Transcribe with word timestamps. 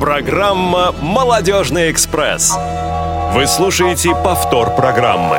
Программа 0.00 0.92
«Молодежный 1.00 1.90
экспресс». 1.90 2.54
Вы 3.32 3.46
слушаете 3.46 4.10
повтор 4.10 4.76
программы. 4.76 5.38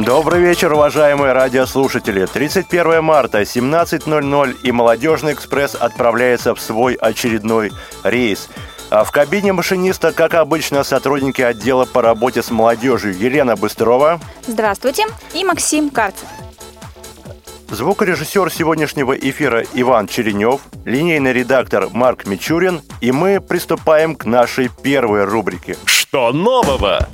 Добрый 0.00 0.42
вечер, 0.42 0.74
уважаемые 0.74 1.32
радиослушатели. 1.32 2.26
31 2.26 3.02
марта, 3.02 3.40
17.00, 3.40 4.56
и 4.62 4.72
«Молодежный 4.72 5.32
экспресс» 5.32 5.74
отправляется 5.74 6.54
в 6.54 6.60
свой 6.60 6.94
очередной 6.94 7.72
рейс. 8.04 8.50
А 8.90 9.04
в 9.04 9.12
кабине 9.12 9.54
машиниста, 9.54 10.12
как 10.12 10.34
обычно, 10.34 10.84
сотрудники 10.84 11.40
отдела 11.40 11.86
по 11.86 12.02
работе 12.02 12.42
с 12.42 12.50
молодежью 12.50 13.16
Елена 13.18 13.56
Быстрова. 13.56 14.20
Здравствуйте. 14.46 15.06
И 15.32 15.42
Максим 15.42 15.88
Карцев. 15.88 16.28
Звукорежиссер 17.70 18.50
сегодняшнего 18.50 19.12
эфира 19.12 19.62
Иван 19.74 20.06
Черенев, 20.06 20.62
линейный 20.86 21.34
редактор 21.34 21.90
Марк 21.92 22.26
Мичурин, 22.26 22.80
и 23.02 23.12
мы 23.12 23.42
приступаем 23.42 24.14
к 24.14 24.24
нашей 24.24 24.70
первой 24.82 25.24
рубрике. 25.24 25.76
Что 25.84 26.32
нового? 26.32 27.06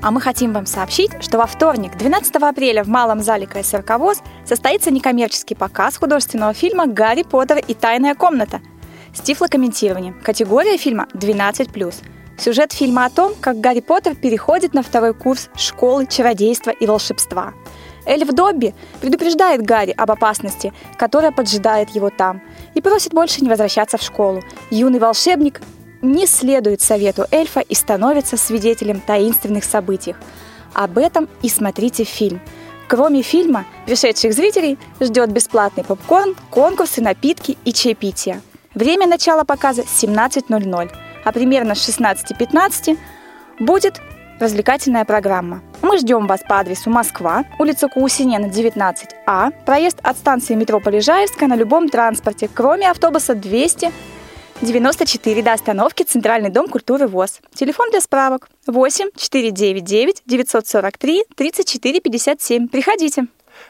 А 0.00 0.10
мы 0.12 0.20
хотим 0.20 0.52
вам 0.52 0.66
сообщить, 0.66 1.10
что 1.20 1.38
во 1.38 1.46
вторник, 1.46 1.96
12 1.98 2.36
апреля 2.36 2.84
в 2.84 2.86
Малом 2.86 3.20
зале 3.20 3.48
КСРК 3.48 3.98
ВОЗ 3.98 4.22
состоится 4.44 4.92
некоммерческий 4.92 5.56
показ 5.56 5.96
художественного 5.96 6.54
фильма 6.54 6.86
«Гарри 6.86 7.24
Поттер 7.24 7.58
и 7.66 7.74
тайная 7.74 8.14
комната» 8.14 8.60
с 9.12 9.22
тифлокомментированием. 9.22 10.20
Категория 10.22 10.78
фильма 10.78 11.08
12+. 11.14 11.94
Сюжет 12.38 12.72
фильма 12.72 13.06
о 13.06 13.10
том, 13.10 13.32
как 13.40 13.58
Гарри 13.58 13.80
Поттер 13.80 14.14
переходит 14.14 14.72
на 14.72 14.84
второй 14.84 15.14
курс 15.14 15.50
школы 15.56 16.06
чародейства 16.06 16.70
и 16.70 16.86
волшебства– 16.86 17.52
Эльф 18.06 18.28
Добби 18.28 18.74
предупреждает 19.00 19.62
Гарри 19.62 19.92
об 19.96 20.10
опасности, 20.10 20.72
которая 20.96 21.32
поджидает 21.32 21.90
его 21.90 22.10
там, 22.10 22.40
и 22.74 22.80
просит 22.80 23.12
больше 23.12 23.42
не 23.42 23.48
возвращаться 23.48 23.98
в 23.98 24.02
школу. 24.02 24.42
Юный 24.70 25.00
волшебник 25.00 25.60
не 26.02 26.26
следует 26.26 26.80
совету 26.80 27.26
эльфа 27.30 27.60
и 27.60 27.74
становится 27.74 28.36
свидетелем 28.36 29.00
таинственных 29.00 29.64
событий. 29.64 30.14
Об 30.72 30.98
этом 30.98 31.28
и 31.42 31.48
смотрите 31.48 32.04
фильм. 32.04 32.40
Кроме 32.88 33.22
фильма, 33.22 33.64
пришедших 33.86 34.32
зрителей 34.32 34.78
ждет 35.00 35.32
бесплатный 35.32 35.82
попкорн, 35.82 36.36
конкурсы, 36.50 37.00
напитки 37.00 37.58
и 37.64 37.72
чаепитие. 37.72 38.40
Время 38.74 39.08
начала 39.08 39.42
показа 39.42 39.82
17.00, 39.82 40.90
а 41.24 41.32
примерно 41.32 41.74
с 41.74 41.88
16.15 41.88 42.98
будет 43.58 44.00
развлекательная 44.38 45.04
программа. 45.04 45.62
Мы 45.82 45.98
ждем 45.98 46.26
вас 46.26 46.40
по 46.48 46.58
адресу 46.58 46.90
Москва, 46.90 47.44
улица 47.58 47.88
Каусинена, 47.88 48.48
19А, 48.48 49.52
проезд 49.64 49.98
от 50.02 50.16
станции 50.16 50.54
метро 50.54 50.80
Полежаевская 50.80 51.48
на 51.48 51.56
любом 51.56 51.88
транспорте, 51.88 52.48
кроме 52.52 52.90
автобуса 52.90 53.34
200 53.34 53.90
94 54.62 55.42
до 55.42 55.52
остановки 55.52 56.02
Центральный 56.02 56.48
дом 56.48 56.68
культуры 56.68 57.06
ВОЗ. 57.06 57.40
Телефон 57.54 57.90
для 57.90 58.00
справок 58.00 58.48
8 58.66 59.10
499 59.14 60.22
943 60.24 61.24
34 61.36 62.00
57. 62.00 62.68
Приходите. 62.68 63.26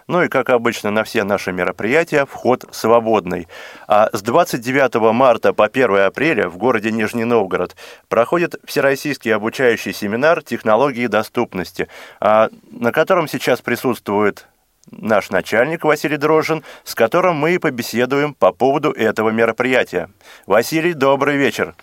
Ну 0.09 0.23
и, 0.23 0.29
как 0.29 0.51
обычно, 0.51 0.91
на 0.91 1.03
все 1.03 1.25
наши 1.25 1.53
мероприятия 1.53 2.27
вход 2.27 2.65
свободный. 2.71 3.49
А 3.89 4.09
с 4.13 4.23
29 4.23 5.13
марта 5.13 5.53
по 5.53 5.65
1 5.65 5.97
апреля 5.97 6.49
в 6.49 6.57
городе 6.57 6.93
Нижний 6.93 7.25
Новгород 7.25 7.75
проходит 8.09 8.55
Всероссийский 8.65 9.35
обучающий 9.35 9.93
семинар 9.93 10.43
«Технологии 10.43 11.09
доступности», 11.09 11.89
а, 12.21 12.51
на 12.71 12.93
котором 12.93 13.27
сейчас 13.27 13.61
присутствует 13.61 14.47
наш 14.91 15.31
начальник 15.31 15.85
Василий 15.85 16.17
Дрожжин, 16.17 16.63
с 16.85 16.95
которым 16.95 17.37
мы 17.37 17.55
и 17.55 17.59
побеседуем 17.59 18.35
по 18.35 18.53
поводу 18.53 18.93
этого 18.93 19.31
мероприятия. 19.31 20.11
Василий, 20.47 20.93
добрый 20.93 21.37
вечер. 21.37 21.75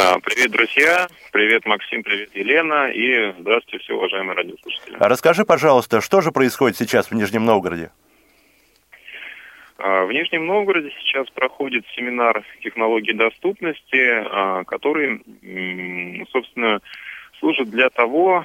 А, 0.00 0.20
привет, 0.20 0.52
друзья. 0.52 1.08
Привет, 1.32 1.66
Максим. 1.66 2.04
Привет, 2.04 2.30
Елена. 2.32 2.88
И 2.92 3.32
здравствуйте, 3.40 3.82
все 3.82 3.94
уважаемые 3.94 4.36
радиослушатели. 4.36 4.96
А 4.96 5.08
расскажи, 5.08 5.44
пожалуйста, 5.44 6.00
что 6.00 6.20
же 6.20 6.30
происходит 6.30 6.76
сейчас 6.76 7.10
в 7.10 7.16
Нижнем 7.16 7.44
Новгороде? 7.44 7.90
А, 9.76 10.04
в 10.04 10.12
Нижнем 10.12 10.46
Новгороде 10.46 10.92
сейчас 11.00 11.28
проходит 11.30 11.84
семинар 11.96 12.44
технологий 12.62 13.12
доступности, 13.12 14.24
который, 14.66 15.20
собственно, 16.30 16.80
служит 17.40 17.68
для 17.70 17.90
того, 17.90 18.44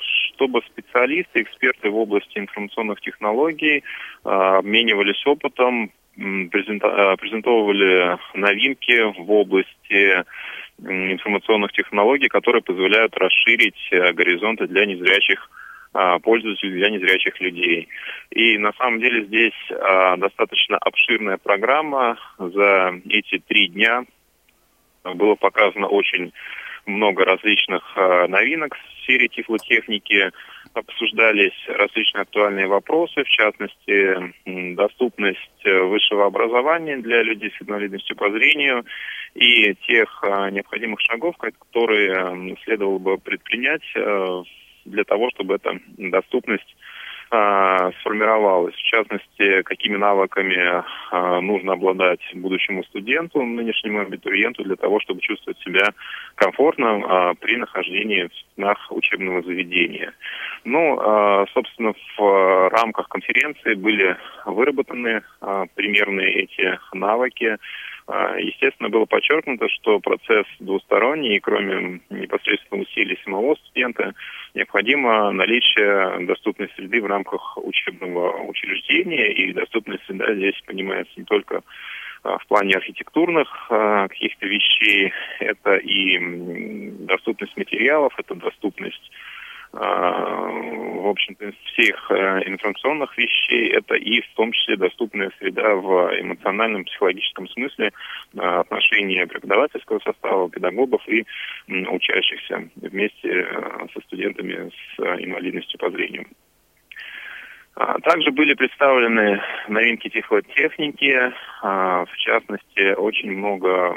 чтобы 0.00 0.62
специалисты, 0.68 1.42
эксперты 1.42 1.90
в 1.90 1.98
области 1.98 2.38
информационных 2.38 3.02
технологий 3.02 3.84
обменивались 4.22 5.22
опытом, 5.26 5.92
презентовали 6.16 8.18
новинки 8.34 9.20
в 9.20 9.30
области 9.30 10.24
информационных 10.80 11.72
технологий, 11.72 12.28
которые 12.28 12.62
позволяют 12.62 13.16
расширить 13.16 13.78
э, 13.90 14.12
горизонты 14.12 14.66
для 14.66 14.86
незрячих 14.86 15.48
а, 15.92 16.18
пользователей, 16.18 16.72
для 16.72 16.90
незрячих 16.90 17.40
людей. 17.40 17.88
И 18.30 18.58
на 18.58 18.72
самом 18.74 19.00
деле 19.00 19.24
здесь 19.24 19.54
а, 19.70 20.16
достаточно 20.16 20.76
обширная 20.76 21.38
программа. 21.38 22.18
За 22.38 22.92
эти 23.08 23.38
три 23.38 23.68
дня 23.68 24.04
было 25.02 25.34
показано 25.34 25.88
очень 25.88 26.32
много 26.86 27.24
различных 27.24 27.82
а, 27.96 28.28
новинок 28.28 28.76
в 28.76 29.02
сфере 29.02 29.28
тифлотехники, 29.28 30.30
обсуждались 30.74 31.54
различные 31.66 32.22
актуальные 32.22 32.66
вопросы, 32.66 33.24
в 33.24 33.28
частности, 33.28 34.34
доступность 34.74 35.64
э, 35.64 35.80
высшего 35.82 36.26
образования 36.26 36.96
для 36.98 37.22
людей 37.22 37.50
с 37.50 37.62
инвалидностью 37.62 38.16
по 38.16 38.30
зрению 38.30 38.84
и 39.34 39.74
тех 39.86 40.24
а, 40.24 40.50
необходимых 40.50 41.00
шагов, 41.00 41.36
которые 41.36 42.56
следовало 42.64 42.98
бы 42.98 43.18
предпринять 43.18 43.82
э, 43.94 44.42
для 44.84 45.04
того, 45.04 45.30
чтобы 45.30 45.56
эта 45.56 45.78
доступность 45.96 46.76
а, 47.30 47.92
сформировалась. 48.00 48.74
В 48.74 48.82
частности, 48.82 49.62
какими 49.62 49.96
навыками 49.96 50.82
а, 51.10 51.40
нужно 51.40 51.74
обладать 51.74 52.20
будущему 52.32 52.82
студенту, 52.84 53.42
нынешнему 53.42 54.00
абитуриенту, 54.00 54.64
для 54.64 54.76
того, 54.76 54.98
чтобы 55.00 55.20
чувствовать 55.20 55.58
себя 55.60 55.92
комфортно 56.36 57.02
а, 57.04 57.34
при 57.34 57.56
нахождении 57.56 58.28
в 58.28 58.34
стенах 58.34 58.78
учебного 58.90 59.42
заведения. 59.42 60.12
Ну, 60.64 61.46
собственно, 61.54 61.94
в 62.16 62.68
рамках 62.70 63.08
конференции 63.08 63.74
были 63.74 64.16
выработаны 64.44 65.22
примерные 65.74 66.42
эти 66.42 66.78
навыки. 66.92 67.56
Естественно, 68.38 68.88
было 68.88 69.04
подчеркнуто, 69.04 69.68
что 69.68 70.00
процесс 70.00 70.46
двусторонний, 70.60 71.36
и 71.36 71.40
кроме 71.40 72.00
непосредственно 72.08 72.80
усилий 72.82 73.18
самого 73.22 73.54
студента, 73.56 74.14
необходимо 74.54 75.30
наличие 75.30 76.24
доступной 76.26 76.70
среды 76.74 77.02
в 77.02 77.06
рамках 77.06 77.58
учебного 77.58 78.44
учреждения, 78.44 79.30
и 79.32 79.52
доступная 79.52 79.98
среда 80.06 80.34
здесь 80.34 80.58
понимается 80.64 81.12
не 81.16 81.24
только 81.24 81.62
а, 82.22 82.38
в 82.38 82.46
плане 82.46 82.74
архитектурных 82.76 83.48
а, 83.70 84.08
каких-то 84.08 84.46
вещей, 84.46 85.12
это 85.40 85.76
и 85.76 86.18
доступность 87.04 87.56
материалов, 87.58 88.14
это 88.16 88.34
доступность 88.34 89.10
а, 89.10 89.17
в 89.78 91.08
общем-то, 91.08 91.52
всех 91.64 92.10
э, 92.10 92.42
информационных 92.46 93.16
вещей. 93.16 93.68
Это 93.70 93.94
и 93.94 94.20
в 94.20 94.34
том 94.34 94.52
числе 94.52 94.76
доступная 94.76 95.30
среда 95.38 95.74
в 95.76 96.20
эмоциональном, 96.20 96.84
психологическом 96.84 97.48
смысле 97.48 97.92
отношения 98.36 99.26
преподавательского 99.26 100.00
состава, 100.00 100.50
педагогов 100.50 101.02
и 101.08 101.24
учащихся 101.68 102.68
вместе 102.76 103.28
э, 103.28 103.86
со 103.94 104.00
студентами 104.00 104.70
с 104.70 105.02
э, 105.02 105.24
инвалидностью 105.24 105.78
по 105.78 105.90
зрению. 105.90 106.26
А, 107.80 108.00
также 108.00 108.32
были 108.32 108.54
представлены 108.54 109.40
новинки 109.68 110.08
тифлотехники, 110.08 111.32
а, 111.62 112.04
в 112.06 112.16
частности, 112.16 112.94
очень 112.94 113.30
много 113.30 113.96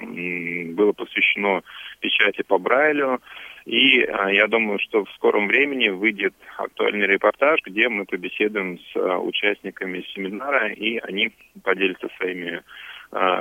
было 0.75 0.91
посвящено 0.91 1.63
печати 1.99 2.43
по 2.43 2.59
Брайлю, 2.59 3.19
и 3.65 4.01
а, 4.03 4.31
я 4.31 4.47
думаю, 4.47 4.79
что 4.79 5.05
в 5.05 5.11
скором 5.11 5.47
времени 5.47 5.89
выйдет 5.89 6.33
актуальный 6.57 7.05
репортаж, 7.07 7.59
где 7.65 7.89
мы 7.89 8.05
побеседуем 8.05 8.79
с 8.79 9.19
участниками 9.19 10.05
семинара, 10.13 10.69
и 10.69 10.97
они 10.97 11.31
поделятся 11.63 12.09
своими 12.17 12.61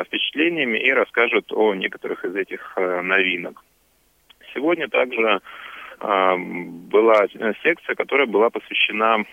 впечатлениями 0.05 0.79
и 0.79 0.93
расскажут 0.93 1.53
о 1.53 1.75
некоторых 1.75 2.25
из 2.25 2.35
этих 2.35 2.77
новинок. 2.77 3.63
Сегодня 4.53 4.89
также 4.89 5.41
была 6.01 7.29
секция, 7.63 7.95
которая 7.95 8.27
была 8.27 8.51
посвящена 8.51 9.25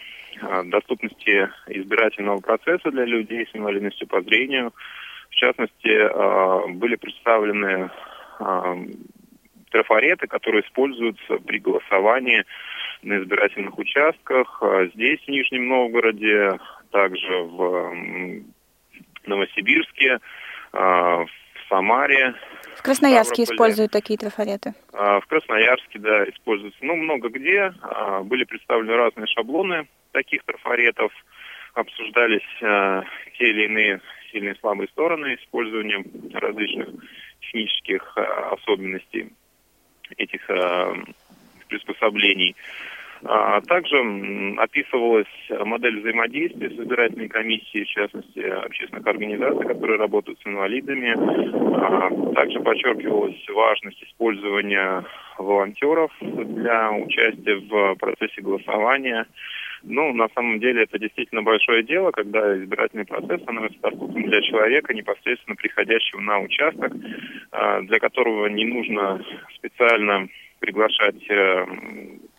доступности 0.65 1.49
избирательного 1.69 2.39
процесса 2.39 2.91
для 2.91 3.05
людей 3.05 3.47
с 3.51 3.55
инвалидностью 3.55 4.07
по 4.07 4.21
зрению. 4.21 4.73
В 5.31 5.35
частности, 5.35 6.69
были 6.75 6.97
представлены 6.97 7.89
трафареты, 9.77 10.27
которые 10.27 10.63
используются 10.63 11.37
при 11.45 11.59
голосовании 11.59 12.43
на 13.03 13.19
избирательных 13.21 13.77
участках. 13.77 14.63
Здесь, 14.95 15.19
в 15.21 15.27
Нижнем 15.27 15.67
Новгороде, 15.67 16.59
также 16.91 17.43
в 17.43 17.93
Новосибирске, 19.25 20.19
в 20.71 21.27
Самаре. 21.69 22.33
В 22.75 22.81
Красноярске 22.81 23.43
используют 23.43 23.91
такие 23.91 24.17
трафареты? 24.17 24.73
В 24.91 25.23
Красноярске, 25.27 25.99
да, 25.99 26.23
используются. 26.25 26.83
Ну, 26.83 26.95
много 26.95 27.29
где. 27.29 27.71
Были 28.23 28.45
представлены 28.45 28.95
разные 28.95 29.27
шаблоны 29.27 29.87
таких 30.11 30.43
трафаретов. 30.43 31.11
Обсуждались 31.75 32.47
те 33.37 33.49
или 33.49 33.65
иные 33.65 34.01
сильные 34.31 34.55
и 34.55 34.59
слабые 34.59 34.87
стороны 34.87 35.35
использования 35.35 36.03
различных 36.33 36.89
технических 37.41 38.17
особенностей 38.51 39.29
этих 40.17 40.49
приспособлений. 41.67 42.55
А 43.23 43.61
также 43.61 43.97
описывалась 44.57 45.27
модель 45.49 45.99
взаимодействия 46.01 46.69
с 46.69 46.73
избирательной 46.73 47.27
комиссией, 47.27 47.85
в 47.85 47.89
частности, 47.89 48.39
общественных 48.39 49.07
организаций, 49.07 49.65
которые 49.65 49.97
работают 49.97 50.39
с 50.39 50.47
инвалидами. 50.47 51.15
А 51.79 52.33
также 52.35 52.59
подчеркивалась 52.59 53.43
важность 53.49 54.03
использования 54.03 55.03
волонтеров 55.39 56.11
для 56.21 56.91
участия 56.91 57.55
в 57.55 57.95
процессе 57.95 58.41
голосования. 58.41 59.25
Ну, 59.83 60.13
на 60.13 60.27
самом 60.29 60.59
деле, 60.59 60.83
это 60.83 60.99
действительно 60.99 61.43
большое 61.43 61.83
дело, 61.83 62.11
когда 62.11 62.57
избирательный 62.57 63.05
процесс 63.05 63.41
становится 63.41 63.79
доступным 63.81 64.23
для 64.23 64.41
человека, 64.41 64.93
непосредственно 64.93 65.55
приходящего 65.55 66.19
на 66.19 66.39
участок, 66.39 66.93
а, 67.51 67.81
для 67.81 67.99
которого 67.99 68.47
не 68.47 68.65
нужно 68.65 69.23
специально 69.55 70.27
приглашать 70.59 71.29
э, 71.29 71.65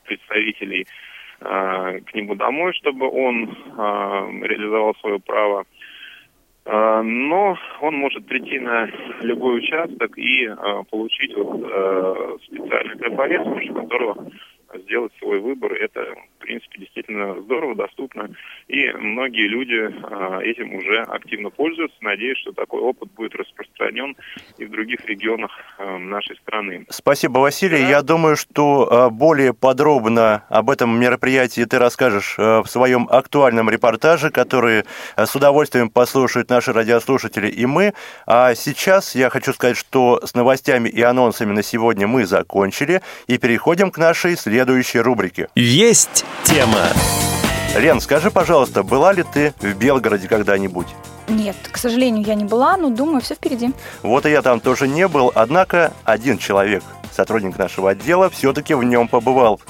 представителей 0.04 0.86
э, 1.40 2.00
к 2.00 2.14
нему 2.14 2.34
домой, 2.34 2.72
чтобы 2.74 3.08
он 3.08 3.44
э, 3.44 4.46
реализовал 4.46 4.94
свое 4.96 5.18
право. 5.20 5.64
Но 6.70 7.56
он 7.80 7.94
может 7.94 8.26
прийти 8.26 8.58
на 8.58 8.90
любой 9.22 9.56
участок 9.56 10.18
и 10.18 10.46
получить 10.90 11.34
вот, 11.34 12.42
специальный 12.44 12.96
препарат, 12.98 13.40
с 13.40 13.44
помощью 13.44 13.74
которого 13.74 14.30
сделать 14.74 15.12
свой 15.18 15.40
выбор. 15.40 15.72
Это, 15.72 16.00
в 16.36 16.40
принципе, 16.40 16.80
действительно 16.80 17.40
здорово, 17.42 17.74
доступно. 17.74 18.30
И 18.68 18.90
многие 18.92 19.48
люди 19.48 19.94
а, 20.02 20.40
этим 20.40 20.74
уже 20.74 21.02
активно 21.02 21.50
пользуются. 21.50 21.96
Надеюсь, 22.00 22.38
что 22.38 22.52
такой 22.52 22.80
опыт 22.80 23.10
будет 23.12 23.34
распространен 23.34 24.16
и 24.58 24.64
в 24.64 24.70
других 24.70 25.04
регионах 25.06 25.50
а, 25.78 25.98
нашей 25.98 26.36
страны. 26.36 26.86
Спасибо, 26.90 27.38
Василий. 27.38 27.80
Да. 27.82 27.88
Я 27.88 28.02
думаю, 28.02 28.36
что 28.36 28.88
а, 28.90 29.10
более 29.10 29.54
подробно 29.54 30.44
об 30.48 30.70
этом 30.70 30.98
мероприятии 30.98 31.64
ты 31.64 31.78
расскажешь 31.78 32.36
в 32.36 32.66
своем 32.66 33.08
актуальном 33.10 33.70
репортаже, 33.70 34.30
который 34.30 34.84
с 35.16 35.34
удовольствием 35.34 35.90
послушают 35.90 36.50
наши 36.50 36.72
радиослушатели 36.72 37.48
и 37.48 37.66
мы. 37.66 37.94
А 38.26 38.54
сейчас 38.54 39.14
я 39.14 39.30
хочу 39.30 39.52
сказать, 39.52 39.76
что 39.76 40.20
с 40.24 40.34
новостями 40.34 40.88
и 40.88 41.00
анонсами 41.02 41.52
на 41.52 41.62
сегодня 41.62 42.06
мы 42.06 42.26
закончили 42.26 43.00
и 43.26 43.38
переходим 43.38 43.90
к 43.90 43.98
нашей 43.98 44.36
следующей 44.36 44.57
следующей 44.58 44.98
рубрике. 44.98 45.48
Есть 45.54 46.24
тема. 46.42 46.88
Лен, 47.76 48.00
скажи, 48.00 48.28
пожалуйста, 48.32 48.82
была 48.82 49.12
ли 49.12 49.22
ты 49.22 49.54
в 49.60 49.74
Белгороде 49.74 50.26
когда-нибудь? 50.26 50.88
Нет, 51.28 51.54
к 51.70 51.76
сожалению, 51.76 52.24
я 52.24 52.34
не 52.34 52.44
была, 52.44 52.76
но 52.76 52.90
думаю, 52.90 53.20
все 53.20 53.36
впереди. 53.36 53.70
Вот 54.02 54.26
и 54.26 54.30
я 54.30 54.42
там 54.42 54.58
тоже 54.58 54.88
не 54.88 55.06
был, 55.06 55.30
однако 55.32 55.92
один 56.02 56.38
человек, 56.38 56.82
сотрудник 57.12 57.56
нашего 57.56 57.90
отдела, 57.90 58.30
все-таки 58.30 58.74
в 58.74 58.82
нем 58.82 59.06
побывал. 59.06 59.60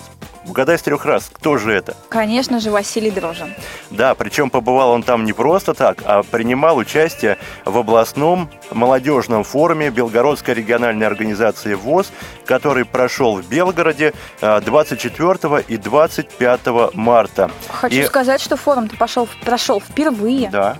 Угадай 0.49 0.79
с 0.79 0.83
трех 0.83 1.05
раз, 1.05 1.31
кто 1.31 1.59
же 1.59 1.73
это? 1.73 1.95
Конечно 2.09 2.59
же, 2.59 2.71
Василий 2.71 3.11
Дрожин. 3.11 3.55
Да, 3.91 4.15
причем 4.15 4.49
побывал 4.49 4.91
он 4.91 5.03
там 5.03 5.25
не 5.25 5.35
просто 5.35 5.75
так, 5.75 6.03
а 6.06 6.23
принимал 6.23 6.79
участие 6.79 7.37
в 7.67 7.77
областном 7.77 8.50
молодежном 8.71 9.45
форуме 9.45 9.91
Белгородской 9.91 10.55
региональной 10.55 11.06
организации 11.06 11.75
ВОЗ, 11.75 12.11
который 12.47 12.87
прошел 12.87 13.37
в 13.37 13.47
Белгороде 13.47 14.15
24 14.41 15.39
а, 15.43 15.59
и 15.59 15.77
25 15.77 16.61
марта. 16.95 17.50
Хочу 17.69 17.97
и... 17.97 18.05
сказать, 18.05 18.41
что 18.41 18.56
форум-то 18.56 18.97
пошел, 18.97 19.29
прошел 19.45 19.81
впервые. 19.81 20.49
Да, 20.49 20.79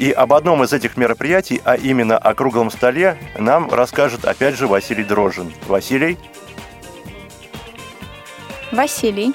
и 0.00 0.12
об 0.12 0.32
одном 0.32 0.64
из 0.64 0.72
этих 0.72 0.96
мероприятий, 0.96 1.60
а 1.62 1.74
именно 1.74 2.16
о 2.16 2.32
круглом 2.32 2.70
столе, 2.70 3.18
нам 3.38 3.70
расскажет 3.70 4.24
опять 4.24 4.56
же 4.56 4.66
Василий 4.66 5.04
Дрожин. 5.04 5.52
Василий? 5.68 6.16
Василий. 8.72 9.34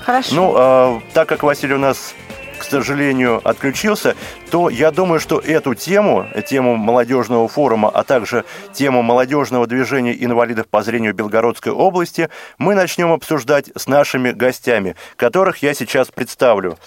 Хорошо. 0.00 0.34
Ну, 0.34 0.54
э, 0.56 1.00
так 1.14 1.28
как 1.28 1.44
Василий 1.44 1.74
у 1.74 1.78
нас, 1.78 2.14
к 2.58 2.64
сожалению, 2.64 3.40
отключился, 3.48 4.16
то 4.50 4.68
я 4.68 4.90
думаю, 4.90 5.20
что 5.20 5.38
эту 5.38 5.74
тему, 5.74 6.26
тему 6.48 6.76
молодежного 6.76 7.46
форума, 7.46 7.88
а 7.88 8.02
также 8.02 8.44
тему 8.72 9.02
молодежного 9.02 9.66
движения 9.66 10.12
инвалидов 10.12 10.66
по 10.68 10.82
зрению 10.82 11.14
Белгородской 11.14 11.72
области 11.72 12.28
мы 12.58 12.74
начнем 12.74 13.12
обсуждать 13.12 13.70
с 13.76 13.86
нашими 13.86 14.32
гостями, 14.32 14.96
которых 15.16 15.58
я 15.58 15.72
сейчас 15.72 16.08
представлю. 16.10 16.78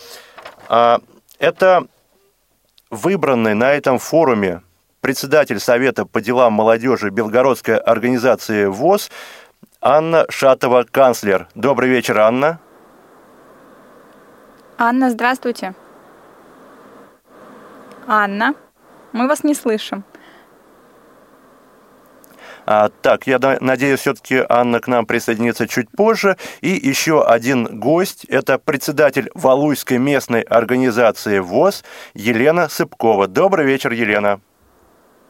А, 0.68 1.00
это 1.39 1.88
выбранный 2.89 3.53
на 3.53 3.71
этом 3.74 3.98
форуме 3.98 4.62
председатель 5.05 5.59
Совета 5.59 6.03
по 6.03 6.19
делам 6.19 6.53
молодежи 6.53 7.11
Белгородской 7.11 7.77
организации 7.77 8.65
ВОЗ 8.65 9.11
Анна 9.79 10.25
Шатова, 10.29 10.83
канцлер. 10.89 11.47
Добрый 11.53 11.91
вечер, 11.91 12.17
Анна. 12.17 12.59
Анна, 14.79 15.11
здравствуйте. 15.11 15.75
Анна, 18.07 18.55
мы 19.13 19.27
вас 19.27 19.43
не 19.43 19.53
слышим. 19.53 20.03
А, 22.65 22.89
так, 23.03 23.27
я 23.27 23.37
надеюсь, 23.61 23.99
все-таки 23.99 24.43
Анна 24.49 24.79
к 24.79 24.87
нам 24.87 25.05
присоединится 25.05 25.67
чуть 25.67 25.87
позже. 25.91 26.35
И 26.61 26.69
еще 26.69 27.23
один 27.23 27.79
гость– 27.79 28.25
это 28.27 28.57
председатель 28.57 29.29
Валуйской 29.35 29.99
местной 29.99 30.41
организации 30.41 31.37
ВОЗ 31.37 31.83
Елена 32.15 32.69
Сыпкова. 32.69 33.27
Добрый 33.27 33.67
вечер, 33.67 33.91
Елена. 33.91 34.39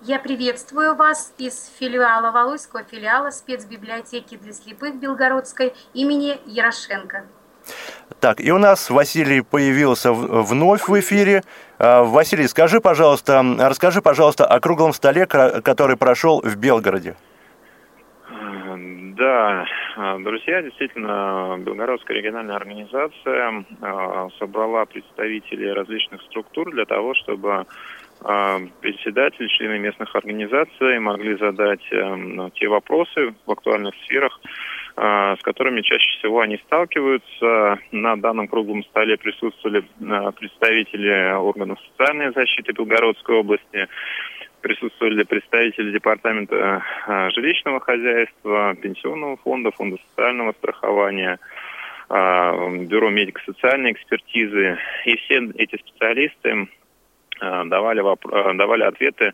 Я 0.08 0.20
приветствую 0.20 0.96
вас 0.96 1.34
из 1.40 1.76
филиала 1.80 2.30
Валуйского 2.30 2.84
филиала 2.84 3.32
спецбиблиотеки 3.32 4.38
для 4.38 4.54
слепых 4.54 5.00
Белгородской 5.00 5.74
имени 5.96 6.38
Ярошенко. 6.46 7.26
Так, 8.20 8.40
и 8.40 8.52
у 8.52 8.60
нас 8.60 8.92
Василий 8.92 9.42
появился 9.42 10.14
вновь 10.14 10.88
в 10.88 11.00
эфире. 11.00 11.42
А, 11.80 12.04
Василий, 12.04 12.48
скажи, 12.48 12.82
пожалуйста, 12.82 13.44
расскажи, 13.58 14.04
пожалуйста, 14.04 14.46
о 14.46 14.60
круглом 14.60 14.94
столе, 14.94 15.26
который 15.26 15.98
прошел 15.98 16.40
в 16.40 16.56
Белгороде. 16.56 17.16
Да, 19.18 19.66
друзья, 20.20 20.62
действительно, 20.62 21.58
Белгородская 21.58 22.16
региональная 22.16 22.58
организация 22.58 23.66
а, 23.82 24.28
собрала 24.38 24.86
представителей 24.86 25.72
различных 25.72 26.22
структур 26.24 26.70
для 26.70 26.86
того, 26.86 27.16
чтобы 27.16 27.66
председатели, 28.82 29.48
члены 29.48 29.78
местных 29.78 30.16
организаций 30.16 31.00
могли 31.00 31.38
задать 31.38 31.86
эм, 31.92 32.50
те 32.56 32.68
вопросы 32.68 33.36
в 33.46 33.52
актуальных 33.52 33.94
сферах, 34.04 34.40
а, 34.96 35.36
с 35.36 35.42
которыми 35.42 35.82
чаще 35.82 36.08
всего 36.18 36.40
они 36.40 36.58
сталкиваются. 36.66 37.78
На 37.92 38.16
данном 38.16 38.48
круглом 38.48 38.84
столе 38.86 39.18
присутствовали 39.18 39.84
а, 40.10 40.32
представители 40.32 41.34
органов 41.34 41.78
социальной 41.92 42.34
защиты 42.34 42.74
Белгородской 42.74 43.36
области, 43.36 43.88
присутствовали 44.62 45.24
представители 45.24 45.92
департамента 45.92 46.82
жилищного 47.36 47.80
хозяйства, 47.80 48.76
пенсионного 48.82 49.38
фонда, 49.38 49.70
фонда 49.70 49.98
социального 50.10 50.54
страхования, 50.54 51.38
бюро 52.10 53.12
медико-социальной 53.12 53.92
экспертизы. 53.92 54.80
И 55.06 55.18
все 55.18 55.52
эти 55.58 55.78
специалисты 55.78 56.68
Э, 56.68 56.85
давали, 57.40 58.02
э, 58.02 58.54
давали 58.54 58.84
ответы 58.84 59.34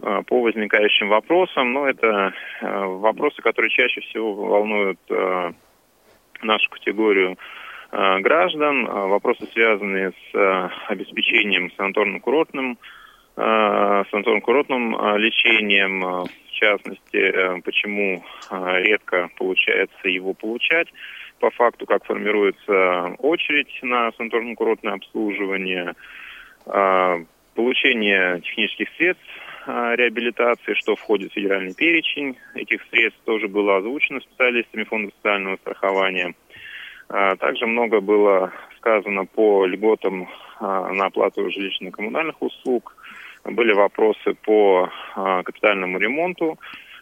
э, 0.00 0.22
по 0.26 0.40
возникающим 0.42 1.08
вопросам. 1.08 1.72
Но 1.72 1.88
это 1.88 2.32
вопросы, 2.60 3.42
которые 3.42 3.70
чаще 3.70 4.00
всего 4.02 4.34
волнуют 4.34 4.98
нашу 6.42 6.70
категорию 6.70 7.36
граждан, 7.90 8.84
вопросы, 8.84 9.46
связанные 9.52 10.12
с 10.12 10.70
обеспечением 10.88 11.70
санаторно-курортным 11.76 12.76
санаторно-курортным 13.36 15.16
лечением, 15.18 16.00
в 16.00 16.50
частности, 16.50 17.60
почему 17.62 18.24
редко 18.50 19.30
получается 19.38 20.08
его 20.08 20.34
получать, 20.34 20.88
по 21.38 21.50
факту, 21.50 21.86
как 21.86 22.04
формируется 22.04 23.14
очередь 23.18 23.78
на 23.82 24.08
санаторно-курортное 24.18 24.94
обслуживание, 24.94 25.94
Получение 27.58 28.40
технических 28.42 28.88
средств 28.96 29.26
а, 29.66 29.96
реабилитации, 29.96 30.74
что 30.74 30.94
входит 30.94 31.32
в 31.32 31.34
федеральный 31.34 31.74
перечень 31.74 32.36
этих 32.54 32.80
средств, 32.88 33.20
тоже 33.24 33.48
было 33.48 33.78
озвучено 33.78 34.20
специалистами 34.20 34.84
Фонда 34.84 35.10
социального 35.16 35.56
страхования. 35.56 36.36
А, 37.08 37.34
также 37.34 37.66
много 37.66 38.00
было 38.00 38.52
сказано 38.76 39.26
по 39.26 39.66
льготам 39.66 40.28
на 40.60 41.06
оплату 41.06 41.50
жилищно-коммунальных 41.50 42.36
услуг, 42.38 42.94
были 43.44 43.72
вопросы 43.72 44.34
по 44.34 44.88
капитальному 45.16 45.98
ремонту 45.98 46.60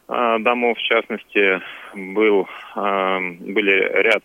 домов, 0.09 0.79
в 0.79 0.83
частности, 0.83 1.61
был, 1.95 2.49
были 2.75 4.03
ряд 4.03 4.23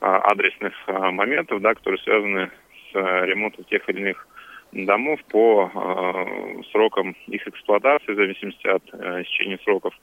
адресных 0.00 0.74
моментов, 0.86 1.62
да, 1.62 1.72
которые 1.72 1.98
связаны 2.02 2.50
с 2.92 2.94
ремонтом 2.94 3.64
тех 3.64 3.88
или 3.88 4.00
иных 4.00 4.26
домов 4.72 5.20
по 5.30 5.70
э, 5.72 6.62
срокам 6.72 7.14
их 7.26 7.46
эксплуатации, 7.46 8.12
в 8.12 8.16
зависимости 8.16 8.66
от 8.66 8.82
э, 8.92 9.22
истечения 9.22 9.58
сроков, 9.64 9.94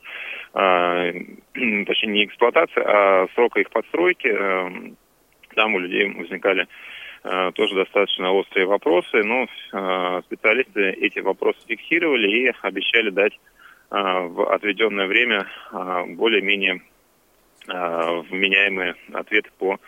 э, 0.54 1.12
точнее 1.86 2.12
не 2.12 2.26
эксплуатации, 2.26 2.82
а 2.86 3.28
срока 3.34 3.60
их 3.60 3.70
подстройки, 3.72 4.28
э, 4.28 4.92
там 5.56 5.76
у 5.76 5.80
людей 5.80 6.14
возникали 6.14 6.68
э, 7.24 7.52
тоже 7.56 7.76
достаточно 7.76 8.32
острые 8.32 8.68
вопросы, 8.68 9.24
но 9.24 9.44
э, 9.46 10.22
специалисты 10.26 10.92
эти 10.92 11.20
вопросы 11.20 11.60
фиксировали 11.68 12.30
и 12.30 12.54
обещали 12.62 13.10
дать 13.10 13.34
э, 13.34 13.38
в 13.90 14.54
отведенное 14.54 15.08
время 15.08 15.48
э, 15.72 16.06
более-менее 16.10 16.82
э, 17.68 18.22
вменяемые 18.30 18.96
ответы 19.14 19.50
по 19.58 19.80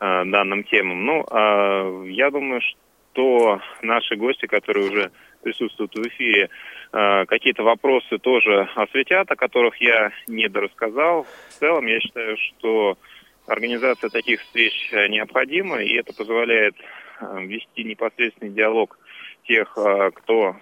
э, 0.00 0.24
данным 0.24 0.64
темам. 0.64 1.04
Ну, 1.04 1.26
э, 1.30 2.06
я 2.08 2.30
думаю, 2.30 2.62
что 2.62 2.78
то 3.12 3.60
наши 3.82 4.16
гости, 4.16 4.46
которые 4.46 4.88
уже 4.88 5.10
присутствуют 5.42 5.94
в 5.94 6.06
эфире, 6.08 6.48
э, 6.92 7.24
какие-то 7.26 7.62
вопросы 7.62 8.18
тоже 8.18 8.68
осветят, 8.74 9.30
о 9.30 9.36
которых 9.36 9.76
я 9.80 10.12
не 10.26 10.48
дорассказал. 10.48 11.26
В 11.48 11.52
целом, 11.58 11.86
я 11.86 12.00
считаю, 12.00 12.36
что 12.36 12.96
организация 13.46 14.08
таких 14.08 14.40
встреч 14.40 14.90
необходима, 14.92 15.82
и 15.82 15.94
это 15.94 16.14
позволяет 16.14 16.74
э, 17.20 17.44
вести 17.44 17.84
непосредственный 17.84 18.52
диалог 18.52 18.98
тех, 19.46 19.76
э, 19.76 20.10
кто 20.14 20.56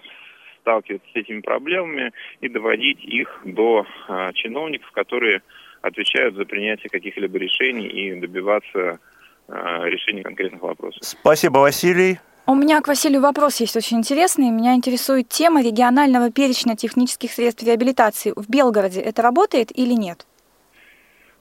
сталкивается 0.61 1.07
с 1.13 1.15
этими 1.15 1.41
проблемами, 1.41 2.11
и 2.39 2.47
доводить 2.47 3.03
их 3.03 3.41
до 3.45 3.87
чиновников, 4.35 4.91
которые 4.91 5.41
отвечают 5.81 6.35
за 6.35 6.45
принятие 6.45 6.89
каких-либо 6.89 7.39
решений 7.39 7.87
и 7.87 8.13
добиваться 8.13 8.99
решения 9.47 10.21
конкретных 10.21 10.61
вопросов. 10.61 10.99
Спасибо, 11.01 11.57
Василий. 11.57 12.19
У 12.47 12.55
меня 12.55 12.81
к 12.81 12.87
Василию 12.87 13.21
вопрос 13.21 13.59
есть 13.59 13.75
очень 13.75 13.97
интересный. 13.99 14.49
Меня 14.49 14.73
интересует 14.73 15.29
тема 15.29 15.61
регионального 15.61 16.31
перечня 16.31 16.75
технических 16.75 17.31
средств 17.31 17.63
реабилитации. 17.63 18.33
В 18.35 18.49
Белгороде 18.49 18.99
это 18.99 19.21
работает 19.21 19.71
или 19.77 19.93
нет? 19.93 20.25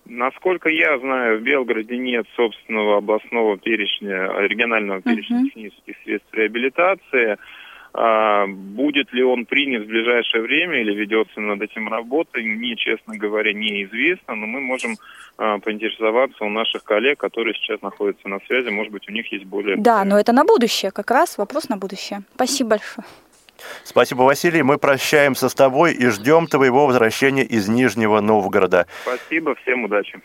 Насколько 0.05 0.69
я 0.69 0.99
знаю, 0.99 1.39
в 1.39 1.43
Белгороде 1.43 1.97
нет 1.97 2.27
собственного 2.37 2.99
областного 2.99 3.57
перечня, 3.57 4.29
регионального 4.41 5.01
перечня 5.01 5.43
uh-huh. 5.43 5.45
технических 5.47 5.95
средств 6.05 6.35
реабилитации. 6.35 7.39
А, 7.93 8.47
будет 8.47 9.13
ли 9.13 9.23
он 9.23 9.47
принят 9.47 9.85
в 9.85 9.89
ближайшее 9.89 10.43
время 10.43 10.81
или 10.81 10.95
ведется 10.95 11.41
над 11.41 11.61
этим 11.61 11.89
работа, 11.89 12.39
мне, 12.39 12.77
честно 12.77 13.17
говоря, 13.17 13.53
неизвестно, 13.53 14.37
но 14.37 14.47
мы 14.47 14.61
можем 14.61 14.97
а, 15.39 15.59
поинтересоваться 15.59 16.45
у 16.45 16.49
наших 16.49 16.85
коллег, 16.85 17.19
которые 17.19 17.55
сейчас 17.55 17.83
находятся 17.83 18.29
на 18.29 18.39
связи. 18.47 18.69
Может 18.69 18.93
быть, 18.93 19.09
у 19.09 19.13
них 19.13 19.31
есть 19.33 19.45
более... 19.45 19.77
Да, 19.77 20.05
но 20.05 20.19
это 20.19 20.33
на 20.33 20.45
будущее, 20.45 20.93
как 20.93 21.11
раз 21.11 21.37
вопрос 21.39 21.69
на 21.69 21.77
будущее. 21.77 22.23
Спасибо 22.35 22.71
большое. 22.71 23.07
Спасибо, 23.85 24.23
Василий. 24.23 24.63
Мы 24.63 24.79
прощаемся 24.79 25.49
с 25.49 25.55
тобой 25.55 25.93
и 25.93 26.07
ждем 26.07 26.47
твоего 26.47 26.87
возвращения 26.87 27.45
из 27.45 27.69
Нижнего 27.69 28.21
Новгорода. 28.21 28.87
Спасибо, 29.03 29.55
всем 29.57 29.85
удачи. 29.85 30.21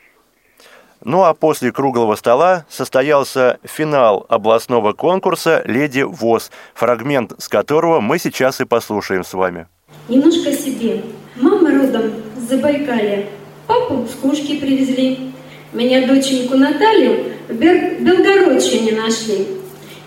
Ну 1.03 1.23
а 1.23 1.33
после 1.33 1.71
круглого 1.71 2.15
стола 2.15 2.65
состоялся 2.69 3.59
финал 3.63 4.25
областного 4.29 4.93
конкурса 4.93 5.61
«Леди 5.65 6.01
ВОЗ», 6.01 6.51
фрагмент 6.73 7.33
с 7.37 7.47
которого 7.47 7.99
мы 8.01 8.17
сейчас 8.19 8.61
и 8.61 8.65
послушаем 8.65 9.23
с 9.23 9.33
вами. 9.33 9.67
Немножко 10.07 10.51
себе. 10.53 11.01
Мама 11.35 11.71
родом 11.71 12.11
с 12.37 12.49
Забайкалья. 12.49 13.25
Папу 13.67 14.07
с 14.07 14.15
кушки 14.15 14.59
привезли. 14.59 15.31
Меня 15.73 16.07
доченьку 16.07 16.55
Наталью 16.55 17.33
в 17.49 17.53
Белгородче 17.53 18.79
не 18.79 18.91
нашли. 18.91 19.47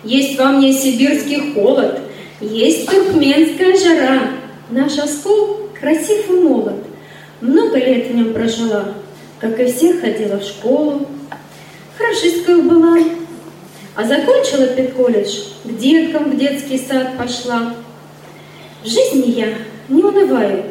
Есть 0.04 0.38
во 0.38 0.46
мне 0.46 0.72
сибирский 0.72 1.52
холод, 1.52 2.00
есть 2.40 2.88
туркменская 2.88 3.76
жара. 3.76 4.30
Наш 4.70 4.96
оскол 4.98 5.68
красив 5.78 6.30
и 6.30 6.32
молод. 6.32 6.76
Много 7.40 7.76
лет 7.78 8.06
в 8.06 8.14
нем 8.14 8.32
прожила, 8.32 8.94
как 9.40 9.58
и 9.60 9.66
все, 9.66 9.94
ходила 9.94 10.38
в 10.38 10.44
школу, 10.44 11.06
хорошисткой 11.96 12.62
была, 12.62 12.98
а 13.94 14.04
закончила 14.04 14.68
педколледж, 14.68 15.38
к 15.64 15.76
деткам 15.76 16.30
в 16.30 16.38
детский 16.38 16.78
сад 16.78 17.16
пошла. 17.16 17.74
В 18.82 18.86
жизни 18.86 19.32
я 19.32 19.48
не 19.88 20.02
унываю, 20.02 20.64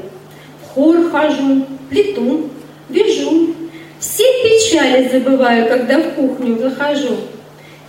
в 0.64 0.70
хор 0.70 1.10
хожу, 1.10 1.66
плету, 1.90 2.50
вяжу, 2.90 3.56
все 4.00 4.24
печали 4.44 5.10
забываю, 5.10 5.68
когда 5.68 6.00
в 6.00 6.14
кухню 6.14 6.58
захожу. 6.60 7.18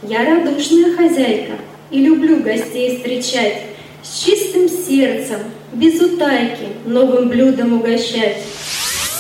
Я 0.03 0.25
радушная 0.25 0.97
хозяйка 0.97 1.53
и 1.91 2.01
люблю 2.01 2.41
гостей 2.43 2.97
встречать, 2.97 3.63
с 4.03 4.25
чистым 4.25 4.69
сердцем, 4.69 5.41
без 5.73 6.01
утайки, 6.01 6.69
новым 6.87 7.29
блюдом 7.29 7.75
угощать. 7.75 8.39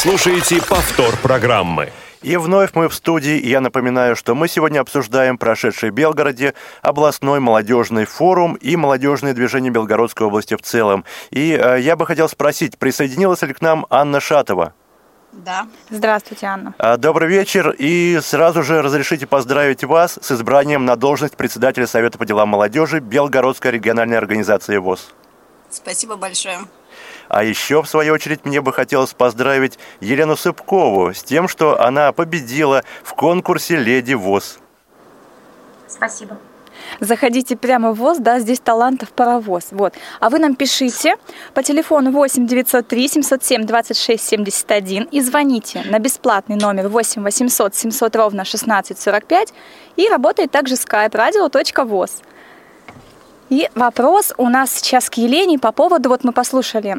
слушаете 0.00 0.62
повтор 0.66 1.14
программы. 1.18 1.92
И 2.22 2.38
вновь 2.38 2.70
мы 2.72 2.88
в 2.88 2.94
студии. 2.94 3.36
И 3.36 3.50
я 3.50 3.60
напоминаю, 3.60 4.16
что 4.16 4.34
мы 4.34 4.48
сегодня 4.48 4.80
обсуждаем 4.80 5.36
прошедший 5.36 5.90
в 5.90 5.94
Белгороде 5.94 6.54
областной 6.80 7.38
молодежный 7.38 8.06
форум 8.06 8.54
и 8.54 8.76
молодежное 8.76 9.34
движение 9.34 9.70
Белгородской 9.70 10.26
области 10.26 10.56
в 10.56 10.62
целом. 10.62 11.04
И 11.30 11.52
э, 11.52 11.80
я 11.80 11.96
бы 11.96 12.06
хотел 12.06 12.30
спросить, 12.30 12.78
присоединилась 12.78 13.42
ли 13.42 13.52
к 13.52 13.60
нам 13.60 13.84
Анна 13.90 14.20
Шатова? 14.20 14.72
Да. 15.32 15.66
Здравствуйте, 15.90 16.46
Анна. 16.46 16.74
А, 16.78 16.96
добрый 16.96 17.28
вечер. 17.28 17.74
И 17.78 18.20
сразу 18.22 18.62
же 18.62 18.80
разрешите 18.80 19.26
поздравить 19.26 19.84
вас 19.84 20.18
с 20.22 20.32
избранием 20.32 20.86
на 20.86 20.96
должность 20.96 21.36
председателя 21.36 21.86
Совета 21.86 22.16
по 22.16 22.24
делам 22.24 22.48
молодежи 22.48 23.00
Белгородской 23.00 23.72
региональной 23.72 24.16
организации 24.16 24.78
ВОЗ. 24.78 25.12
Спасибо 25.68 26.16
большое. 26.16 26.60
А 27.30 27.44
еще, 27.44 27.80
в 27.80 27.88
свою 27.88 28.14
очередь, 28.14 28.44
мне 28.44 28.60
бы 28.60 28.72
хотелось 28.72 29.14
поздравить 29.14 29.78
Елену 30.00 30.36
Сыпкову 30.36 31.14
с 31.14 31.22
тем, 31.22 31.46
что 31.46 31.80
она 31.80 32.10
победила 32.10 32.82
в 33.04 33.14
конкурсе 33.14 33.76
«Леди 33.76 34.14
ВОЗ». 34.14 34.58
Спасибо. 35.86 36.36
Заходите 36.98 37.56
прямо 37.56 37.92
в 37.92 37.98
ВОЗ, 37.98 38.18
да, 38.18 38.40
здесь 38.40 38.58
талантов 38.58 39.10
паровоз. 39.12 39.68
Вот. 39.70 39.94
А 40.18 40.28
вы 40.28 40.40
нам 40.40 40.56
пишите 40.56 41.14
по 41.54 41.62
телефону 41.62 42.10
8 42.10 42.48
903 42.48 43.08
707 43.08 43.64
26 43.64 44.28
71 44.28 45.04
и 45.04 45.20
звоните 45.20 45.82
на 45.84 46.00
бесплатный 46.00 46.56
номер 46.56 46.88
8 46.88 47.22
800 47.22 47.76
700 47.76 48.16
ровно 48.16 48.44
16 48.44 48.98
45 48.98 49.54
и 49.94 50.08
работает 50.08 50.50
также 50.50 50.74
skype 50.74 51.12
radio.voz. 51.12 52.10
И 53.50 53.68
вопрос 53.74 54.32
у 54.38 54.48
нас 54.48 54.70
сейчас 54.70 55.10
к 55.10 55.14
Елене 55.14 55.58
по 55.58 55.72
поводу, 55.72 56.08
вот 56.08 56.24
мы 56.24 56.32
послушали 56.32 56.90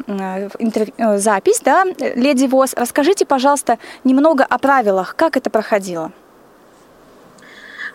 интерв... 0.58 0.88
Э, 0.98 1.18
запись, 1.18 1.60
да, 1.64 1.84
Леди 1.84 2.46
ВОЗ. 2.46 2.74
Расскажите, 2.76 3.24
пожалуйста, 3.24 3.78
немного 4.04 4.44
о 4.44 4.58
правилах, 4.58 5.16
как 5.16 5.38
это 5.38 5.48
проходило. 5.48 6.12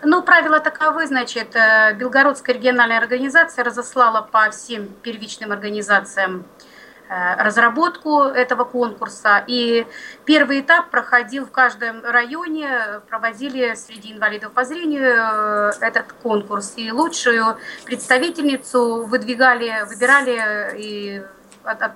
Ну, 0.02 0.22
правила 0.22 0.58
таковы, 0.58 1.06
значит, 1.06 1.54
э, 1.54 1.94
Белгородская 1.94 2.56
региональная 2.56 2.98
организация 2.98 3.64
разослала 3.64 4.22
по 4.22 4.50
всем 4.50 4.88
первичным 5.02 5.52
организациям 5.52 6.44
Э, 6.44 6.67
разработку 7.08 8.22
этого 8.22 8.64
конкурса. 8.64 9.44
И 9.46 9.86
первый 10.24 10.60
этап 10.60 10.90
проходил 10.90 11.46
в 11.46 11.50
каждом 11.50 12.04
районе, 12.04 13.00
проводили 13.08 13.74
среди 13.74 14.12
инвалидов 14.12 14.52
по 14.52 14.64
зрению 14.64 15.14
э, 15.16 15.70
этот 15.80 16.12
конкурс. 16.12 16.74
И 16.76 16.92
лучшую 16.92 17.56
представительницу 17.84 19.06
выдвигали, 19.06 19.84
выбирали 19.88 20.76
и 20.76 21.22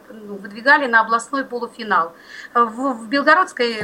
выдвигали 0.09 0.87
на 0.87 1.00
областной 1.00 1.45
полуфинал. 1.45 2.12
В, 2.55 2.93
в 2.95 3.09
Белгородской 3.09 3.81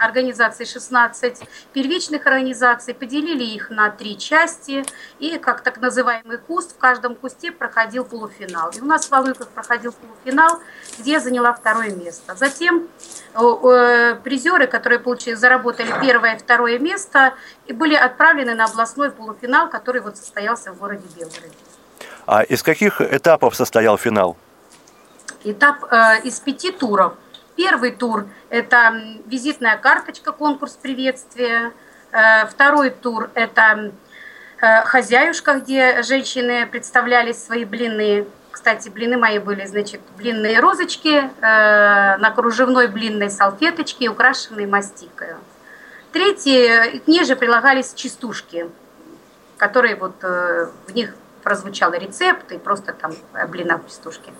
организации 0.00 0.64
16 0.64 1.42
первичных 1.72 2.26
организаций, 2.26 2.94
поделили 2.94 3.44
их 3.44 3.70
на 3.70 3.90
три 3.90 4.18
части, 4.18 4.84
и 5.18 5.38
как 5.38 5.62
так 5.62 5.80
называемый 5.80 6.38
куст, 6.38 6.74
в 6.74 6.78
каждом 6.78 7.14
кусте 7.14 7.52
проходил 7.52 8.04
полуфинал. 8.04 8.70
И 8.70 8.80
у 8.80 8.84
нас 8.84 9.06
в 9.06 9.10
Валуйках 9.10 9.48
проходил 9.48 9.92
полуфинал, 9.92 10.60
где 10.98 11.12
я 11.12 11.20
заняла 11.20 11.52
второе 11.52 11.90
место. 11.90 12.34
Затем 12.34 12.88
призеры, 13.32 14.66
которые 14.66 14.98
получили, 14.98 15.34
заработали 15.34 15.92
первое 16.00 16.36
и 16.36 16.38
второе 16.38 16.78
место, 16.78 17.34
и 17.66 17.72
были 17.72 17.94
отправлены 17.94 18.54
на 18.54 18.64
областной 18.64 19.10
полуфинал, 19.10 19.68
который 19.68 20.00
вот 20.00 20.16
состоялся 20.16 20.72
в 20.72 20.78
городе 20.78 21.06
Белгороде. 21.16 21.54
А 22.26 22.42
из 22.42 22.62
каких 22.62 23.00
этапов 23.00 23.56
состоял 23.56 23.98
финал? 23.98 24.36
Этап 25.44 25.84
э, 25.90 26.20
из 26.24 26.38
пяти 26.40 26.70
туров. 26.70 27.14
Первый 27.56 27.92
тур– 27.92 28.26
это 28.50 28.94
визитная 29.26 29.78
карточка, 29.78 30.32
конкурс 30.32 30.72
приветствия. 30.72 31.72
Э, 32.12 32.46
второй 32.46 32.90
тур– 32.90 33.30
это 33.34 33.92
э, 34.60 34.82
хозяюшка, 34.82 35.54
где 35.54 36.02
женщины 36.02 36.66
представляли 36.66 37.32
свои 37.32 37.64
блины. 37.64 38.26
Кстати, 38.50 38.90
блины 38.90 39.16
мои 39.16 39.38
были, 39.38 39.64
значит, 39.64 40.00
блинные 40.18 40.60
розочки 40.60 41.08
э, 41.18 42.16
на 42.18 42.30
кружевной 42.34 42.88
блинной 42.88 43.30
салфеточке, 43.30 44.10
украшенной 44.10 44.66
мастикой. 44.66 45.28
Третий, 46.12 47.00
ниже 47.06 47.36
прилагались 47.36 47.94
частушки, 47.94 48.68
которые 49.56 49.96
вот 49.96 50.16
э, 50.22 50.68
в 50.86 50.94
них 50.94 51.14
прозвучал 51.50 51.92
рецепт 51.92 52.52
и 52.52 52.58
просто 52.58 52.92
там 52.92 53.12
блина 53.48 53.76
в 53.76 53.82
пестушке. 53.82 54.30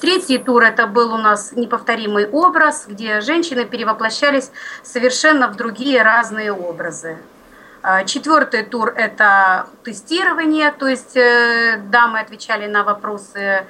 Третий 0.00 0.38
тур 0.38 0.62
это 0.62 0.86
был 0.86 1.12
у 1.12 1.18
нас 1.18 1.50
неповторимый 1.50 2.28
образ, 2.28 2.84
где 2.86 3.20
женщины 3.20 3.64
перевоплощались 3.64 4.52
совершенно 4.84 5.48
в 5.48 5.56
другие 5.56 6.02
разные 6.02 6.52
образы. 6.52 7.18
А, 7.82 8.04
четвертый 8.04 8.62
тур 8.62 8.94
это 8.96 9.66
тестирование, 9.82 10.70
то 10.70 10.86
есть 10.86 11.16
э, 11.16 11.80
дамы 11.90 12.20
отвечали 12.20 12.68
на 12.68 12.84
вопросы 12.84 13.66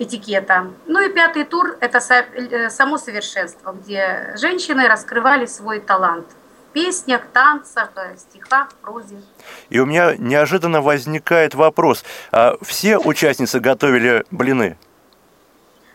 этикета. 0.00 0.66
Ну 0.86 1.00
и 1.00 1.08
пятый 1.08 1.44
тур 1.44 1.76
это 1.78 1.98
э, 1.98 2.70
само 2.70 2.98
совершенство, 2.98 3.70
где 3.70 4.34
женщины 4.36 4.88
раскрывали 4.88 5.46
свой 5.46 5.78
талант– 5.78 6.26
песнях, 6.76 7.22
танцах, 7.32 7.90
э, 7.96 8.16
стихах, 8.18 8.68
прозе. 8.82 9.16
И 9.70 9.78
у 9.78 9.86
меня 9.86 10.14
неожиданно 10.18 10.82
возникает 10.82 11.54
вопрос. 11.54 12.04
А 12.32 12.56
все 12.60 12.98
участницы 12.98 13.60
готовили 13.60 14.26
блины? 14.30 14.76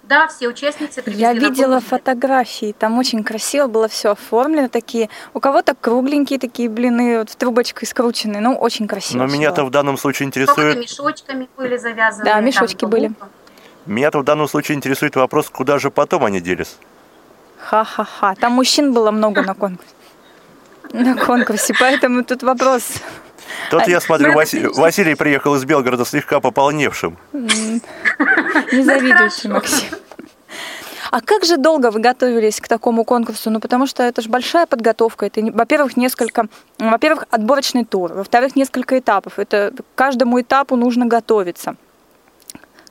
Да, 0.01 0.27
все 0.27 0.47
участницы 0.47 1.03
Я 1.05 1.33
видела 1.33 1.79
фотографии, 1.79 2.75
там 2.77 2.97
очень 2.97 3.23
красиво 3.23 3.67
было 3.67 3.87
все 3.87 4.09
оформлено, 4.09 4.69
такие, 4.69 5.09
у 5.35 5.39
кого-то 5.39 5.75
кругленькие 5.79 6.39
такие 6.39 6.67
блины, 6.67 7.19
вот 7.19 7.29
в 7.29 7.35
трубочкой 7.35 7.87
скрученные, 7.87 8.41
ну, 8.41 8.55
очень 8.55 8.87
красиво. 8.87 9.19
Но 9.19 9.27
меня-то 9.27 9.63
в 9.63 9.69
данном 9.69 9.97
случае 9.97 10.25
интересует... 10.25 10.77
мешочками 10.77 11.47
были 11.57 11.77
завязаны. 11.77 12.25
Да, 12.25 12.41
мешочки 12.41 12.85
были. 12.85 13.11
Меня-то 13.85 14.19
в 14.19 14.23
данном 14.23 14.47
случае 14.47 14.77
интересует 14.77 15.15
вопрос, 15.15 15.49
куда 15.51 15.77
же 15.77 15.91
потом 15.91 16.25
они 16.25 16.41
делись? 16.41 16.75
Ха-ха-ха, 17.59 18.33
там 18.35 18.53
мужчин 18.53 18.91
было 18.93 19.11
много 19.11 19.43
на 19.43 19.53
конкурсе 19.53 19.93
на 20.93 21.15
конкурсе, 21.15 21.73
поэтому 21.79 22.23
тут 22.23 22.43
вопрос. 22.43 22.83
Тут 23.69 23.87
я 23.87 23.99
смотрю, 23.99 24.33
Василий, 24.33 24.67
Василий 24.67 25.15
приехал 25.15 25.55
из 25.55 25.65
Белгорода 25.65 26.05
слегка 26.05 26.39
пополневшим. 26.39 27.17
Не 27.33 28.83
завидуйте, 28.83 29.49
Максим. 29.49 29.89
А 31.11 31.19
как 31.19 31.43
же 31.43 31.57
долго 31.57 31.91
вы 31.91 31.99
готовились 31.99 32.61
к 32.61 32.69
такому 32.69 33.03
конкурсу? 33.03 33.49
Ну, 33.49 33.59
потому 33.59 33.85
что 33.85 34.01
это 34.01 34.21
же 34.21 34.29
большая 34.29 34.65
подготовка. 34.65 35.25
Это, 35.25 35.41
во-первых, 35.41 35.97
несколько... 35.97 36.47
Во-первых, 36.79 37.25
отборочный 37.29 37.83
тур. 37.83 38.13
Во-вторых, 38.13 38.55
несколько 38.55 38.97
этапов. 38.97 39.37
Это 39.37 39.73
к 39.75 39.97
каждому 39.97 40.39
этапу 40.39 40.77
нужно 40.77 41.05
готовиться. 41.05 41.75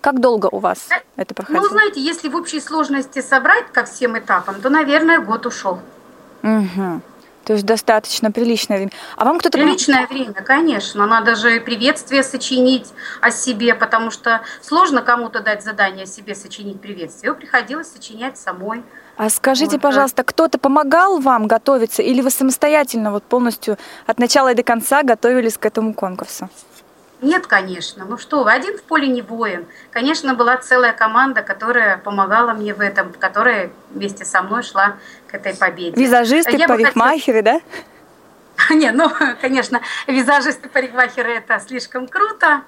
Как 0.02 0.20
долго 0.20 0.48
у 0.52 0.58
вас 0.58 0.88
э, 0.90 1.00
это 1.16 1.34
проходило? 1.34 1.62
Ну, 1.62 1.68
знаете, 1.68 2.00
если 2.00 2.28
в 2.28 2.36
общей 2.36 2.60
сложности 2.60 3.22
собрать 3.22 3.70
ко 3.72 3.84
всем 3.84 4.18
этапам, 4.18 4.60
то, 4.60 4.68
наверное, 4.68 5.20
год 5.20 5.46
ушел. 5.46 5.80
Угу. 6.42 7.00
То 7.50 7.54
есть 7.54 7.66
достаточно 7.66 8.30
приличное 8.30 8.76
время. 8.76 8.92
А 9.16 9.24
вам 9.24 9.40
кто-то... 9.40 9.58
Приличное 9.58 10.06
время, 10.06 10.34
конечно. 10.34 11.04
Надо 11.04 11.34
же 11.34 11.60
приветствие 11.60 12.22
сочинить 12.22 12.86
о 13.20 13.32
себе, 13.32 13.74
потому 13.74 14.12
что 14.12 14.42
сложно 14.62 15.02
кому-то 15.02 15.40
дать 15.40 15.64
задание 15.64 16.04
о 16.04 16.06
себе 16.06 16.36
сочинить 16.36 16.80
приветствие. 16.80 17.30
Его 17.30 17.36
приходилось 17.36 17.90
сочинять 17.90 18.38
самой. 18.38 18.84
А 19.16 19.28
скажите, 19.30 19.72
вот, 19.72 19.80
пожалуйста, 19.80 20.22
кто-то 20.22 20.60
помогал 20.60 21.18
вам 21.18 21.48
готовиться 21.48 22.02
или 22.02 22.20
вы 22.20 22.30
самостоятельно 22.30 23.10
вот 23.10 23.24
полностью 23.24 23.78
от 24.06 24.20
начала 24.20 24.52
и 24.52 24.54
до 24.54 24.62
конца 24.62 25.02
готовились 25.02 25.58
к 25.58 25.66
этому 25.66 25.92
конкурсу? 25.92 26.48
Нет, 27.22 27.46
конечно. 27.46 28.04
Ну 28.04 28.16
что 28.18 28.44
вы, 28.44 28.52
один 28.52 28.78
в 28.78 28.82
поле 28.82 29.06
не 29.08 29.22
воин. 29.22 29.66
Конечно, 29.90 30.34
была 30.34 30.56
целая 30.56 30.92
команда, 30.92 31.42
которая 31.42 31.98
помогала 31.98 32.52
мне 32.52 32.74
в 32.74 32.80
этом, 32.80 33.12
которая 33.12 33.70
вместе 33.90 34.24
со 34.24 34.42
мной 34.42 34.62
шла 34.62 34.96
к 35.28 35.34
этой 35.34 35.54
победе. 35.54 36.00
Визажисты, 36.00 36.56
Я 36.56 36.66
парикмахеры, 36.66 37.38
хотела... 37.38 37.60
да? 37.60 38.74
Не, 38.74 38.90
ну, 38.90 39.10
конечно, 39.40 39.80
визажисты, 40.06 40.68
парикмахеры– 40.68 41.32
это 41.36 41.58
слишком 41.60 42.08
круто. 42.08 42.62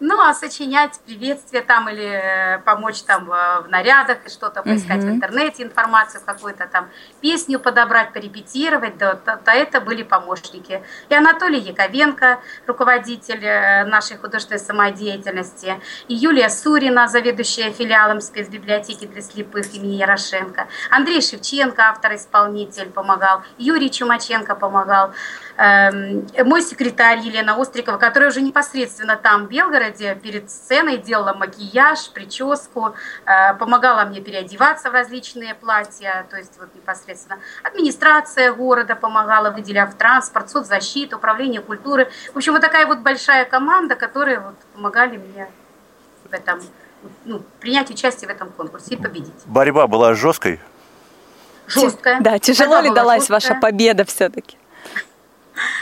Ну, 0.00 0.20
а 0.20 0.34
сочинять 0.34 1.00
приветствие 1.06 1.62
там 1.62 1.88
или 1.88 2.04
э, 2.04 2.58
помочь 2.60 3.02
там 3.02 3.26
в 3.26 3.66
нарядах 3.68 4.18
и 4.26 4.30
что-то 4.30 4.62
поискать 4.62 5.02
mm-hmm. 5.02 5.10
в 5.10 5.14
интернете, 5.14 5.62
информацию 5.62 6.22
какую-то 6.24 6.66
там, 6.66 6.88
песню 7.20 7.58
подобрать, 7.58 8.12
порепетировать, 8.12 8.96
да, 8.98 9.14
то, 9.14 9.40
то 9.44 9.50
это 9.50 9.80
были 9.80 10.02
помощники. 10.02 10.82
И 11.08 11.14
Анатолий 11.14 11.60
Яковенко, 11.60 12.40
руководитель 12.66 13.44
э, 13.44 13.84
нашей 13.84 14.16
художественной 14.16 14.60
самодеятельности, 14.60 15.80
и 16.08 16.14
Юлия 16.14 16.48
Сурина, 16.50 17.08
заведующая 17.08 17.72
филиалом 17.72 18.20
спецбиблиотеки 18.20 19.06
для 19.06 19.22
слепых 19.22 19.74
имени 19.74 19.96
Ярошенко, 19.96 20.68
Андрей 20.90 21.20
Шевченко, 21.20 21.82
автор-исполнитель, 21.88 22.90
помогал, 22.90 23.42
Юрий 23.58 23.90
Чумаченко 23.90 24.54
помогал, 24.54 25.12
мой 25.58 26.62
секретарь 26.62 27.18
Елена 27.18 27.60
Острикова, 27.60 27.98
которая 27.98 28.30
уже 28.30 28.42
непосредственно 28.42 29.16
там, 29.16 29.46
в 29.46 29.48
Белгороде 29.48 30.14
перед 30.14 30.50
сценой 30.50 30.98
делала 30.98 31.32
макияж, 31.34 32.10
прическу, 32.10 32.94
э, 33.26 33.54
помогала 33.54 34.04
мне 34.04 34.20
переодеваться 34.20 34.90
в 34.90 34.92
различные 34.92 35.54
платья, 35.54 36.26
то 36.30 36.36
есть 36.36 36.52
вот 36.60 36.68
непосредственно 36.76 37.40
администрация 37.64 38.52
города 38.52 38.94
помогала, 38.94 39.50
выделяв 39.50 39.94
транспорт, 39.94 40.48
соцзащита, 40.48 41.16
управление 41.16 41.60
культуры. 41.60 42.08
В 42.32 42.36
общем, 42.36 42.52
вот 42.52 42.62
такая 42.62 42.86
вот 42.86 42.98
большая 42.98 43.44
команда, 43.44 43.96
которая 43.96 44.38
вот 44.38 44.54
помогали 44.74 45.16
мне 45.16 45.48
в 46.30 46.32
этом, 46.32 46.60
ну, 47.24 47.42
принять 47.58 47.90
участие 47.90 48.28
в 48.28 48.30
этом 48.30 48.50
конкурсе 48.50 48.94
и 48.94 48.96
победить. 48.96 49.34
Борьба 49.46 49.88
была 49.88 50.14
жесткой? 50.14 50.60
Жесткая. 51.66 52.20
Да, 52.20 52.38
тяжело 52.38 52.76
Борьба 52.76 52.88
ли 52.88 52.94
далась 52.94 53.28
жесткая. 53.28 53.54
ваша 53.54 53.60
победа 53.60 54.04
все-таки? 54.04 54.57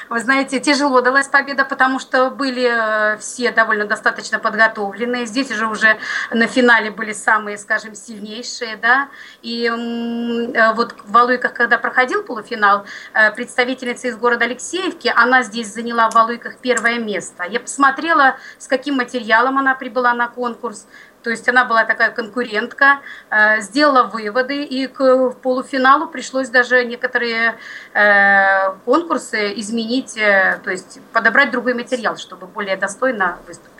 Вы 0.08 0.20
знаете, 0.20 0.60
тяжело 0.60 1.00
далась 1.00 1.28
победа, 1.28 1.64
потому 1.64 1.98
что 1.98 2.30
были 2.30 2.68
э, 2.68 3.18
все 3.18 3.50
довольно 3.50 3.84
достаточно 3.84 4.38
подготовленные. 4.38 5.26
Здесь 5.26 5.50
уже 5.50 5.66
уже 5.66 5.98
на 6.30 6.46
финале 6.46 6.90
были 6.90 7.12
самые, 7.12 7.58
скажем, 7.58 7.94
сильнейшие, 7.94 8.76
да. 8.76 9.08
И 9.42 9.66
э, 9.66 10.72
вот 10.74 10.94
в 11.04 11.12
Валуйках, 11.12 11.54
когда 11.54 11.78
проходил 11.78 12.22
полуфинал, 12.22 12.84
э, 13.12 13.30
представительница 13.32 14.08
из 14.08 14.16
города 14.16 14.44
Алексеевки, 14.44 15.12
она 15.14 15.42
здесь 15.42 15.72
заняла 15.72 16.10
в 16.10 16.14
Валуйках 16.14 16.58
первое 16.58 16.98
место. 16.98 17.44
Я 17.44 17.60
посмотрела, 17.60 18.36
с 18.58 18.68
каким 18.68 18.96
материалом 18.96 19.58
она 19.58 19.74
прибыла 19.74 20.14
на 20.14 20.28
конкурс. 20.28 20.86
То 21.26 21.30
есть 21.30 21.48
она 21.48 21.64
была 21.64 21.84
такая 21.84 22.12
конкурентка, 22.12 23.00
э, 23.30 23.60
сделала 23.60 24.04
выводы, 24.04 24.62
и 24.62 24.86
к 24.86 25.30
полуфиналу 25.42 26.06
пришлось 26.06 26.48
даже 26.48 26.84
некоторые 26.84 27.56
э, 27.94 28.70
конкурсы 28.84 29.52
изменить, 29.60 30.16
э, 30.16 30.60
то 30.62 30.70
есть 30.70 31.00
подобрать 31.12 31.50
другой 31.50 31.74
материал, 31.74 32.16
чтобы 32.16 32.46
более 32.46 32.76
достойно 32.76 33.38
выступить. 33.48 33.72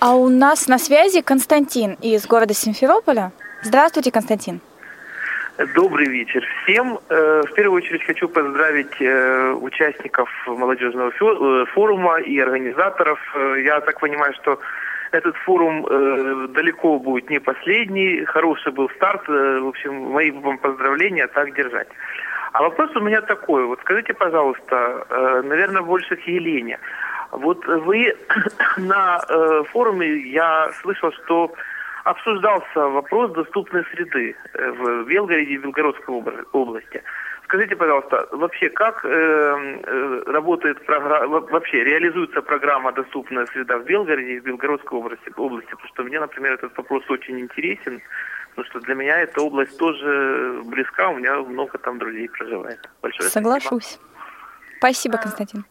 А 0.00 0.16
у 0.16 0.28
нас 0.28 0.66
на 0.66 0.80
связи 0.80 1.20
Константин 1.20 1.96
из 2.02 2.26
города 2.26 2.54
Симферополя. 2.54 3.30
Здравствуйте, 3.62 4.10
Константин. 4.10 4.60
Добрый 5.74 6.06
вечер 6.06 6.46
всем. 6.62 7.00
Э, 7.08 7.42
в 7.42 7.52
первую 7.54 7.78
очередь 7.78 8.04
хочу 8.04 8.28
поздравить 8.28 8.94
э, 9.00 9.50
участников 9.54 10.30
молодежного 10.46 11.10
э, 11.10 11.64
форума 11.74 12.20
и 12.20 12.38
организаторов. 12.38 13.18
Я 13.64 13.80
так 13.80 13.98
понимаю, 13.98 14.32
что 14.34 14.60
этот 15.10 15.34
форум 15.38 15.82
далеко 16.52 17.00
будет 17.00 17.28
не 17.28 17.40
последний. 17.40 18.24
Хороший 18.26 18.70
был 18.70 18.88
старт. 18.90 19.26
В 19.26 19.66
общем, 19.66 19.94
мои 19.94 20.30
вам 20.30 20.58
поздравления, 20.58 21.26
так 21.26 21.52
держать. 21.54 21.88
А 22.52 22.62
вопрос 22.62 22.94
у 22.94 23.00
меня 23.00 23.20
такой. 23.22 23.64
Вот 23.64 23.80
скажите, 23.80 24.14
пожалуйста, 24.14 25.06
наверное, 25.44 25.82
больше 25.82 26.14
к 26.14 26.20
Елене. 26.28 26.78
Вот 27.32 27.66
вы 27.66 28.14
на 28.76 29.18
форуме, 29.72 30.18
я 30.30 30.70
слышал, 30.82 31.10
что 31.24 31.52
обсуждался 32.10 32.80
вопрос 32.88 33.32
доступной 33.32 33.84
среды 33.92 34.34
э, 34.54 34.70
в 34.70 35.04
Белгороде 35.06 35.52
и 35.54 35.58
Белгородской 35.58 36.22
области. 36.52 37.02
Скажите, 37.44 37.76
пожалуйста, 37.76 38.28
вообще 38.32 38.68
как 38.70 39.04
э, 39.04 39.08
э, 39.08 40.22
работает 40.26 40.84
программа, 40.86 41.40
вообще 41.40 41.84
реализуется 41.84 42.42
программа 42.42 42.92
«Доступная 42.92 43.46
среда» 43.46 43.78
в 43.78 43.84
Белгороде 43.84 44.34
и 44.34 44.40
в 44.40 44.44
Белгородской 44.44 44.98
области, 44.98 45.32
области? 45.36 45.70
Потому 45.70 45.88
что 45.88 46.02
мне, 46.04 46.20
например, 46.20 46.52
этот 46.52 46.76
вопрос 46.76 47.08
очень 47.10 47.40
интересен, 47.40 48.00
потому 48.50 48.66
что 48.66 48.80
для 48.80 48.94
меня 48.94 49.20
эта 49.20 49.40
область 49.40 49.78
тоже 49.78 50.60
близка, 50.64 51.08
у 51.08 51.16
меня 51.16 51.36
много 51.36 51.78
там 51.78 51.98
друзей 51.98 52.28
проживает. 52.28 52.88
Большое 53.02 53.30
Соглашусь. 53.30 53.98
Спасибо, 54.78 55.16
спасибо 55.16 55.18
Константин. 55.18 55.64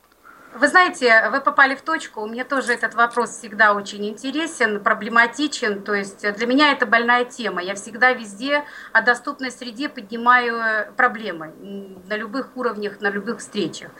Вы 0.58 0.70
знаете, 0.70 1.30
вы 1.30 1.40
попали 1.40 1.76
в 1.76 1.82
точку. 1.82 2.26
Мне 2.26 2.44
тоже 2.44 2.74
этот 2.74 2.96
вопрос 2.96 3.30
всегда 3.30 3.74
очень 3.74 4.08
интересен, 4.08 4.84
проблематичен. 4.84 5.84
То 5.84 5.94
есть 5.94 6.22
для 6.34 6.48
меня 6.48 6.72
это 6.72 6.88
больная 6.88 7.26
тема. 7.26 7.62
Я 7.62 7.76
всегда 7.76 8.12
везде 8.14 8.64
о 8.92 9.02
доступной 9.02 9.52
среде 9.52 9.88
поднимаю 9.88 10.92
проблемы 10.96 11.54
на 12.10 12.16
любых 12.16 12.50
уровнях, 12.56 13.02
на 13.02 13.10
любых 13.12 13.40
встречах. 13.40 13.92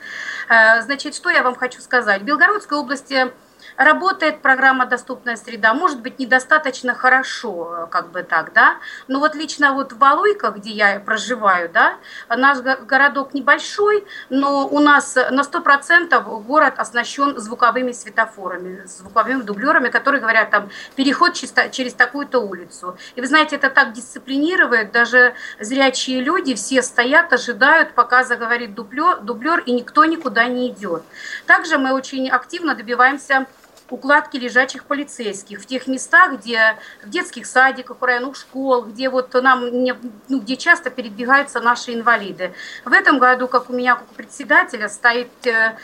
Э, 0.48 0.82
значит, 0.82 1.14
что 1.14 1.30
я 1.30 1.44
вам 1.44 1.54
хочу 1.54 1.80
сказать? 1.80 2.22
В 2.22 2.24
Белгородской 2.24 2.76
области 2.76 3.32
работает 3.78 4.42
программа 4.42 4.86
«Доступная 4.86 5.36
среда», 5.36 5.72
может 5.72 6.00
быть, 6.00 6.18
недостаточно 6.18 6.94
хорошо, 6.94 7.88
как 7.90 8.10
бы 8.10 8.24
так, 8.24 8.52
да, 8.52 8.78
но 9.06 9.20
вот 9.20 9.36
лично 9.36 9.72
вот 9.72 9.92
в 9.92 9.98
Валуйках, 9.98 10.56
где 10.56 10.70
я 10.70 11.00
проживаю, 11.00 11.70
да, 11.70 11.94
наш 12.28 12.58
городок 12.58 13.34
небольшой, 13.34 14.04
но 14.30 14.66
у 14.66 14.80
нас 14.80 15.14
на 15.14 15.42
100% 15.42 16.42
город 16.42 16.74
оснащен 16.76 17.38
звуковыми 17.38 17.92
светофорами, 17.92 18.84
звуковыми 18.84 19.42
дублерами, 19.42 19.88
которые 19.88 20.20
говорят 20.20 20.50
там 20.50 20.70
переход 20.96 21.34
через 21.34 21.94
такую-то 21.94 22.40
улицу. 22.40 22.98
И 23.14 23.20
вы 23.20 23.28
знаете, 23.28 23.56
это 23.56 23.70
так 23.70 23.92
дисциплинирует, 23.92 24.90
даже 24.90 25.34
зрячие 25.60 26.20
люди 26.20 26.56
все 26.56 26.82
стоят, 26.82 27.32
ожидают, 27.32 27.92
пока 27.94 28.24
заговорит 28.24 28.74
дублер, 28.74 29.20
дублер 29.20 29.60
и 29.60 29.72
никто 29.72 30.04
никуда 30.04 30.46
не 30.46 30.68
идет. 30.68 31.04
Также 31.46 31.78
мы 31.78 31.92
очень 31.92 32.28
активно 32.28 32.74
добиваемся 32.74 33.46
укладки 33.90 34.36
лежачих 34.36 34.84
полицейских 34.84 35.60
в 35.60 35.66
тех 35.66 35.86
местах, 35.86 36.38
где 36.38 36.76
в 37.02 37.08
детских 37.08 37.46
садиках, 37.46 38.00
в 38.00 38.04
районах 38.04 38.36
школ, 38.36 38.82
где 38.84 39.08
вот 39.08 39.32
нам 39.34 39.82
не, 39.82 39.94
ну, 40.28 40.40
где 40.40 40.56
часто 40.56 40.90
передвигаются 40.90 41.60
наши 41.60 41.94
инвалиды. 41.94 42.52
В 42.84 42.92
этом 42.92 43.18
году, 43.18 43.48
как 43.48 43.70
у 43.70 43.72
меня, 43.72 43.94
как 43.94 44.10
у 44.10 44.14
председателя, 44.14 44.88
стоит 44.88 45.46
э, 45.46 45.76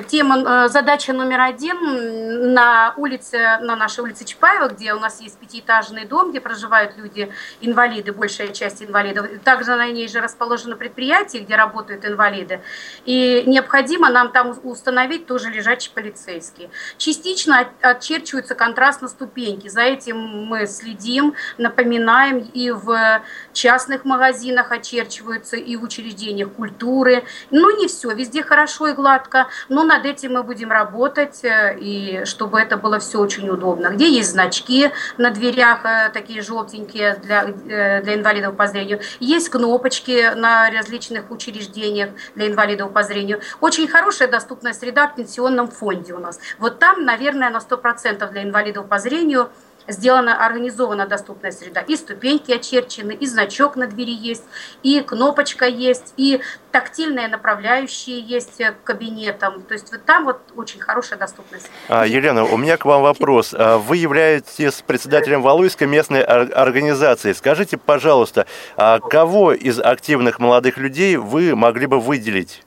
тема, 0.00 0.38
э, 0.38 0.68
задача 0.70 1.12
номер 1.12 1.40
один 1.40 2.54
на 2.54 2.94
улице, 2.96 3.58
на 3.60 3.76
нашей 3.76 4.00
улице 4.00 4.24
Чапаева, 4.24 4.68
где 4.68 4.94
у 4.94 4.98
нас 4.98 5.20
есть 5.20 5.38
пятиэтажный 5.38 6.06
дом, 6.06 6.30
где 6.30 6.40
проживают 6.40 6.96
люди, 6.96 7.30
инвалиды, 7.60 8.12
большая 8.12 8.48
часть 8.48 8.82
инвалидов. 8.82 9.26
Также 9.44 9.76
на 9.76 9.86
ней 9.90 10.08
же 10.08 10.20
расположено 10.20 10.76
предприятие, 10.76 11.42
где 11.42 11.56
работают 11.56 12.06
инвалиды. 12.06 12.62
И 13.04 13.44
необходимо 13.46 14.08
нам 14.08 14.32
там 14.32 14.58
установить 14.62 15.26
тоже 15.26 15.50
лежачий 15.50 15.90
полицейский. 15.90 16.70
Частично 16.96 17.68
отчерчиваются 17.82 18.54
контрастно 18.54 19.08
ступеньки. 19.08 19.68
За 19.68 19.82
этим 19.82 20.16
мы 20.46 20.66
следим, 20.66 21.34
напоминаем 21.58 22.38
и 22.38 22.70
в 22.70 23.22
частных 23.52 24.04
магазинах 24.04 24.72
очерчиваются, 24.72 25.56
и 25.56 25.76
в 25.76 25.82
учреждениях 25.82 26.52
культуры. 26.52 27.24
Но 27.50 27.70
не 27.70 27.88
все, 27.88 28.10
везде 28.12 28.42
хорошо 28.42 28.88
и 28.88 28.92
гладко, 28.92 29.48
но 29.68 29.81
над 29.84 30.06
этим 30.06 30.34
мы 30.34 30.42
будем 30.42 30.70
работать, 30.70 31.44
э, 31.44 31.76
и 31.78 32.24
чтобы 32.24 32.60
это 32.60 32.76
было 32.76 32.98
все 32.98 33.18
очень 33.18 33.48
удобно. 33.48 33.88
Где 33.88 34.08
есть 34.08 34.30
значки 34.30 34.90
на 35.18 35.30
дверях, 35.30 35.84
э, 35.84 36.10
такие 36.12 36.42
желтенькие 36.42 37.16
для, 37.22 37.44
э, 37.44 38.02
для 38.02 38.14
инвалидов 38.14 38.56
по 38.56 38.66
зрению, 38.66 39.00
есть 39.20 39.48
кнопочки 39.48 40.34
на 40.34 40.70
различных 40.70 41.30
учреждениях 41.30 42.10
для 42.34 42.48
инвалидов 42.48 42.92
по 42.92 43.02
зрению. 43.02 43.40
Очень 43.60 43.88
хорошая 43.88 44.28
доступная 44.28 44.72
среда 44.72 45.08
в 45.08 45.14
пенсионном 45.14 45.68
фонде 45.68 46.14
у 46.14 46.18
нас. 46.18 46.38
Вот 46.58 46.78
там, 46.78 47.04
наверное, 47.04 47.50
на 47.50 47.60
100% 47.60 48.30
для 48.30 48.42
инвалидов 48.42 48.86
по 48.88 48.98
зрению– 48.98 49.50
сделана, 49.88 50.44
организована 50.44 51.06
доступная 51.06 51.52
среда. 51.52 51.80
И 51.80 51.96
ступеньки 51.96 52.52
очерчены, 52.52 53.12
и 53.12 53.26
значок 53.26 53.76
на 53.76 53.86
двери 53.86 54.12
есть, 54.12 54.44
и 54.82 55.00
кнопочка 55.00 55.66
есть, 55.66 56.14
и 56.16 56.40
тактильные 56.70 57.28
направляющие 57.28 58.20
есть 58.20 58.58
к 58.58 58.84
кабинетам. 58.84 59.62
То 59.62 59.74
есть 59.74 59.92
вот 59.92 60.04
там 60.04 60.24
вот 60.24 60.40
очень 60.56 60.80
хорошая 60.80 61.18
доступность. 61.18 61.70
А, 61.88 62.06
Елена, 62.06 62.44
у 62.44 62.56
меня 62.56 62.76
к 62.76 62.84
вам 62.84 63.02
вопрос. 63.02 63.54
А, 63.56 63.78
вы 63.78 63.96
являетесь 63.96 64.82
председателем 64.86 65.42
Валуйской 65.42 65.86
местной 65.86 66.22
организации. 66.22 67.32
Скажите, 67.32 67.76
пожалуйста, 67.76 68.46
а 68.76 69.00
кого 69.00 69.52
из 69.52 69.80
активных 69.80 70.38
молодых 70.38 70.78
людей 70.78 71.16
вы 71.16 71.54
могли 71.54 71.86
бы 71.86 72.00
выделить 72.00 72.62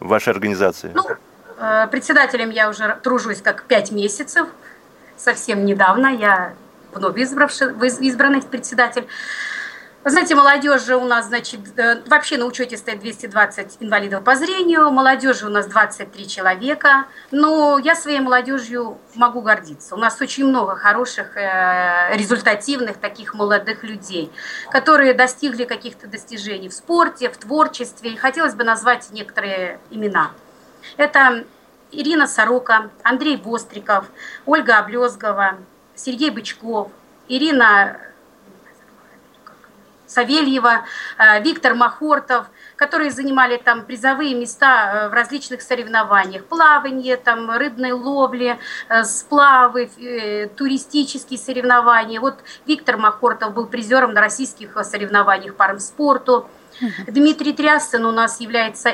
в 0.00 0.08
вашей 0.08 0.30
организации? 0.32 0.92
Ну, 0.94 1.02
э, 1.58 1.86
председателем 1.88 2.50
я 2.50 2.68
уже 2.68 2.98
тружусь 3.02 3.40
как 3.40 3.64
пять 3.64 3.90
месяцев 3.90 4.48
совсем 5.16 5.64
недавно, 5.64 6.08
я 6.08 6.54
вновь 6.92 7.18
избравший, 7.18 7.68
избранный 8.00 8.42
председатель. 8.42 9.06
Знаете, 10.08 10.36
молодежи 10.36 10.94
у 10.94 11.04
нас, 11.04 11.26
значит, 11.26 11.76
э, 11.76 12.00
вообще 12.06 12.36
на 12.36 12.46
учете 12.46 12.76
стоит 12.76 13.00
220 13.00 13.78
инвалидов 13.80 14.22
по 14.22 14.36
зрению, 14.36 14.92
молодежи 14.92 15.46
у 15.46 15.48
нас 15.48 15.66
23 15.66 16.28
человека, 16.28 17.06
но 17.32 17.76
я 17.78 17.96
своей 17.96 18.20
молодежью 18.20 18.98
могу 19.16 19.40
гордиться. 19.40 19.96
У 19.96 19.98
нас 19.98 20.20
очень 20.20 20.46
много 20.46 20.76
хороших, 20.76 21.36
э, 21.36 22.16
результативных 22.16 22.98
таких 22.98 23.34
молодых 23.34 23.82
людей, 23.82 24.30
которые 24.70 25.12
достигли 25.12 25.64
каких-то 25.64 26.06
достижений 26.06 26.68
в 26.68 26.72
спорте, 26.72 27.28
в 27.28 27.36
творчестве. 27.36 28.10
И 28.12 28.16
хотелось 28.16 28.54
бы 28.54 28.62
назвать 28.62 29.08
некоторые 29.10 29.80
имена. 29.90 30.30
Это 30.98 31.44
Ирина 31.92 32.26
Сорока, 32.26 32.90
Андрей 33.02 33.36
Востриков, 33.36 34.06
Ольга 34.44 34.78
Облезгова, 34.78 35.58
Сергей 35.94 36.30
Бычков, 36.30 36.90
Ирина 37.28 37.98
Савельева, 40.06 40.84
э, 41.18 41.42
Виктор 41.42 41.74
Махортов, 41.74 42.46
которые 42.76 43.10
занимали 43.10 43.56
там 43.56 43.84
призовые 43.84 44.34
места 44.34 45.06
э, 45.06 45.08
в 45.08 45.12
различных 45.12 45.62
соревнованиях. 45.62 46.44
Плавание, 46.44 47.16
там, 47.16 47.50
рыбной 47.50 47.92
ловли, 47.92 48.58
э, 48.88 49.04
сплавы, 49.04 49.90
туристические 50.56 51.38
соревнования. 51.38 52.20
Вот 52.20 52.36
Виктор 52.66 52.96
Махортов 52.96 53.52
был 53.54 53.66
призером 53.66 54.12
на 54.12 54.20
российских 54.20 54.76
соревнованиях 54.84 55.54
по 55.54 55.78
спорту. 55.78 56.48
Дмитрий 57.06 57.52
Трясин 57.52 58.04
у 58.04 58.12
нас 58.12 58.40
является 58.40 58.90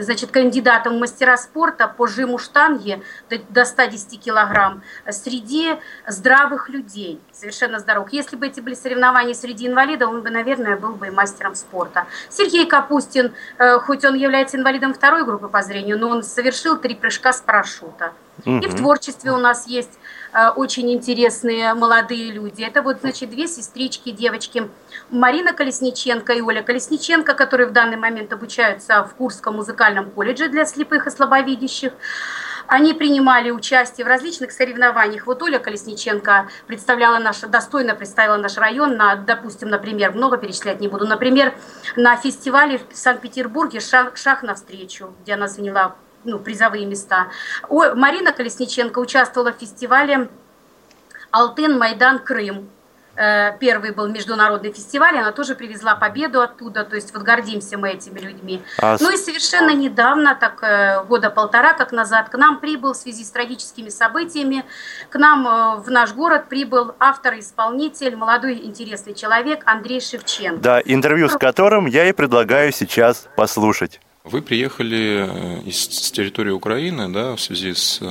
значит, 0.00 0.30
кандидатом 0.30 0.96
в 0.96 1.00
мастера 1.00 1.36
спорта 1.36 1.88
по 1.88 2.06
жиму 2.06 2.38
штанги 2.38 3.02
до 3.48 3.64
110 3.64 4.20
килограмм 4.20 4.82
среди 5.10 5.76
здравых 6.06 6.68
людей, 6.68 7.20
совершенно 7.32 7.78
здоровых. 7.78 8.12
Если 8.12 8.36
бы 8.36 8.46
эти 8.46 8.60
были 8.60 8.74
соревнования 8.74 9.34
среди 9.34 9.66
инвалидов, 9.66 10.10
он 10.10 10.22
бы, 10.22 10.30
наверное, 10.30 10.76
был 10.76 10.94
бы 10.94 11.08
и 11.08 11.10
мастером 11.10 11.54
спорта. 11.54 12.06
Сергей 12.30 12.66
Капустин, 12.66 13.32
э, 13.58 13.78
хоть 13.78 14.04
он 14.04 14.14
является 14.14 14.56
инвалидом 14.56 14.94
второй 14.94 15.24
группы 15.24 15.48
по 15.48 15.62
зрению, 15.62 15.98
но 15.98 16.08
он 16.08 16.22
совершил 16.22 16.78
три 16.78 16.94
прыжка 16.94 17.32
с 17.32 17.40
парашюта. 17.40 18.12
Угу. 18.44 18.58
И 18.58 18.66
в 18.66 18.76
творчестве 18.76 19.30
у 19.32 19.36
нас 19.36 19.66
есть 19.66 19.98
Э, 20.34 20.48
очень 20.48 20.92
интересные 20.92 21.74
молодые 21.74 22.32
люди. 22.32 22.62
Это 22.62 22.82
вот, 22.82 22.98
значит, 23.00 23.30
две 23.30 23.46
сестрички, 23.46 24.10
девочки. 24.10 24.68
Марина 25.10 25.52
Колесниченко 25.52 26.32
и 26.32 26.40
Оля 26.40 26.62
Колесниченко, 26.62 27.34
которые 27.34 27.68
в 27.68 27.72
данный 27.72 27.96
момент 27.96 28.32
обучаются 28.32 29.04
в 29.04 29.14
Курском 29.14 29.56
музыкальном 29.56 30.10
колледже 30.10 30.48
для 30.48 30.64
слепых 30.64 31.06
и 31.06 31.10
слабовидящих. 31.10 31.92
Они 32.66 32.94
принимали 32.94 33.50
участие 33.50 34.06
в 34.06 34.08
различных 34.08 34.50
соревнованиях. 34.50 35.26
Вот 35.26 35.42
Оля 35.42 35.58
Колесниченко 35.58 36.48
представляла 36.66 37.18
наш, 37.18 37.40
достойно 37.40 37.94
представила 37.94 38.38
наш 38.38 38.56
район 38.56 38.96
на, 38.96 39.16
допустим, 39.16 39.68
например, 39.68 40.12
много 40.12 40.38
перечислять 40.38 40.80
не 40.80 40.88
буду, 40.88 41.06
например, 41.06 41.52
на 41.96 42.16
фестивале 42.16 42.78
в 42.78 42.96
Санкт-Петербурге 42.96 43.80
«Шаг, 43.80 44.16
«Шаг 44.16 44.42
навстречу», 44.42 45.14
где 45.22 45.34
она 45.34 45.46
заняла 45.46 45.96
ну, 46.24 46.38
призовые 46.38 46.86
места. 46.86 47.28
О, 47.68 47.94
Марина 47.94 48.32
Колесниченко 48.32 48.98
участвовала 48.98 49.52
в 49.52 49.58
фестивале 49.58 50.30
«Алтын, 51.30 51.76
Майдан, 51.78 52.18
Крым». 52.18 52.70
Э, 53.16 53.56
первый 53.58 53.92
был 53.92 54.08
международный 54.08 54.72
фестиваль, 54.72 55.16
она 55.16 55.32
тоже 55.32 55.54
привезла 55.54 55.94
победу 55.94 56.40
оттуда, 56.40 56.84
то 56.84 56.96
есть 56.96 57.14
вот 57.14 57.22
гордимся 57.22 57.78
мы 57.78 57.90
этими 57.90 58.18
людьми. 58.18 58.62
А... 58.78 58.96
Ну 59.00 59.12
и 59.12 59.16
совершенно 59.16 59.70
недавно, 59.70 60.34
так 60.34 60.62
э, 60.62 61.04
года 61.04 61.30
полтора 61.30 61.74
как 61.74 61.92
назад, 61.92 62.28
к 62.28 62.36
нам 62.36 62.58
прибыл 62.58 62.92
в 62.92 62.96
связи 62.96 63.24
с 63.24 63.30
трагическими 63.30 63.88
событиями, 63.88 64.64
к 65.10 65.16
нам 65.16 65.46
э, 65.46 65.76
в 65.82 65.90
наш 65.90 66.12
город 66.12 66.48
прибыл 66.48 66.94
автор-исполнитель, 66.98 68.16
молодой 68.16 68.54
интересный 68.64 69.14
человек 69.14 69.62
Андрей 69.64 70.00
Шевченко. 70.00 70.60
Да, 70.60 70.80
интервью 70.84 71.28
с 71.28 71.38
которым 71.38 71.86
я 71.86 72.08
и 72.08 72.12
предлагаю 72.12 72.72
сейчас 72.72 73.28
послушать. 73.36 74.00
Вы 74.24 74.40
приехали 74.40 75.28
э, 75.28 75.62
из, 75.66 75.84
с 75.84 76.10
территории 76.10 76.50
Украины, 76.50 77.10
да, 77.10 77.36
в 77.36 77.40
связи 77.42 77.74
с 77.74 77.98
э, 78.00 78.04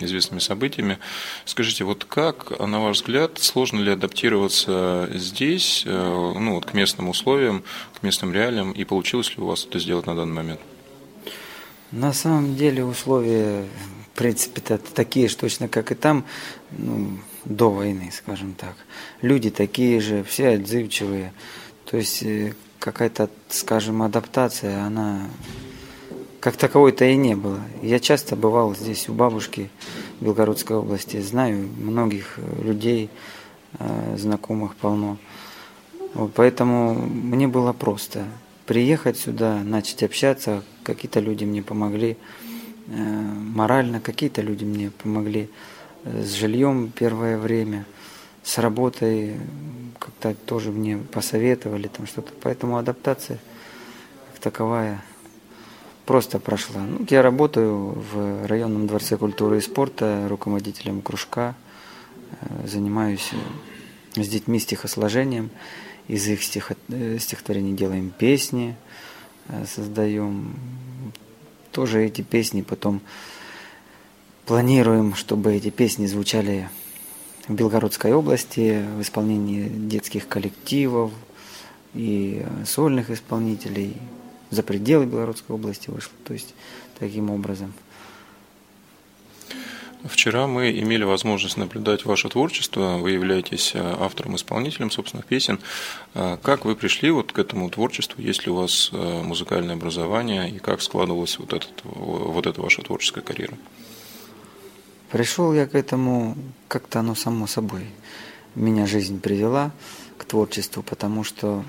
известными 0.00 0.40
событиями. 0.40 0.98
Скажите, 1.44 1.84
вот 1.84 2.04
как, 2.04 2.58
на 2.58 2.80
ваш 2.80 2.96
взгляд, 2.96 3.38
сложно 3.38 3.78
ли 3.78 3.92
адаптироваться 3.92 5.08
здесь, 5.14 5.84
э, 5.86 5.92
ну, 5.92 6.56
вот 6.56 6.66
к 6.66 6.74
местным 6.74 7.08
условиям, 7.08 7.62
к 7.96 8.02
местным 8.02 8.32
реалиям, 8.32 8.72
и 8.72 8.82
получилось 8.82 9.36
ли 9.36 9.44
у 9.44 9.46
вас 9.46 9.64
это 9.64 9.78
сделать 9.78 10.06
на 10.06 10.16
данный 10.16 10.34
момент? 10.34 10.60
На 11.92 12.12
самом 12.12 12.56
деле 12.56 12.84
условия, 12.84 13.64
в 14.12 14.18
принципе, 14.18 14.60
такие 14.60 15.28
же 15.28 15.36
точно, 15.36 15.68
как 15.68 15.92
и 15.92 15.94
там, 15.94 16.24
ну, 16.72 17.20
до 17.44 17.70
войны, 17.70 18.10
скажем 18.12 18.54
так. 18.54 18.74
Люди 19.22 19.50
такие 19.50 20.00
же, 20.00 20.24
все 20.24 20.48
отзывчивые. 20.56 21.32
То 21.84 21.96
есть 21.96 22.24
э, 22.24 22.54
какая-то, 22.84 23.30
скажем, 23.48 24.02
адаптация, 24.02 24.84
она 24.84 25.22
как 26.38 26.58
таковой-то 26.58 27.06
и 27.06 27.16
не 27.16 27.34
было. 27.34 27.60
Я 27.80 27.98
часто 27.98 28.36
бывал 28.36 28.74
здесь 28.74 29.08
у 29.08 29.14
бабушки 29.14 29.70
Белгородской 30.20 30.76
области, 30.76 31.18
знаю 31.22 31.66
многих 31.78 32.38
людей, 32.62 33.08
э, 33.78 34.16
знакомых 34.18 34.76
полно. 34.76 35.16
Поэтому 36.34 36.92
мне 36.92 37.48
было 37.48 37.72
просто 37.72 38.26
приехать 38.66 39.16
сюда, 39.16 39.62
начать 39.64 40.02
общаться. 40.02 40.62
Какие-то 40.82 41.20
люди 41.20 41.46
мне 41.46 41.62
помогли 41.62 42.18
э, 42.88 42.92
морально, 42.92 44.00
какие-то 44.00 44.42
люди 44.42 44.64
мне 44.64 44.90
помогли 44.90 45.48
э, 46.04 46.22
с 46.22 46.34
жильем 46.34 46.92
первое 46.94 47.38
время, 47.38 47.86
с 48.44 48.58
работой 48.58 49.36
как-то 49.98 50.34
тоже 50.34 50.70
мне 50.70 50.98
посоветовали 50.98 51.88
там 51.88 52.06
что-то. 52.06 52.32
Поэтому 52.42 52.76
адаптация 52.76 53.38
как 54.30 54.40
таковая 54.40 55.02
просто 56.04 56.38
прошла. 56.38 56.82
Ну, 56.82 57.06
я 57.08 57.22
работаю 57.22 58.04
в 58.12 58.46
районном 58.46 58.86
дворце 58.86 59.16
культуры 59.16 59.58
и 59.58 59.60
спорта 59.60 60.26
руководителем 60.28 61.00
кружка, 61.00 61.54
э, 62.40 62.66
занимаюсь 62.66 63.30
э, 64.16 64.22
с 64.22 64.28
детьми 64.28 64.58
стихосложением, 64.58 65.50
из 66.06 66.28
их 66.28 66.42
стихо... 66.42 66.76
Э, 66.88 67.18
стихотворений 67.18 67.72
делаем 67.72 68.10
песни, 68.10 68.76
создаем. 69.66 70.54
Тоже 71.72 72.04
эти 72.04 72.22
песни 72.22 72.62
потом 72.62 73.00
планируем, 74.46 75.14
чтобы 75.14 75.54
эти 75.54 75.70
песни 75.70 76.06
звучали 76.06 76.68
Белгородской 77.48 78.12
области 78.12 78.84
в 78.96 79.02
исполнении 79.02 79.68
детских 79.68 80.28
коллективов 80.28 81.12
и 81.94 82.44
сольных 82.64 83.10
исполнителей. 83.10 83.96
За 84.50 84.62
пределы 84.62 85.06
Белгородской 85.06 85.54
области 85.54 85.90
вышло. 85.90 86.12
То 86.24 86.32
есть 86.32 86.54
таким 86.98 87.30
образом. 87.30 87.72
Вчера 90.04 90.46
мы 90.46 90.70
имели 90.70 91.02
возможность 91.02 91.56
наблюдать 91.56 92.04
ваше 92.04 92.28
творчество. 92.28 92.98
Вы 92.98 93.12
являетесь 93.12 93.72
э, 93.74 93.78
автором-исполнителем 93.80 94.90
собственных 94.90 95.24
песен. 95.24 95.60
Э, 96.12 96.36
как 96.42 96.66
вы 96.66 96.76
пришли 96.76 97.10
вот 97.10 97.32
к 97.32 97.38
этому 97.38 97.70
творчеству? 97.70 98.20
Есть 98.20 98.44
ли 98.44 98.52
у 98.52 98.56
вас 98.56 98.90
э, 98.92 99.22
музыкальное 99.22 99.76
образование? 99.76 100.50
И 100.50 100.58
как 100.58 100.82
складывалась 100.82 101.38
вот, 101.38 101.54
этот, 101.54 101.72
вот 101.84 102.46
эта 102.46 102.60
ваша 102.60 102.82
творческая 102.82 103.22
карьера? 103.22 103.56
Пришел 105.14 105.52
я 105.52 105.68
к 105.68 105.76
этому, 105.76 106.36
как-то 106.66 106.98
оно 106.98 107.14
само 107.14 107.46
собой 107.46 107.86
меня 108.56 108.84
жизнь 108.84 109.20
привела 109.20 109.70
к 110.18 110.24
творчеству, 110.24 110.82
потому 110.82 111.22
что 111.22 111.62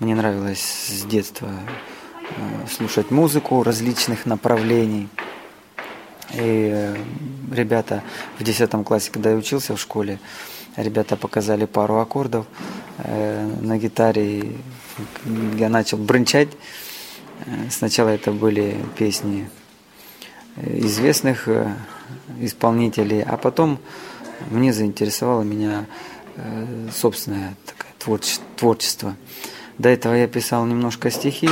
мне 0.00 0.14
нравилось 0.14 0.60
с 0.60 1.04
детства 1.04 1.48
э, 1.48 2.66
слушать 2.70 3.10
музыку 3.10 3.62
различных 3.62 4.26
направлений. 4.26 5.08
И 6.34 6.72
э, 6.74 6.96
ребята 7.50 8.02
в 8.38 8.44
10 8.44 8.70
классе, 8.84 9.10
когда 9.10 9.30
я 9.30 9.36
учился 9.36 9.74
в 9.74 9.80
школе, 9.80 10.20
ребята 10.76 11.16
показали 11.16 11.64
пару 11.64 12.00
аккордов 12.00 12.44
э, 12.98 13.50
на 13.62 13.78
гитаре. 13.78 14.40
И 14.40 14.58
я 15.56 15.70
начал 15.70 15.96
бренчать. 15.96 16.50
Сначала 17.70 18.10
это 18.10 18.30
были 18.30 18.76
песни 18.98 19.48
известных 20.58 21.48
исполнителей, 22.40 23.22
а 23.22 23.36
потом 23.36 23.78
мне 24.50 24.72
заинтересовало 24.72 25.42
меня 25.42 25.86
э, 26.36 26.88
собственное 26.94 27.54
такое 27.64 27.92
творчество. 28.56 29.16
До 29.78 29.88
этого 29.88 30.14
я 30.14 30.26
писал 30.26 30.64
немножко 30.64 31.10
стихи, 31.10 31.48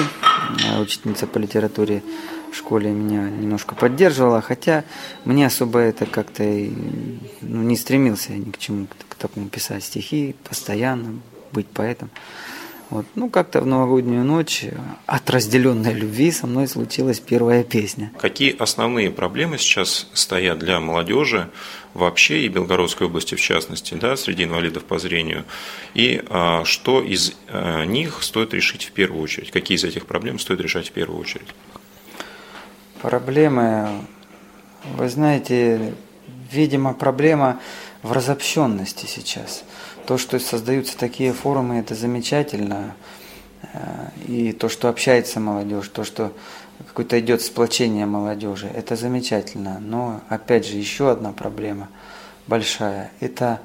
учительница 0.80 1.26
по 1.26 1.38
литературе 1.38 2.02
в 2.50 2.56
школе 2.56 2.90
меня 2.90 3.28
немножко 3.28 3.74
поддерживала, 3.74 4.40
хотя 4.40 4.84
мне 5.24 5.46
особо 5.46 5.80
это 5.80 6.06
как-то 6.06 6.44
ну, 6.44 7.62
не 7.62 7.76
стремился 7.76 8.32
ни 8.32 8.50
к 8.50 8.58
чему, 8.58 8.86
к 9.08 9.16
такому 9.16 9.48
писать 9.48 9.84
стихи 9.84 10.36
постоянно, 10.48 11.18
быть 11.52 11.66
поэтом. 11.66 12.10
Вот. 12.94 13.06
Ну, 13.16 13.28
как-то 13.28 13.60
в 13.60 13.66
новогоднюю 13.66 14.24
ночь 14.24 14.66
от 15.06 15.28
разделенной 15.28 15.92
любви 15.94 16.30
со 16.30 16.46
мной 16.46 16.68
случилась 16.68 17.18
первая 17.18 17.64
песня. 17.64 18.12
Какие 18.20 18.56
основные 18.56 19.10
проблемы 19.10 19.58
сейчас 19.58 20.06
стоят 20.12 20.60
для 20.60 20.78
молодежи 20.78 21.50
вообще 21.92 22.42
и 22.42 22.48
Белгородской 22.48 23.08
области 23.08 23.34
в 23.34 23.40
частности, 23.40 23.94
да, 23.94 24.16
среди 24.16 24.44
инвалидов 24.44 24.84
по 24.84 25.00
зрению? 25.00 25.44
И 25.94 26.22
а, 26.30 26.64
что 26.64 27.02
из 27.02 27.34
а, 27.48 27.84
них 27.84 28.22
стоит 28.22 28.54
решить 28.54 28.84
в 28.84 28.92
первую 28.92 29.24
очередь? 29.24 29.50
Какие 29.50 29.76
из 29.76 29.82
этих 29.82 30.06
проблем 30.06 30.38
стоит 30.38 30.60
решать 30.60 30.90
в 30.90 30.92
первую 30.92 31.18
очередь? 31.18 31.48
Проблемы, 33.02 33.88
вы 34.96 35.08
знаете, 35.08 35.94
видимо, 36.52 36.94
проблема 36.94 37.58
в 38.04 38.12
разобщенности 38.12 39.06
сейчас– 39.06 39.64
то, 40.06 40.18
что 40.18 40.38
создаются 40.38 40.96
такие 40.96 41.32
форумы, 41.32 41.76
это 41.76 41.94
замечательно. 41.94 42.94
Э, 43.72 44.08
и 44.26 44.52
то, 44.52 44.68
что 44.68 44.88
общается 44.88 45.40
молодежь, 45.40 45.88
то, 45.88 46.04
что 46.04 46.32
какое-то 46.86 47.18
идет 47.20 47.42
сплочение 47.42 48.06
молодежи, 48.06 48.66
это 48.66 48.96
замечательно. 48.96 49.78
Но, 49.80 50.20
опять 50.28 50.66
же, 50.66 50.76
еще 50.76 51.10
одна 51.10 51.32
проблема 51.32 51.88
большая– 52.46 53.12
это 53.20 53.60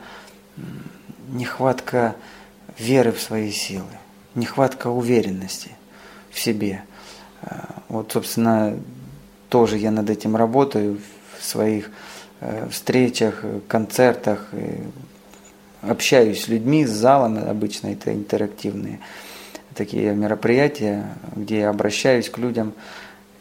нехватка 1.30 2.16
веры 2.78 3.12
в 3.12 3.22
свои 3.22 3.52
силы, 3.52 3.92
нехватка 4.36 4.88
уверенности 4.88 5.72
в 6.32 6.40
себе. 6.40 6.84
Э, 7.42 7.62
вот, 7.90 8.12
собственно, 8.12 8.78
тоже 9.50 9.78
я 9.78 9.92
над 9.92 10.10
этим 10.10 10.36
работаю 10.36 11.00
в 11.40 11.44
своих 11.44 11.92
э, 12.40 12.68
встречах, 12.70 13.44
концертах, 13.68 14.48
общаюсь 15.82 16.44
с 16.44 16.48
людьми, 16.48 16.86
с 16.86 16.92
залом, 16.92 17.38
обычно 17.38 17.88
это 17.88 18.14
интерактивные 18.14 19.00
такие 19.80 20.14
мероприятия, 20.14 21.16
где 21.38 21.60
я 21.60 21.70
обращаюсь 21.70 22.30
к 22.30 22.38
людям, 22.38 22.74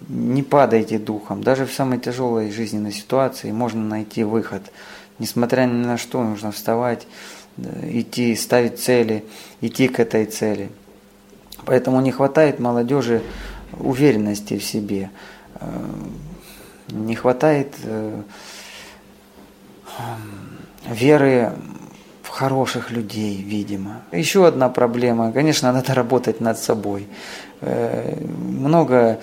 не 0.08 0.44
падайте 0.44 0.96
духом. 1.00 1.42
Даже 1.42 1.66
в 1.66 1.72
самой 1.72 1.98
тяжелой 1.98 2.52
жизненной 2.52 2.92
ситуации 2.92 3.50
можно 3.50 3.82
найти 3.82 4.22
выход. 4.22 4.62
Несмотря 5.18 5.62
ни 5.62 5.84
на 5.84 5.98
что, 5.98 6.22
нужно 6.22 6.52
вставать, 6.52 7.08
идти, 7.82 8.36
ставить 8.36 8.78
цели, 8.78 9.24
идти 9.60 9.88
к 9.88 9.98
этой 9.98 10.26
цели. 10.26 10.70
Поэтому 11.64 12.00
не 12.00 12.12
хватает 12.12 12.60
молодежи 12.60 13.20
уверенности 13.72 14.58
в 14.58 14.64
себе. 14.64 15.10
Э, 15.56 15.66
не 16.90 17.16
хватает 17.16 17.74
э, 17.82 18.22
веры 20.88 21.52
хороших 22.30 22.90
людей, 22.90 23.42
видимо. 23.42 24.02
Еще 24.12 24.46
одна 24.46 24.68
проблема, 24.68 25.32
конечно, 25.32 25.72
надо 25.72 25.94
работать 25.94 26.40
над 26.40 26.58
собой. 26.58 27.06
Э, 27.60 28.16
много 28.24 29.18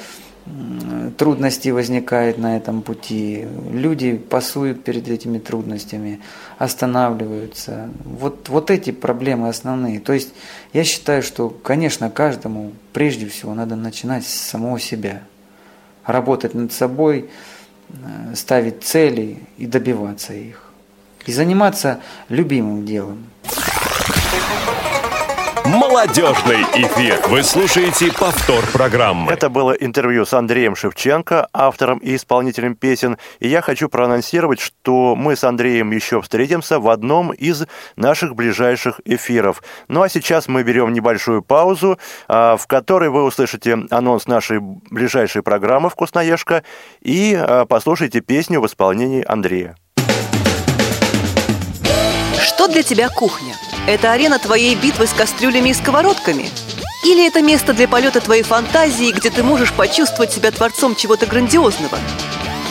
трудностей 1.18 1.72
возникает 1.72 2.38
на 2.38 2.58
этом 2.58 2.82
пути. 2.82 3.48
Люди 3.72 4.16
пасуют 4.16 4.84
перед 4.84 5.08
этими 5.08 5.40
трудностями, 5.40 6.22
останавливаются. 6.60 7.90
Вот, 8.04 8.50
вот 8.50 8.70
эти 8.70 8.92
проблемы 8.92 9.50
основные. 9.50 10.00
То 10.00 10.14
есть 10.14 10.34
я 10.72 10.84
считаю, 10.84 11.24
что, 11.24 11.50
конечно, 11.50 12.12
каждому 12.12 12.74
прежде 12.94 13.28
всего 13.28 13.56
надо 13.56 13.76
начинать 13.76 14.26
с 14.26 14.34
самого 14.34 14.80
себя. 14.80 15.24
Работать 16.06 16.54
над 16.54 16.72
собой, 16.72 17.30
э, 17.90 18.36
ставить 18.36 18.84
цели 18.84 19.40
и 19.58 19.66
добиваться 19.66 20.34
их. 20.34 20.65
И 21.26 21.32
заниматься 21.32 22.02
любимым 22.30 22.86
делом. 22.86 23.26
Молодежный 25.66 26.62
эфир. 26.76 27.20
Вы 27.28 27.42
слушаете 27.42 28.12
повтор 28.12 28.64
программы. 28.72 29.32
Это 29.32 29.50
было 29.50 29.72
интервью 29.72 30.24
с 30.24 30.34
Андреем 30.34 30.76
Шевченко, 30.76 31.48
автором 31.54 31.98
и 31.98 32.16
исполнителем 32.16 32.76
песен. 32.76 33.18
И 33.40 33.48
я 33.48 33.62
хочу 33.62 33.90
проанонсировать, 33.90 34.60
что 34.60 35.16
мы 35.16 35.36
с 35.36 35.44
Андреем 35.44 35.92
еще 35.92 36.22
встретимся 36.22 36.80
в 36.80 36.88
одном 36.88 37.32
из 37.32 37.66
наших 37.96 38.36
ближайших 38.36 39.02
эфиров. 39.06 39.64
Ну 39.88 40.04
а 40.04 40.10
сейчас 40.10 40.48
мы 40.48 40.62
берем 40.62 40.94
небольшую 40.94 41.42
паузу, 41.42 41.98
а, 42.28 42.58
в 42.58 42.68
которой 42.68 43.10
вы 43.10 43.24
услышите 43.24 43.80
анонс 43.90 44.28
нашей 44.28 44.60
ближайшей 44.60 45.42
программы 45.42 45.90
«Вкусноежка» 45.90 46.64
и 47.02 47.36
а, 47.36 47.66
послушайте 47.66 48.22
песню 48.22 48.62
в 48.62 48.68
исполнении 48.68 49.26
Андрея. 49.28 49.76
Что 52.66 52.74
для 52.74 52.82
тебя 52.82 53.10
кухня? 53.10 53.56
Это 53.86 54.12
арена 54.12 54.40
твоей 54.40 54.74
битвы 54.74 55.06
с 55.06 55.14
кастрюлями 55.14 55.70
и 55.70 55.74
сковородками? 55.76 56.50
Или 57.04 57.28
это 57.28 57.44
место 57.44 57.74
для 57.74 57.88
полета 57.88 58.22
твоей 58.22 58.42
фантазии, 58.42 59.12
где 59.12 59.30
ты 59.30 59.44
можешь 59.44 59.72
почувствовать 59.72 60.34
себя 60.34 60.50
творцом 60.50 60.96
чего-то 60.96 61.28
грандиозного? 61.28 62.00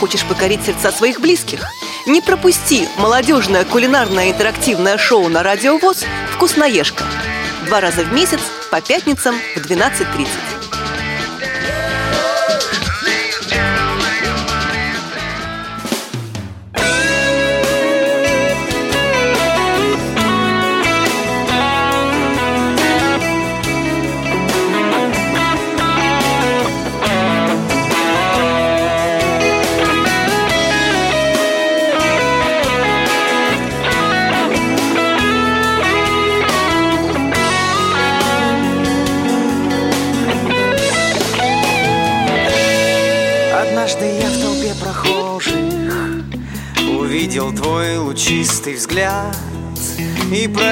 Хочешь 0.00 0.24
покорить 0.24 0.64
сердца 0.66 0.90
своих 0.90 1.20
близких? 1.20 1.64
Не 2.06 2.20
пропусти 2.20 2.88
молодежное 2.98 3.64
кулинарное 3.64 4.32
интерактивное 4.32 4.98
шоу 4.98 5.28
на 5.28 5.44
Радио 5.44 5.78
ВОЗ 5.78 6.04
«Вкусноежка». 6.34 7.04
Два 7.66 7.80
раза 7.80 8.02
в 8.02 8.12
месяц 8.12 8.40
по 8.72 8.80
пятницам 8.80 9.36
в 9.54 9.60
12.30. 9.60 10.63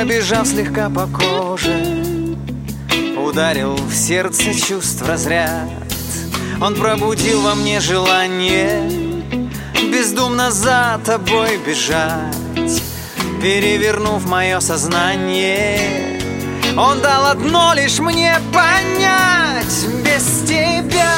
пробежав 0.02 0.48
слегка 0.48 0.90
по 0.90 1.06
коже 1.06 1.80
Ударил 3.16 3.76
в 3.76 3.94
сердце 3.94 4.52
чувств 4.52 5.00
разряд. 5.06 5.68
Он 6.60 6.74
пробудил 6.74 7.40
во 7.42 7.54
мне 7.54 7.78
желание 7.78 8.82
Бездумно 9.92 10.50
за 10.50 11.00
тобой 11.04 11.56
бежать. 11.64 12.82
Перевернув 13.40 14.26
мое 14.26 14.58
сознание 14.58 16.18
Он 16.76 17.00
дал 17.00 17.26
одно 17.26 17.72
лишь 17.74 18.00
мне 18.00 18.36
понять. 18.52 19.86
Без 20.04 20.48
тебя 20.48 21.14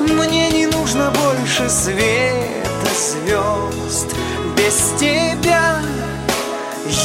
мне 0.00 0.50
не 0.52 0.66
нужно 0.66 1.10
больше 1.10 1.68
света 1.68 2.88
звезд. 2.96 4.14
Без 4.56 4.98
тебя 4.98 5.82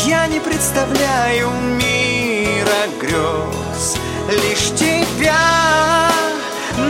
я 0.05 0.27
не 0.27 0.39
представляю 0.39 1.49
мира 1.51 2.87
грез 2.99 3.97
Лишь 4.29 4.71
тебя 4.77 6.09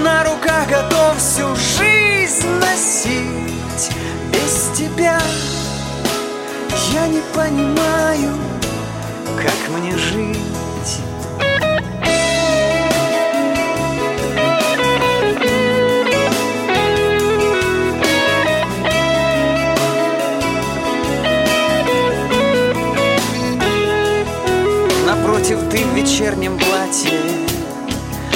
на 0.03 0.23
руках 0.23 0.69
готов 0.69 1.17
всю 1.17 1.56
жизнь 1.56 2.47
носить. 2.60 3.91
Без 4.32 4.77
тебя 4.77 5.19
я 6.91 7.08
не 7.08 7.21
понимаю, 7.34 8.38
как 9.38 9.75
мне 9.75 9.97
жить 9.97 10.53
ты 25.73 25.83
в 25.86 25.93
вечернем 25.95 26.59
платье. 26.59 27.19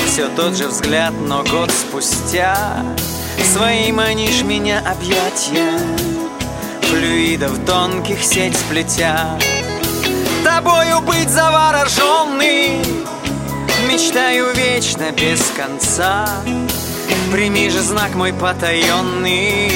Все 0.08 0.28
тот 0.30 0.58
же 0.58 0.68
взгляд, 0.68 1.14
но 1.28 1.44
год 1.44 1.70
спустя. 1.70 2.84
Свои 3.54 3.92
манишь 3.92 4.42
меня 4.42 4.80
объятия 4.80 5.78
Флюидов 6.82 7.64
тонких 7.68 8.24
сеть 8.24 8.58
сплетя 8.58 9.38
Тобою 10.44 11.02
быть 11.02 11.30
завороженный 11.30 12.80
Мечтаю 13.88 14.56
вечно 14.56 15.12
без 15.12 15.40
конца. 15.56 16.28
Прими 17.32 17.70
же 17.70 17.82
знак 17.82 18.16
мой 18.16 18.34
потаенный 18.34 19.70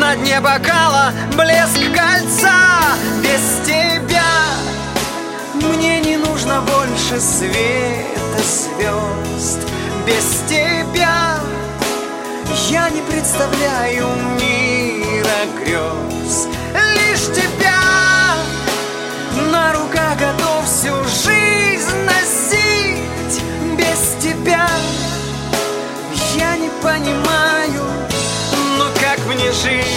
На 0.00 0.16
дне 0.16 0.40
бокала 0.40 1.12
блеск 1.36 1.84
кольца. 1.94 2.96
Без 3.22 3.66
тебя 3.66 3.83
нужно 6.44 6.60
больше 6.60 7.20
света 7.20 8.42
звезд. 8.42 9.58
Без 10.06 10.42
тебя 10.48 11.38
я 12.68 12.90
не 12.90 13.00
представляю 13.02 14.08
мира 14.40 15.28
грез. 15.58 16.46
Лишь 16.96 17.34
тебя 17.34 17.80
на 19.50 19.72
руках 19.72 20.18
готов 20.18 20.64
всю 20.66 20.94
жизнь 21.04 21.96
носить. 22.04 23.42
Без 23.78 24.22
тебя 24.22 24.68
я 26.36 26.56
не 26.56 26.68
понимаю, 26.82 27.84
но 28.78 28.86
как 29.00 29.18
мне 29.26 29.50
жить 29.52 29.93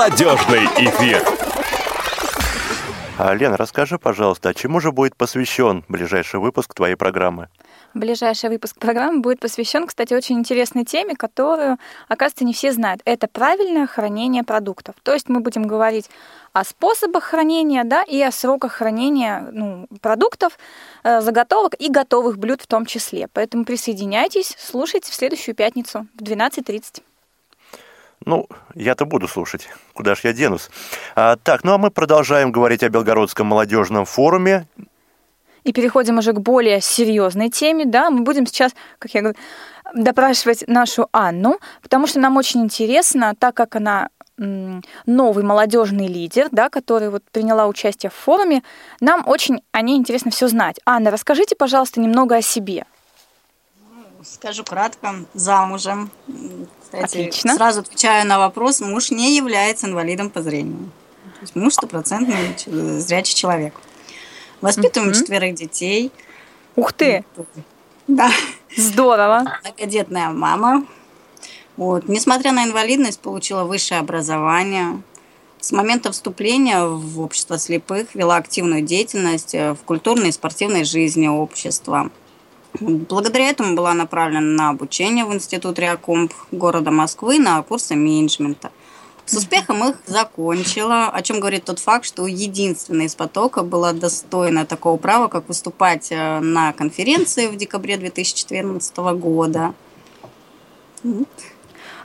Молодежный 0.00 0.64
эфир. 0.78 1.22
А, 3.18 3.34
Лена, 3.34 3.58
расскажи, 3.58 3.98
пожалуйста, 3.98 4.48
а 4.48 4.54
чему 4.54 4.80
же 4.80 4.92
будет 4.92 5.14
посвящен 5.14 5.84
ближайший 5.88 6.40
выпуск 6.40 6.72
твоей 6.72 6.94
программы? 6.94 7.50
Ближайший 7.92 8.48
выпуск 8.48 8.78
программы 8.78 9.20
будет 9.20 9.40
посвящен, 9.40 9.86
кстати, 9.86 10.14
очень 10.14 10.38
интересной 10.38 10.86
теме, 10.86 11.16
которую, 11.16 11.76
оказывается, 12.08 12.46
не 12.46 12.54
все 12.54 12.72
знают. 12.72 13.02
Это 13.04 13.28
правильное 13.28 13.86
хранение 13.86 14.42
продуктов. 14.42 14.94
То 15.02 15.12
есть 15.12 15.28
мы 15.28 15.40
будем 15.40 15.66
говорить 15.66 16.08
о 16.54 16.64
способах 16.64 17.24
хранения, 17.24 17.84
да, 17.84 18.02
и 18.02 18.22
о 18.22 18.32
сроках 18.32 18.72
хранения 18.72 19.50
ну, 19.52 19.86
продуктов, 20.00 20.58
э, 21.04 21.20
заготовок 21.20 21.74
и 21.78 21.90
готовых 21.90 22.38
блюд 22.38 22.62
в 22.62 22.66
том 22.66 22.86
числе. 22.86 23.28
Поэтому 23.34 23.66
присоединяйтесь, 23.66 24.56
слушайте 24.58 25.12
в 25.12 25.14
следующую 25.14 25.54
пятницу 25.54 26.06
в 26.14 26.22
12.30. 26.22 27.02
Ну, 28.26 28.46
я-то 28.74 29.06
буду 29.06 29.28
слушать. 29.28 29.68
Куда 29.94 30.14
ж 30.14 30.20
я 30.24 30.32
денусь? 30.32 30.70
А, 31.16 31.36
так, 31.36 31.64
ну 31.64 31.72
а 31.72 31.78
мы 31.78 31.90
продолжаем 31.90 32.52
говорить 32.52 32.82
о 32.82 32.88
Белгородском 32.88 33.46
молодежном 33.46 34.04
форуме. 34.04 34.66
И 35.64 35.72
переходим 35.72 36.18
уже 36.18 36.32
к 36.32 36.40
более 36.40 36.80
серьезной 36.80 37.50
теме, 37.50 37.84
да, 37.84 38.10
мы 38.10 38.20
будем 38.22 38.46
сейчас, 38.46 38.72
как 38.98 39.14
я 39.14 39.20
говорю, 39.20 39.38
допрашивать 39.94 40.64
нашу 40.68 41.08
Анну, 41.12 41.58
потому 41.82 42.06
что 42.06 42.20
нам 42.20 42.36
очень 42.36 42.62
интересно, 42.62 43.34
так 43.38 43.54
как 43.54 43.76
она 43.76 44.08
новый 45.06 45.44
молодежный 45.44 46.06
лидер, 46.06 46.48
да, 46.50 46.70
который 46.70 47.10
вот 47.10 47.22
приняла 47.30 47.66
участие 47.66 48.08
в 48.08 48.14
форуме, 48.14 48.62
нам 49.00 49.22
очень 49.26 49.62
о 49.72 49.82
ней 49.82 49.98
интересно 49.98 50.30
все 50.30 50.48
знать. 50.48 50.80
Анна, 50.86 51.10
расскажите, 51.10 51.56
пожалуйста, 51.56 52.00
немного 52.00 52.36
о 52.36 52.42
себе. 52.42 52.86
Скажу 54.22 54.64
кратко, 54.64 55.14
замужем. 55.34 56.10
Кстати, 56.92 57.04
Отлично. 57.04 57.54
сразу 57.54 57.80
отвечаю 57.80 58.26
на 58.26 58.38
вопрос. 58.38 58.80
Муж 58.80 59.10
не 59.10 59.36
является 59.36 59.86
инвалидом 59.86 60.30
по 60.30 60.42
зрению. 60.42 60.90
То 61.36 61.42
есть 61.42 61.54
муж 61.56 61.74
стопроцентный 61.74 62.54
зрячий 63.00 63.34
человек. 63.34 63.74
Воспитываем 64.60 65.10
Мгм. 65.10 65.18
четверых 65.18 65.54
детей. 65.54 66.10
Ух 66.76 66.92
ты! 66.92 67.24
Да. 68.08 68.30
Здорово. 68.76 69.44
Многодетная 69.62 70.30
мама. 70.30 70.84
Вот. 71.76 72.08
Несмотря 72.08 72.52
на 72.52 72.64
инвалидность, 72.64 73.20
получила 73.20 73.64
высшее 73.64 74.00
образование. 74.00 75.00
С 75.60 75.72
момента 75.72 76.10
вступления 76.10 76.84
в 76.84 77.20
общество 77.20 77.58
слепых 77.58 78.14
вела 78.14 78.36
активную 78.36 78.82
деятельность 78.82 79.54
э, 79.54 79.74
в 79.74 79.78
культурной 79.84 80.30
и 80.30 80.32
спортивной 80.32 80.84
жизни 80.84 81.28
общества. 81.28 82.10
Благодаря 82.78 83.48
этому 83.48 83.74
была 83.74 83.94
направлена 83.94 84.40
на 84.40 84.68
обучение 84.70 85.24
в 85.24 85.34
Институт 85.34 85.78
Реакомп 85.78 86.32
города 86.52 86.90
Москвы 86.90 87.38
на 87.38 87.60
курсы 87.62 87.96
менеджмента. 87.96 88.70
С 89.26 89.36
успехом 89.36 89.88
их 89.88 89.96
закончила, 90.06 91.08
о 91.08 91.22
чем 91.22 91.40
говорит 91.40 91.64
тот 91.64 91.78
факт, 91.78 92.04
что 92.04 92.26
единственная 92.26 93.06
из 93.06 93.14
потока 93.14 93.62
была 93.62 93.92
достойна 93.92 94.66
такого 94.66 94.96
права, 94.96 95.28
как 95.28 95.46
выступать 95.46 96.08
э, 96.10 96.40
на 96.40 96.72
конференции 96.72 97.46
в 97.46 97.56
декабре 97.56 97.96
2014 97.96 98.96
года. 98.96 99.72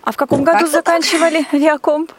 А 0.03 0.11
в 0.11 0.17
каком 0.17 0.43
году 0.43 0.59
Как-то 0.59 0.71
заканчивали 0.71 1.47
Реакомп? 1.51 2.11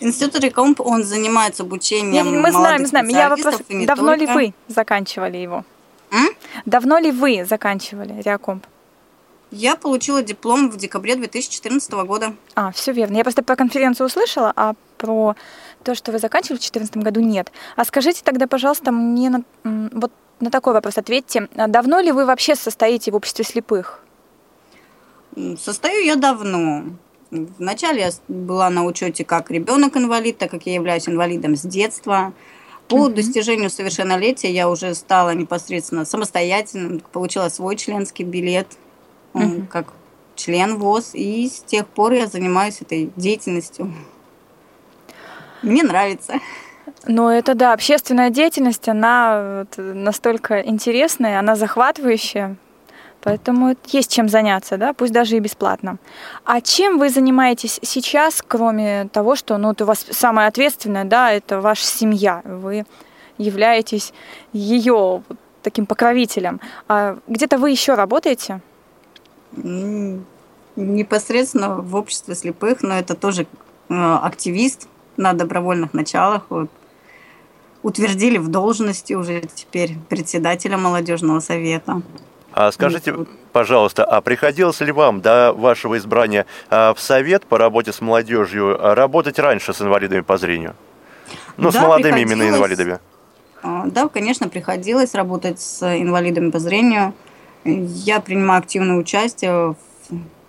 Институт 0.00 0.42
Рекомп, 0.42 0.80
он 0.80 1.04
занимается 1.04 1.62
обучением 1.62 2.40
Мы 2.42 2.50
знаем, 2.50 2.86
знаем. 2.86 3.06
Я 3.08 3.28
вопрос, 3.28 3.60
давно 3.68 4.14
ли 4.14 4.26
вы 4.26 4.54
заканчивали 4.66 5.36
его? 5.36 5.64
Давно 6.66 6.98
ли 6.98 7.12
вы 7.12 7.44
заканчивали 7.44 8.22
Реакомп? 8.22 8.66
Я 9.50 9.76
получила 9.76 10.22
диплом 10.22 10.70
в 10.70 10.76
декабре 10.76 11.14
2014 11.14 11.92
года. 11.92 12.34
А, 12.54 12.72
все 12.72 12.92
верно. 12.92 13.16
Я 13.16 13.22
просто 13.22 13.42
про 13.42 13.54
конференцию 13.54 14.06
услышала, 14.06 14.52
а 14.56 14.74
про 14.98 15.36
то, 15.84 15.94
что 15.94 16.10
вы 16.10 16.18
заканчивали 16.18 16.56
в 16.56 16.60
2014 16.60 16.96
году, 16.96 17.20
нет. 17.20 17.52
А 17.76 17.84
скажите 17.84 18.22
тогда, 18.24 18.46
пожалуйста, 18.46 18.90
мне 18.90 19.30
на, 19.30 19.44
вот 19.92 20.10
на 20.40 20.50
такой 20.50 20.72
вопрос 20.72 20.98
ответьте. 20.98 21.48
А 21.56 21.68
Давно 21.68 22.00
ли 22.00 22.10
вы 22.10 22.26
вообще 22.26 22.56
состоите 22.56 23.12
в 23.12 23.14
обществе 23.14 23.44
слепых? 23.44 24.00
Состою 25.58 26.04
я 26.04 26.16
давно. 26.16 26.84
Вначале 27.30 28.00
я 28.00 28.10
была 28.28 28.70
на 28.70 28.84
учете 28.84 29.24
как 29.24 29.50
ребенок 29.50 29.96
инвалид, 29.96 30.38
так 30.38 30.50
как 30.50 30.66
я 30.66 30.74
являюсь 30.74 31.08
инвалидом 31.08 31.56
с 31.56 31.62
детства. 31.62 32.32
По 32.88 33.08
достижению 33.08 33.70
совершеннолетия 33.70 34.50
я 34.50 34.68
уже 34.68 34.94
стала 34.94 35.34
непосредственно 35.34 36.04
самостоятельным, 36.04 37.00
получила 37.12 37.48
свой 37.48 37.76
членский 37.76 38.24
билет 38.24 38.66
Мгм. 39.32 39.66
как 39.66 39.92
член 40.36 40.78
ВОЗ, 40.78 41.10
и 41.14 41.48
с 41.48 41.60
тех 41.60 41.86
пор 41.86 42.12
я 42.12 42.26
занимаюсь 42.26 42.80
этой 42.80 43.10
деятельностью. 43.16 43.92
Мне 45.62 45.82
нравится. 45.82 46.34
Но 47.06 47.32
это, 47.32 47.54
да, 47.54 47.72
общественная 47.72 48.30
деятельность, 48.30 48.88
она 48.88 49.66
настолько 49.76 50.60
интересная, 50.60 51.38
она 51.38 51.56
захватывающая, 51.56 52.56
поэтому 53.24 53.70
это 53.70 53.80
есть 53.88 54.12
чем 54.12 54.28
заняться, 54.28 54.76
да, 54.76 54.92
пусть 54.92 55.12
даже 55.12 55.36
и 55.36 55.40
бесплатно. 55.40 55.96
А 56.44 56.60
чем 56.60 56.98
вы 56.98 57.08
занимаетесь 57.08 57.80
сейчас, 57.82 58.42
кроме 58.46 59.08
того, 59.12 59.34
что, 59.34 59.56
ну, 59.58 59.68
вот 59.68 59.82
у 59.82 59.86
вас 59.86 60.06
самое 60.10 60.46
ответственное, 60.46 61.04
да, 61.04 61.32
это 61.32 61.60
ваша 61.60 61.84
семья, 61.84 62.42
вы 62.44 62.84
являетесь 63.38 64.12
ее 64.52 65.22
таким 65.62 65.86
покровителем. 65.86 66.60
А 66.86 67.16
где-то 67.26 67.58
вы 67.58 67.70
еще 67.70 67.94
работаете? 67.94 68.60
Непосредственно 70.76 71.76
в 71.80 71.96
обществе 71.96 72.34
слепых, 72.34 72.82
но 72.82 72.98
это 72.98 73.14
тоже 73.14 73.46
э, 73.88 73.94
активист 74.22 74.88
на 75.16 75.32
добровольных 75.32 75.94
началах. 75.94 76.42
Вот. 76.50 76.68
Утвердили 77.82 78.38
в 78.38 78.48
должности 78.48 79.14
уже 79.14 79.42
теперь 79.54 79.96
председателя 80.08 80.76
молодежного 80.76 81.40
совета. 81.40 82.02
А 82.56 82.70
скажите, 82.70 83.14
пожалуйста, 83.52 84.04
а 84.04 84.20
приходилось 84.20 84.80
ли 84.80 84.92
вам 84.92 85.20
до 85.20 85.52
вашего 85.52 85.98
избрания 85.98 86.46
а, 86.70 86.94
в 86.94 87.00
совет 87.00 87.44
по 87.46 87.58
работе 87.58 87.92
с 87.92 88.00
молодежью 88.00 88.78
а, 88.80 88.94
работать 88.94 89.40
раньше 89.40 89.74
с 89.74 89.82
инвалидами 89.82 90.20
по 90.20 90.36
зрению? 90.36 90.74
Ну, 91.56 91.72
с 91.72 91.74
Да, 91.74 91.82
молодыми 91.82 92.20
именно 92.20 92.48
инвалидами. 92.48 93.00
А, 93.62 93.86
Да, 93.86 94.06
конечно, 94.08 94.48
приходилось 94.48 95.14
работать 95.14 95.60
с 95.60 95.82
инвалидами 95.82 96.50
по 96.50 96.60
зрению. 96.60 97.12
Я 97.64 98.20
принимаю 98.20 98.60
активное 98.60 98.96
участие 98.98 99.74
в- 99.74 99.76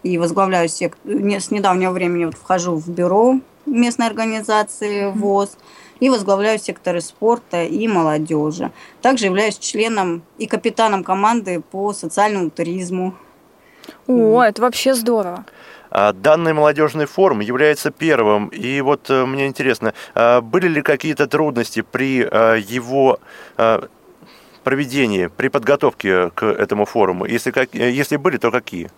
и 0.04 0.20
возглавляю 0.20 0.70
сект... 0.70 1.00
не- 1.06 1.40
С 1.40 1.50
недавнего 1.50 1.90
времени 1.92 2.26
вот 2.26 2.36
вхожу 2.36 2.76
в 2.76 2.88
бюро 2.88 3.40
местной 3.66 4.08
организации 4.08 5.12
ВОЗ 5.12 5.58
и 6.00 6.10
возглавляю 6.10 6.60
секторы 6.60 7.02
спорта 7.02 7.64
и 7.64 7.88
молодежи. 7.88 8.72
Также 9.02 9.26
являюсь 9.26 9.58
членом 9.58 10.24
и 10.38 10.46
капитаном 10.46 11.04
команды 11.04 11.62
по 11.62 11.94
социальному 11.94 12.50
туризму. 12.50 13.16
О, 14.08 14.42
это 14.42 14.62
вообще 14.62 14.94
здорово. 14.94 15.46
А 15.92 16.12
Данный 16.12 16.54
молодежный 16.54 17.06
форум 17.06 17.40
является 17.40 17.92
первым, 17.92 18.48
и 18.48 18.82
вот 18.82 19.10
э, 19.10 19.26
мне 19.26 19.48
интересно, 19.48 19.94
а, 20.14 20.42
были 20.42 20.68
ли 20.68 20.82
какие-то 20.82 21.28
трудности 21.28 21.82
при 21.82 22.28
а, 22.30 22.56
его 22.56 23.20
проведении, 24.64 25.28
при 25.28 25.48
подготовке 25.48 26.32
к 26.32 26.44
этому 26.44 26.86
форуму? 26.86 27.26
Если, 27.26 27.52
как, 27.52 27.74
если 27.74 28.18
были, 28.18 28.38
то 28.38 28.52
какие? 28.52 28.90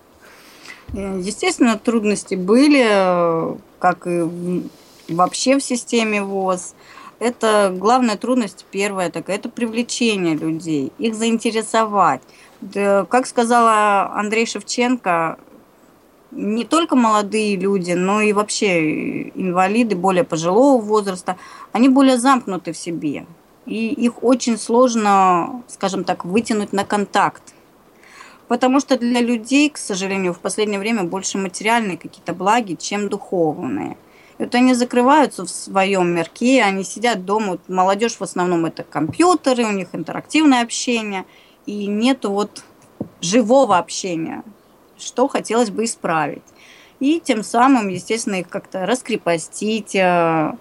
Естественно, 0.93 1.77
трудности 1.77 2.35
были, 2.35 3.57
как 3.79 4.07
и 4.07 4.63
вообще 5.09 5.57
в 5.57 5.63
системе 5.63 6.23
ВОЗ. 6.23 6.75
Это 7.19 7.73
главная 7.75 8.15
трудность 8.15 8.65
первая 8.71 9.09
такая, 9.09 9.37
это 9.37 9.49
привлечение 9.49 10.35
людей, 10.35 10.91
их 10.99 11.15
заинтересовать. 11.15 12.21
Да, 12.61 13.05
как 13.05 13.25
сказала 13.25 14.11
Андрей 14.13 14.45
Шевченко, 14.45 15.37
не 16.31 16.63
только 16.63 16.95
молодые 16.95 17.55
люди, 17.55 17.93
но 17.93 18.21
и 18.21 18.33
вообще 18.33 19.29
инвалиды 19.29 19.95
более 19.95 20.23
пожилого 20.23 20.81
возраста, 20.81 21.37
они 21.71 21.89
более 21.89 22.17
замкнуты 22.17 22.71
в 22.71 22.77
себе. 22.77 23.25
И 23.65 23.87
их 23.87 24.23
очень 24.23 24.57
сложно, 24.57 25.63
скажем 25.67 26.03
так, 26.03 26.23
вытянуть 26.23 26.71
на 26.71 26.85
контакт. 26.85 27.41
Потому 28.47 28.79
что 28.79 28.97
для 28.97 29.21
людей, 29.21 29.69
к 29.69 29.77
сожалению, 29.77 30.33
в 30.33 30.39
последнее 30.39 30.79
время 30.79 31.03
больше 31.03 31.37
материальные 31.37 31.97
какие-то 31.97 32.33
благи, 32.33 32.75
чем 32.75 33.09
духовные. 33.09 33.97
И 34.37 34.43
вот 34.43 34.55
они 34.55 34.73
закрываются 34.73 35.45
в 35.45 35.49
своем 35.49 36.15
мирке, 36.15 36.63
они 36.63 36.83
сидят 36.83 37.25
дома. 37.25 37.51
Вот 37.51 37.67
молодежь 37.67 38.15
в 38.15 38.21
основном 38.21 38.65
это 38.65 38.83
компьютеры, 38.83 39.65
у 39.65 39.71
них 39.71 39.89
интерактивное 39.93 40.61
общение. 40.61 41.25
И 41.65 41.87
нет 41.87 42.23
вот 42.23 42.63
живого 43.19 43.77
общения, 43.77 44.43
что 44.97 45.27
хотелось 45.27 45.69
бы 45.69 45.83
исправить. 45.83 46.43
И 46.99 47.19
тем 47.19 47.43
самым, 47.43 47.89
естественно, 47.89 48.35
их 48.35 48.47
как-то 48.47 48.85
раскрепостить, 48.85 49.95
э, 49.95 50.53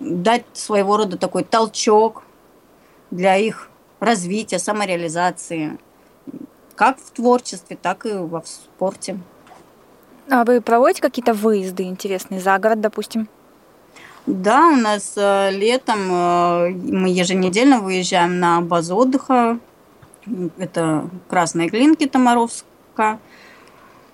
дать 0.00 0.44
своего 0.52 0.96
рода 0.96 1.18
такой 1.18 1.44
толчок 1.44 2.22
для 3.10 3.36
их 3.36 3.68
развития, 4.00 4.58
самореализации, 4.58 5.78
как 6.82 6.98
в 6.98 7.12
творчестве, 7.12 7.78
так 7.80 8.06
и 8.06 8.12
во 8.12 8.42
спорте. 8.44 9.16
А 10.28 10.44
вы 10.44 10.60
проводите 10.60 11.00
какие-то 11.00 11.32
выезды 11.32 11.84
интересные 11.84 12.40
за 12.40 12.58
город, 12.58 12.80
допустим? 12.80 13.28
Да, 14.26 14.66
у 14.66 14.74
нас 14.74 15.12
э, 15.14 15.52
летом 15.52 16.00
э, 16.10 16.70
мы 16.70 17.08
еженедельно 17.08 17.78
выезжаем 17.78 18.40
на 18.40 18.60
базу 18.62 18.96
отдыха. 18.96 19.60
Это 20.58 21.08
Красные 21.28 21.68
Глинки, 21.68 22.08
Томаровска, 22.08 23.20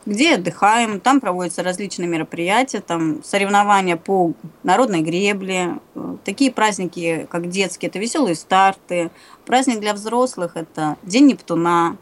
где 0.05 0.35
отдыхаем. 0.35 1.01
Там 1.01 1.23
проводятся 1.23 1.63
различные 1.63 2.07
мероприятия, 2.07 2.81
там 2.81 3.25
соревнования 3.25 3.97
по 3.97 4.35
народной 4.63 5.01
гребле. 5.01 5.79
Такие 6.23 6.53
праздники, 6.53 7.27
как 7.31 7.49
детские, 7.49 7.89
это 7.89 7.99
веселые 7.99 8.35
старты. 8.35 9.11
Праздник 9.47 9.81
для 9.81 9.95
взрослых– 9.95 10.53
это 10.55 10.99
День 11.03 11.29
Нептуна, 11.29 11.97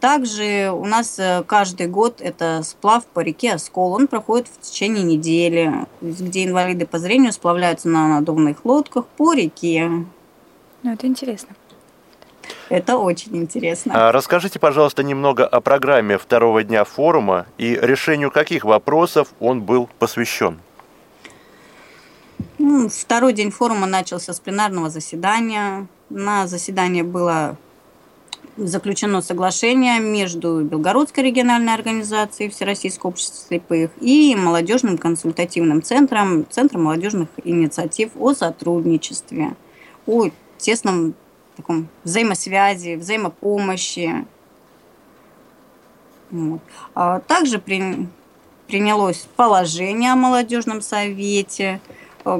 также 0.00 0.70
у 0.70 0.84
нас 0.84 1.18
э, 1.18 1.42
каждый 1.46 1.86
год 1.86 2.20
это 2.20 2.62
сплав 2.62 3.04
по 3.06 3.20
реке 3.20 3.54
Оскол. 3.54 3.92
Он 3.92 4.06
проходит 4.06 4.48
в 4.48 4.60
течение 4.60 5.02
недели, 5.02 5.86
где 6.00 6.44
инвалиды 6.44 6.86
по 6.86 6.98
зрению 6.98 7.32
сплавляются 7.32 7.88
на 7.88 8.08
надувных 8.08 8.64
лодках 8.64 9.06
по 9.06 9.32
реке. 9.32 9.88
Ну, 10.82 10.92
это 10.92 11.06
интересно. 11.06 11.56
Это 12.68 12.98
очень 12.98 13.36
интересно. 13.36 14.08
А 14.08 14.12
расскажите, 14.12 14.58
пожалуйста, 14.58 15.02
немного 15.02 15.46
о 15.46 15.60
программе 15.60 16.18
второго 16.18 16.62
дня 16.62 16.84
форума 16.84 17.46
и 17.56 17.78
решению 17.80 18.30
каких 18.30 18.64
вопросов 18.64 19.28
он 19.40 19.62
был 19.62 19.88
посвящен. 19.98 20.58
Ну, 22.58 22.88
второй 22.88 23.32
день 23.32 23.50
форума 23.50 23.86
начался 23.86 24.32
с 24.32 24.40
пленарного 24.40 24.90
заседания. 24.90 25.86
На 26.10 26.46
заседании 26.46 27.02
было 27.02 27.56
заключено 28.58 29.22
соглашение 29.22 30.00
между 30.00 30.62
Белгородской 30.62 31.24
региональной 31.24 31.74
организацией 31.74 32.50
Всероссийского 32.50 33.10
общества 33.10 33.46
слепых 33.48 33.90
и 34.00 34.34
молодежным 34.34 34.98
консультативным 34.98 35.82
центром, 35.82 36.46
Центром 36.50 36.84
молодежных 36.84 37.28
инициатив 37.44 38.10
о 38.18 38.34
сотрудничестве, 38.34 39.54
о 40.06 40.28
тесном 40.58 41.14
таком 41.56 41.88
взаимосвязи, 42.04 42.96
взаимопомощи. 42.96 44.26
Вот. 46.30 46.60
А 46.94 47.20
также 47.20 47.58
при, 47.58 48.06
принялось 48.66 49.26
положение 49.36 50.12
о 50.12 50.16
молодежном 50.16 50.82
совете– 50.82 51.80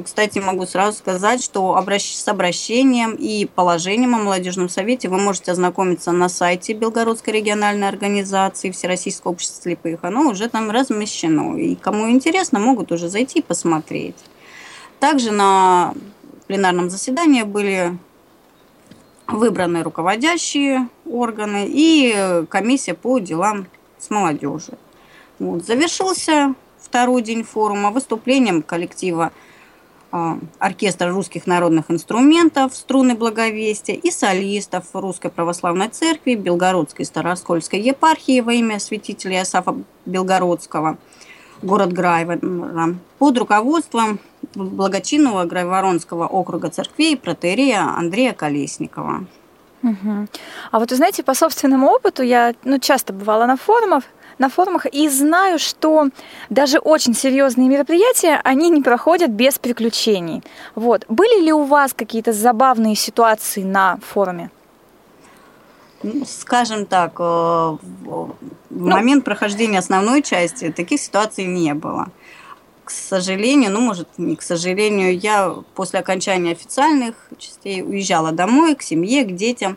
кстати, 0.05 0.39
могу 0.39 0.67
сразу 0.67 0.99
сказать, 0.99 1.43
что 1.43 1.77
с 1.77 2.29
обращением 2.29 3.15
и 3.15 3.47
положением 3.47 4.15
о 4.15 4.19
молодежном 4.19 4.69
совете 4.69 5.09
вы 5.09 5.19
можете 5.19 5.53
ознакомиться 5.53 6.13
на 6.13 6.29
сайте 6.29 6.75
Белгородской 6.75 7.35
региональной 7.35 7.89
организации 7.89 8.71
Всероссийского 8.71 9.33
общества 9.33 9.63
слепых. 9.63 10.05
Оно 10.05 10.29
уже 10.29 10.49
там 10.49 10.71
размещено. 10.71 11.57
И 11.57 11.75
кому 11.75 12.11
интересно, 12.11 12.59
могут 12.59 12.93
уже 12.93 13.09
зайти 13.09 13.39
и 13.39 13.43
посмотреть. 13.43 14.17
Также 15.01 15.31
на 15.31 15.95
пленарном 16.47 16.91
заседании 16.91 17.43
были 17.43 17.97
выбраны 19.27 19.83
руководящие 19.83 20.89
органы 21.07 21.67
и 21.69 22.45
комиссия 22.49 22.95
по 22.95 23.19
делам 23.19 23.67
с 23.99 24.11
молодежью. 24.11 24.79
Вот. 25.39 25.65
Завершился 25.65 26.55
второй 26.81 27.23
день 27.23 27.45
форума 27.45 27.91
выступлением 27.91 28.63
коллектива 28.63 29.33
оркестра 30.11 31.11
русских 31.11 31.47
народных 31.47 31.91
инструментов 31.91 32.75
«Струны 32.75 33.15
благовестия» 33.15 33.95
и 33.95 34.11
солистов 34.11 34.87
Русской 34.95 35.31
Православной 35.31 35.89
Церкви 35.89 36.35
Белгородской 36.35 37.05
Староскольской 37.05 37.81
епархии 37.81 38.41
во 38.41 38.55
имя 38.55 38.79
святителя 38.79 39.37
Иосафа 39.37 39.77
Белгородского, 40.07 40.97
город 41.63 41.93
Грайвера, 41.93 42.95
под 43.19 43.39
руководством 43.39 44.19
благочинного 44.55 45.45
Грайворонского 45.45 46.27
округа 46.27 46.71
церквей 46.71 47.17
протерия 47.17 47.81
Андрея 47.81 48.33
Колесникова. 48.33 49.27
Угу. 49.83 50.27
А 50.73 50.79
вот, 50.79 50.91
знаете, 50.91 51.23
по 51.23 51.35
собственному 51.35 51.89
опыту 51.89 52.23
я 52.23 52.55
ну, 52.65 52.79
часто 52.79 53.13
бывала 53.13 53.47
на 53.47 53.57
форумах, 53.57 54.05
на 54.39 54.49
форумах 54.49 54.87
и 54.87 55.09
знаю, 55.09 55.59
что 55.59 56.09
даже 56.51 56.79
очень 56.79 57.15
серьезные 57.15 57.69
мероприятия, 57.69 58.41
они 58.45 58.71
не 58.71 58.83
проходят 58.83 59.31
без 59.31 59.59
приключений. 59.59 60.43
Вот. 60.75 61.05
Были 61.09 61.45
ли 61.45 61.53
у 61.53 61.65
вас 61.65 61.93
какие-то 61.95 62.33
забавные 62.33 62.95
ситуации 62.95 63.63
на 63.63 63.99
форуме? 63.99 64.51
Ну, 66.03 66.25
скажем 66.27 66.87
так, 66.87 67.19
э, 67.19 67.23
в 67.23 67.79
ну, 68.05 68.37
момент 68.71 69.25
прохождения 69.25 69.81
основной 69.81 70.23
части 70.23 70.71
таких 70.71 71.01
ситуаций 71.01 71.45
не 71.45 71.75
было. 71.75 72.09
К 72.85 72.91
сожалению, 72.91 73.73
ну, 73.73 73.81
может, 73.81 74.09
не 74.17 74.37
к 74.37 74.43
сожалению, 74.43 75.19
я 75.19 75.55
после 75.75 75.99
окончания 75.99 76.53
официальных 76.53 77.15
частей 77.37 77.83
уезжала 77.83 78.31
домой, 78.31 78.77
к 78.77 78.83
семье, 78.83 79.25
к 79.25 79.35
детям. 79.35 79.77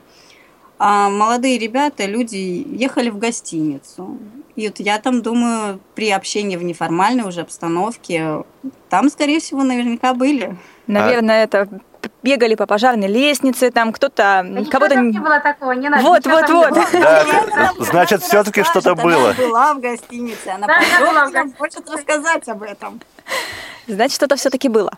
А 0.77 1.09
молодые 1.09 1.57
ребята, 1.57 2.05
люди 2.05 2.65
ехали 2.69 3.09
в 3.09 3.17
гостиницу. 3.17 4.17
И 4.55 4.67
вот 4.67 4.79
я 4.79 4.99
там 4.99 5.21
думаю, 5.21 5.79
при 5.95 6.11
общении 6.11 6.57
в 6.57 6.63
неформальной 6.63 7.27
уже 7.27 7.41
обстановке, 7.41 8.43
там, 8.89 9.09
скорее 9.09 9.39
всего, 9.39 9.63
наверняка 9.63 10.13
были. 10.13 10.57
Наверное, 10.87 11.41
а... 11.41 11.43
это 11.43 11.67
бегали 12.23 12.55
по 12.55 12.65
пожарной 12.65 13.07
лестнице, 13.07 13.71
там 13.71 13.91
кто-то 13.93 14.43
да 14.45 14.65
кого-то 14.65 14.95
не 14.95 15.19
было 15.19 15.39
такого, 15.39 15.71
не 15.71 15.89
надо. 15.89 16.03
Вот, 16.03 16.25
вот, 16.25 16.49
вот. 16.49 16.73
Да, 16.93 17.71
значит, 17.79 18.21
все-таки 18.23 18.63
что-то 18.63 18.95
было. 18.95 19.29
Она 19.29 19.33
была 19.33 19.73
в 19.73 19.79
гостинице, 19.79 20.49
она 20.49 20.67
да, 20.67 21.45
хочет 21.57 21.89
рассказать 21.89 22.47
об 22.49 22.63
этом. 22.63 22.99
Значит, 23.87 24.15
что-то 24.15 24.35
все-таки 24.35 24.69
было. 24.69 24.97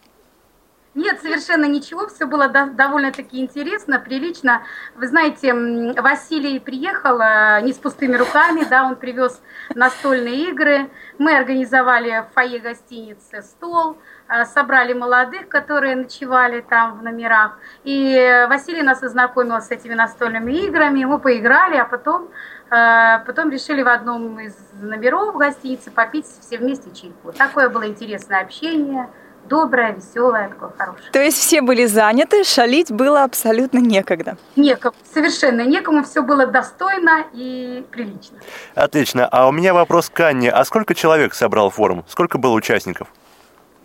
Нет, 0.95 1.21
совершенно 1.21 1.65
ничего, 1.65 2.07
все 2.07 2.27
было 2.27 2.49
до, 2.49 2.67
довольно-таки 2.67 3.41
интересно, 3.41 3.99
прилично. 3.99 4.61
Вы 4.95 5.07
знаете, 5.07 5.51
Василий 5.99 6.59
приехал 6.59 7.19
э, 7.19 7.61
не 7.63 7.73
с 7.73 7.77
пустыми 7.77 8.15
руками, 8.15 8.63
да, 8.69 8.83
он 8.83 8.95
привез 8.95 9.41
настольные 9.73 10.51
игры. 10.51 10.91
Мы 11.17 11.35
организовали 11.35 12.23
в 12.29 12.33
фойе 12.35 12.59
гостиницы 12.59 13.41
стол, 13.41 13.97
э, 14.29 14.45
собрали 14.45 14.93
молодых, 14.93 15.49
которые 15.49 15.95
ночевали 15.95 16.61
там 16.61 16.99
в 16.99 17.03
номерах. 17.03 17.57
И 17.83 18.45
Василий 18.47 18.83
нас 18.83 19.01
ознакомил 19.01 19.61
с 19.61 19.71
этими 19.71 19.95
настольными 19.95 20.53
играми, 20.53 21.05
мы 21.05 21.17
поиграли, 21.17 21.75
а 21.75 21.85
потом, 21.85 22.29
э, 22.69 23.19
потом 23.25 23.49
решили 23.49 23.81
в 23.81 23.87
одном 23.87 24.39
из 24.39 24.55
номеров 24.79 25.37
гостиницы 25.37 25.89
попить 25.89 26.27
все 26.27 26.59
вместе 26.59 26.91
чайку. 26.93 27.31
Такое 27.31 27.69
было 27.69 27.87
интересное 27.87 28.41
общение 28.41 29.09
доброе, 29.47 29.93
веселое, 29.93 30.49
такое 30.49 30.71
хорошее. 30.77 31.11
То 31.11 31.21
есть 31.21 31.37
все 31.37 31.61
были 31.61 31.85
заняты, 31.85 32.43
шалить 32.43 32.91
было 32.91 33.23
абсолютно 33.23 33.79
некогда? 33.79 34.37
Некому, 34.55 34.95
совершенно 35.13 35.61
некому, 35.61 36.03
все 36.03 36.21
было 36.21 36.47
достойно 36.47 37.25
и 37.33 37.85
прилично. 37.91 38.37
Отлично. 38.75 39.27
А 39.27 39.47
у 39.47 39.51
меня 39.51 39.73
вопрос 39.73 40.09
к 40.09 40.19
Анне. 40.21 40.49
А 40.49 40.63
сколько 40.65 40.95
человек 40.95 41.33
собрал 41.33 41.69
форум? 41.69 42.03
Сколько 42.07 42.37
было 42.37 42.53
участников? 42.53 43.07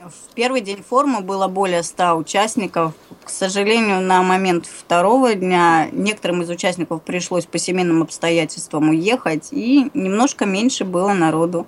В 0.09 0.35
первый 0.35 0.61
день 0.61 0.83
форума 0.89 1.21
было 1.21 1.49
более 1.49 1.83
100 1.83 2.15
участников. 2.15 2.95
К 3.25 3.29
сожалению, 3.29 4.01
на 4.01 4.23
момент 4.23 4.67
второго 4.67 5.35
дня 5.35 5.89
некоторым 5.93 6.43
из 6.43 6.51
участников 6.51 7.03
пришлось 7.03 7.45
по 7.45 7.59
семейным 7.59 8.03
обстоятельствам 8.03 8.91
уехать, 8.91 9.49
и 9.51 9.91
немножко 9.93 10.47
меньше 10.47 10.85
было 10.85 11.13
народу. 11.13 11.67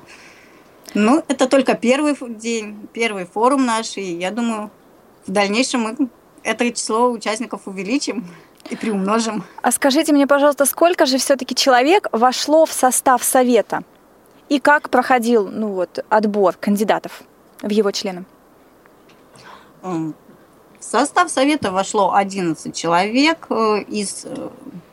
Ну, 0.94 1.22
это 1.28 1.46
только 1.46 1.74
первый 1.74 2.16
день, 2.20 2.88
первый 2.92 3.24
форум 3.24 3.64
наш, 3.64 3.96
и 3.96 4.16
я 4.16 4.30
думаю, 4.30 4.70
в 5.26 5.30
дальнейшем 5.30 5.82
мы 5.82 6.08
это 6.42 6.70
число 6.72 7.10
участников 7.10 7.62
увеличим 7.66 8.26
и 8.70 8.76
приумножим. 8.76 9.44
А 9.62 9.70
скажите 9.72 10.12
мне, 10.12 10.26
пожалуйста, 10.26 10.66
сколько 10.66 11.06
же 11.06 11.18
все-таки 11.18 11.54
человек 11.54 12.08
вошло 12.12 12.66
в 12.66 12.72
состав 12.72 13.22
совета? 13.22 13.82
И 14.48 14.58
как 14.58 14.90
проходил 14.90 15.48
ну 15.48 15.68
вот, 15.68 16.04
отбор 16.08 16.56
кандидатов 16.58 17.22
в 17.62 17.70
его 17.70 17.90
члены? 17.92 18.24
В 19.82 20.14
состав 20.80 21.30
совета 21.30 21.70
вошло 21.72 22.14
11 22.14 22.74
человек 22.74 23.46
э, 23.50 23.82
из 23.82 24.26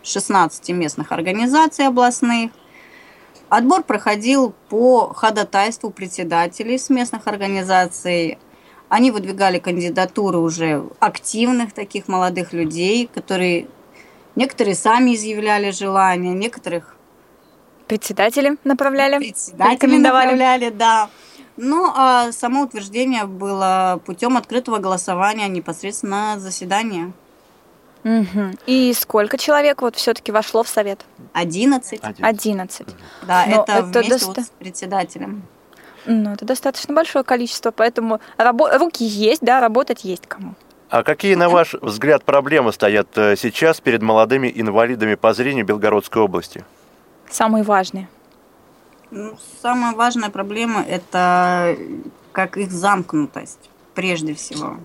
16 0.04 0.70
местных 0.70 1.12
организаций 1.12 1.88
областных. 1.88 2.52
Отбор 3.50 3.84
проходил 3.84 4.54
по 4.70 5.14
ходатайству 5.14 5.90
председателей 5.90 6.78
с 6.78 6.90
местных 6.90 7.28
организаций. 7.28 8.38
Они 8.90 9.10
выдвигали 9.12 9.60
кандидатуры 9.60 10.38
уже 10.38 10.84
активных 11.00 11.74
таких 11.74 12.08
молодых 12.08 12.52
людей, 12.54 13.10
которые 13.14 13.68
некоторые 14.36 14.76
сами 14.76 15.16
изъявляли 15.16 15.72
желание, 15.72 16.34
некоторых 16.34 16.96
председатели 17.88 18.58
направляли, 18.66 19.18
председатели 19.18 19.98
направляли, 19.98 20.70
да. 20.70 21.10
Ну, 21.56 21.92
а 21.96 22.32
само 22.34 22.64
утверждение 22.64 23.26
было 23.26 24.00
путем 24.06 24.38
открытого 24.38 24.78
голосования 24.78 25.48
непосредственно 25.48 26.36
на 26.36 26.40
заседание. 26.40 27.14
Угу. 28.08 28.52
И 28.68 28.94
сколько 28.94 29.38
человек 29.38 29.82
вот 29.82 29.98
все-таки 29.98 30.32
вошло 30.32 30.64
в 30.64 30.70
совет? 30.70 31.02
Одиннадцать. 31.34 32.00
Одиннадцать. 32.22 32.88
Да, 33.24 33.46
Но 33.46 33.64
это, 33.64 33.72
это 33.74 33.84
вместе 33.84 34.10
доста... 34.10 34.28
вот 34.28 34.40
с 34.40 34.50
председателем. 34.50 35.44
Ну, 36.06 36.32
это 36.32 36.46
достаточно 36.46 36.96
большое 36.96 37.26
количество, 37.26 37.72
поэтому 37.72 38.22
рабо... 38.38 38.70
руки 38.78 39.04
есть, 39.04 39.42
да, 39.42 39.60
работать 39.60 40.06
есть 40.06 40.26
кому. 40.26 40.56
А 40.90 41.04
какие, 41.04 41.36
на 41.36 41.50
ваш 41.50 41.74
взгляд, 41.74 42.24
проблемы 42.24 42.72
стоят 42.72 43.10
э, 43.18 43.36
сейчас 43.36 43.82
перед 43.82 44.02
молодыми 44.02 44.50
инвалидами 44.56 45.16
по 45.16 45.34
зрению 45.34 45.66
Белгородской 45.66 46.22
области? 46.22 46.64
Самые 47.30 47.66
важные. 47.66 48.08
Ну, 49.12 49.38
самая 49.62 49.94
важная 49.94 50.30
проблема– 50.30 50.82
это 50.88 51.76
как 52.32 52.56
их 52.56 52.72
замкнутость, 52.72 53.70
прежде 53.96 54.34
всего. 54.34 54.78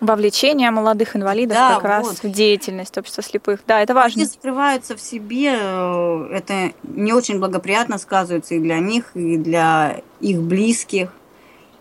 Вовлечение 0.00 0.70
молодых 0.70 1.16
инвалидов 1.16 1.56
да, 1.56 1.80
как 1.80 1.82
вот. 1.82 1.88
раз 1.88 2.22
в 2.22 2.30
деятельность 2.30 2.98
общества 2.98 3.22
слепых. 3.22 3.60
Да, 3.66 3.80
это 3.80 3.94
важно. 3.94 4.22
Они 4.22 4.30
скрываются 4.30 4.94
в 4.94 5.00
себе, 5.00 5.56
э, 5.58 6.28
это 6.32 6.72
не 6.82 7.14
очень 7.14 7.38
благоприятно 7.38 7.96
сказывается 7.96 8.56
и 8.56 8.60
для 8.60 8.78
них, 8.78 9.16
и 9.16 9.38
для 9.38 10.02
их 10.20 10.42
близких. 10.42 11.12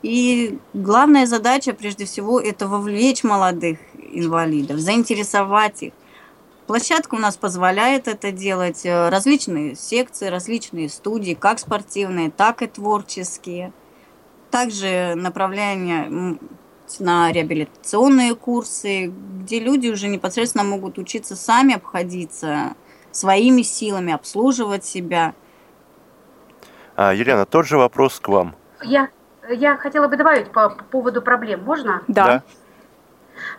И 0.01 0.59
главная 0.73 1.25
задача, 1.25 1.73
прежде 1.73 2.05
всего, 2.05 2.39
это 2.39 2.69
вовлечь 2.69 3.23
молодых 3.23 3.79
инвалидов, 4.13 4.79
заинтересовать 4.79 5.83
их. 5.83 5.93
Площадка 6.67 7.15
у 7.15 7.19
нас 7.19 7.35
позволяет 7.35 8.07
это 8.07 8.31
делать. 8.31 8.85
Э, 8.85 9.09
различные 9.09 9.75
секции, 9.75 10.27
различные 10.27 10.87
студии, 10.87 11.33
как 11.33 11.59
спортивные, 11.59 12.31
так 12.31 12.61
и 12.61 12.67
творческие. 12.67 13.73
Также 14.51 15.15
направление 15.15 16.37
на 16.99 17.31
реабилитационные 17.31 18.35
курсы, 18.35 19.07
где 19.41 19.59
люди 19.59 19.89
уже 19.89 20.07
непосредственно 20.07 20.63
могут 20.63 20.97
учиться 20.97 21.35
сами 21.35 21.75
обходиться 21.75 22.75
своими 23.11 23.61
силами, 23.61 24.13
обслуживать 24.13 24.85
себя. 24.85 25.33
А, 26.95 27.13
Елена, 27.13 27.45
тот 27.45 27.65
же 27.65 27.77
вопрос 27.77 28.19
к 28.19 28.27
вам. 28.27 28.55
Я, 28.83 29.09
я 29.49 29.77
хотела 29.77 30.07
бы 30.07 30.17
добавить 30.17 30.51
по, 30.51 30.69
по 30.69 30.83
поводу 30.83 31.21
проблем. 31.21 31.63
Можно? 31.63 32.01
Да. 32.07 32.25
да. 32.25 32.43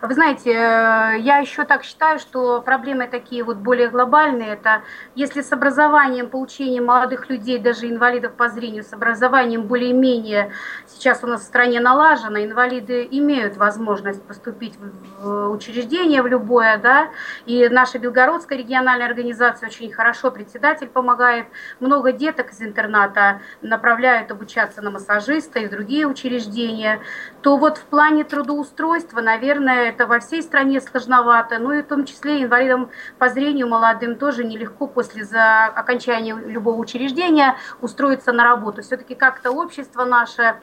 Вы 0.01 0.13
знаете, 0.13 0.51
э, 0.51 1.19
я 1.19 1.37
еще 1.39 1.65
так 1.65 1.83
считаю, 1.83 2.19
что 2.19 2.61
проблемы 2.61 3.07
такие 3.07 3.43
вот 3.43 3.57
более 3.57 3.89
глобальные. 3.89 4.53
Это 4.53 4.83
если 5.15 5.41
с 5.41 5.51
образованием, 5.51 6.29
получением 6.29 6.85
молодых 6.85 7.29
людей, 7.29 7.57
даже 7.57 7.89
инвалидов 7.89 8.33
по 8.33 8.47
зрению, 8.47 8.83
с 8.83 8.93
образованием 8.93 9.63
более-менее 9.63 10.51
сейчас 10.85 11.23
у 11.23 11.27
нас 11.27 11.41
в 11.41 11.45
стране 11.45 11.79
налажено, 11.79 12.37
инвалиды 12.43 13.07
имеют 13.09 13.57
возможность 13.57 14.21
поступить 14.23 14.75
в 14.77 15.49
учреждение 15.49 16.21
в 16.21 16.27
любое, 16.27 16.77
да, 16.77 17.09
и 17.45 17.67
наша 17.69 17.97
Белгородская 17.97 18.57
региональная 18.57 19.07
организация 19.07 19.67
очень 19.67 19.91
хорошо, 19.91 20.29
председатель 20.29 20.87
помогает, 20.87 21.47
много 21.79 22.11
деток 22.11 22.51
из 22.51 22.61
интерната 22.61 23.41
направляют 23.61 24.31
обучаться 24.31 24.81
на 24.81 24.91
массажиста 24.91 25.59
и 25.59 25.67
другие 25.67 26.05
учреждения, 26.05 26.99
то 27.41 27.57
вот 27.57 27.77
в 27.77 27.85
плане 27.85 28.23
трудоустройства, 28.23 29.21
наверное, 29.21 29.86
это 29.87 30.07
во 30.07 30.19
всей 30.19 30.41
стране 30.41 30.81
сложновато, 30.81 31.59
ну 31.59 31.71
и 31.71 31.81
в 31.81 31.87
том 31.87 32.05
числе 32.05 32.43
инвалидам 32.43 32.89
по 33.17 33.29
зрению 33.29 33.67
молодым 33.67 34.15
тоже 34.15 34.43
нелегко 34.43 34.87
после 34.87 35.23
за 35.23 35.65
окончания 35.65 36.35
любого 36.35 36.77
учреждения 36.77 37.55
устроиться 37.81 38.31
на 38.31 38.43
работу. 38.43 38.81
Все-таки 38.81 39.15
как-то 39.15 39.51
общество 39.51 40.05
наше 40.05 40.55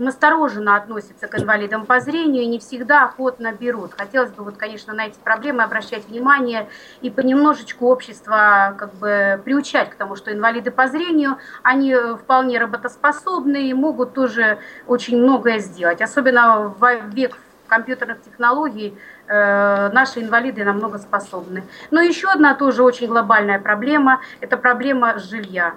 настороженно 0.00 0.76
относится 0.76 1.28
к 1.28 1.38
инвалидам 1.38 1.84
по 1.84 2.00
зрению 2.00 2.42
и 2.42 2.46
не 2.46 2.58
всегда 2.58 3.04
охотно 3.04 3.52
берут. 3.52 3.92
Хотелось 3.96 4.30
бы, 4.30 4.42
вот, 4.44 4.56
конечно, 4.56 4.94
на 4.94 5.06
эти 5.06 5.18
проблемы 5.18 5.62
обращать 5.62 6.08
внимание 6.08 6.68
и 7.02 7.10
понемножечку 7.10 7.86
общество 7.86 8.74
как 8.78 8.94
бы 8.94 9.40
приучать 9.44 9.90
к 9.90 9.94
тому, 9.96 10.16
что 10.16 10.32
инвалиды 10.32 10.70
по 10.70 10.88
зрению, 10.88 11.36
они 11.62 11.94
вполне 12.22 12.58
работоспособны 12.58 13.68
и 13.68 13.74
могут 13.74 14.14
тоже 14.14 14.58
очень 14.86 15.18
многое 15.18 15.58
сделать. 15.58 16.00
Особенно 16.00 16.74
в 16.78 16.94
век 17.14 17.36
компьютерных 17.70 18.20
технологий 18.20 18.98
э, 19.26 19.88
наши 19.92 20.20
инвалиды 20.20 20.64
намного 20.64 20.98
способны. 20.98 21.64
Но 21.90 22.02
еще 22.02 22.28
одна 22.28 22.54
тоже 22.54 22.82
очень 22.82 23.06
глобальная 23.06 23.58
проблема– 23.58 24.20
это 24.40 24.58
проблема 24.58 25.18
жилья. 25.18 25.76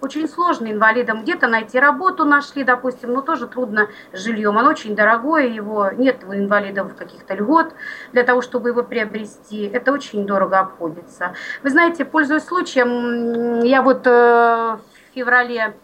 Очень 0.00 0.28
сложно 0.28 0.70
инвалидам 0.70 1.22
где-то 1.22 1.46
найти 1.46 1.80
работу 1.80 2.26
нашли, 2.26 2.62
допустим, 2.62 3.14
но 3.14 3.22
тоже 3.22 3.46
трудно 3.46 3.88
с 4.12 4.18
жильем. 4.22 4.58
Оно 4.58 4.68
очень 4.70 4.94
дорогое, 4.94 5.46
его 5.46 5.90
нет 5.92 6.24
у 6.28 6.34
инвалидов 6.34 6.94
каких-то 6.94 7.34
льгот 7.34 7.74
для 8.12 8.22
того, 8.22 8.42
чтобы 8.42 8.68
его 8.68 8.82
приобрести. 8.82 9.62
Это 9.66 9.92
очень 9.92 10.26
дорого 10.26 10.58
обходится. 10.58 11.34
Вы 11.62 11.70
знаете, 11.70 12.04
пользуясь 12.04 12.44
случаем, 12.44 13.62
я 13.62 13.80
вот 13.80 14.06
э, 14.06 14.10
в 14.10 15.14
феврале 15.14 15.74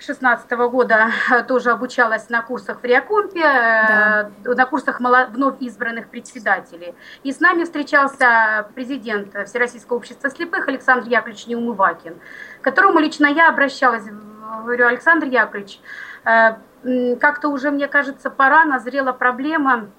2016 0.00 0.50
года 0.70 1.10
тоже 1.48 1.70
обучалась 1.70 2.28
на 2.30 2.42
курсах 2.42 2.80
в 2.80 2.84
Риакомпе, 2.84 3.42
да. 3.42 4.30
Э, 4.44 4.54
на 4.54 4.66
курсах 4.66 5.00
вновь 5.00 5.60
избранных 5.60 6.08
председателей. 6.08 6.94
И 7.22 7.32
с 7.32 7.40
нами 7.40 7.64
встречался 7.64 8.68
президент 8.74 9.34
Всероссийского 9.46 9.98
общества 9.98 10.30
слепых 10.30 10.68
Александр 10.68 11.08
Яковлевич 11.08 11.46
Неумывакин, 11.46 12.16
к 12.60 12.64
которому 12.64 12.98
лично 12.98 13.26
я 13.26 13.48
обращалась, 13.48 14.04
говорю, 14.62 14.86
Александр 14.86 15.26
Яковлевич, 15.26 15.80
э, 16.24 17.16
как-то 17.20 17.48
уже, 17.48 17.70
мне 17.70 17.86
кажется, 17.86 18.30
пора, 18.30 18.64
назрела 18.64 19.12
проблема 19.12 19.90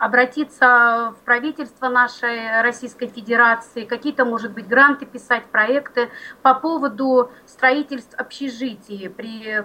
обратиться 0.00 1.14
в 1.14 1.24
правительство 1.26 1.90
нашей 1.90 2.62
Российской 2.62 3.06
Федерации, 3.06 3.84
какие-то, 3.84 4.24
может 4.24 4.52
быть, 4.52 4.66
гранты 4.66 5.04
писать, 5.04 5.44
проекты 5.44 6.08
по 6.40 6.54
поводу 6.54 7.30
строительств 7.46 8.14
общежитий 8.16 9.10
при 9.10 9.62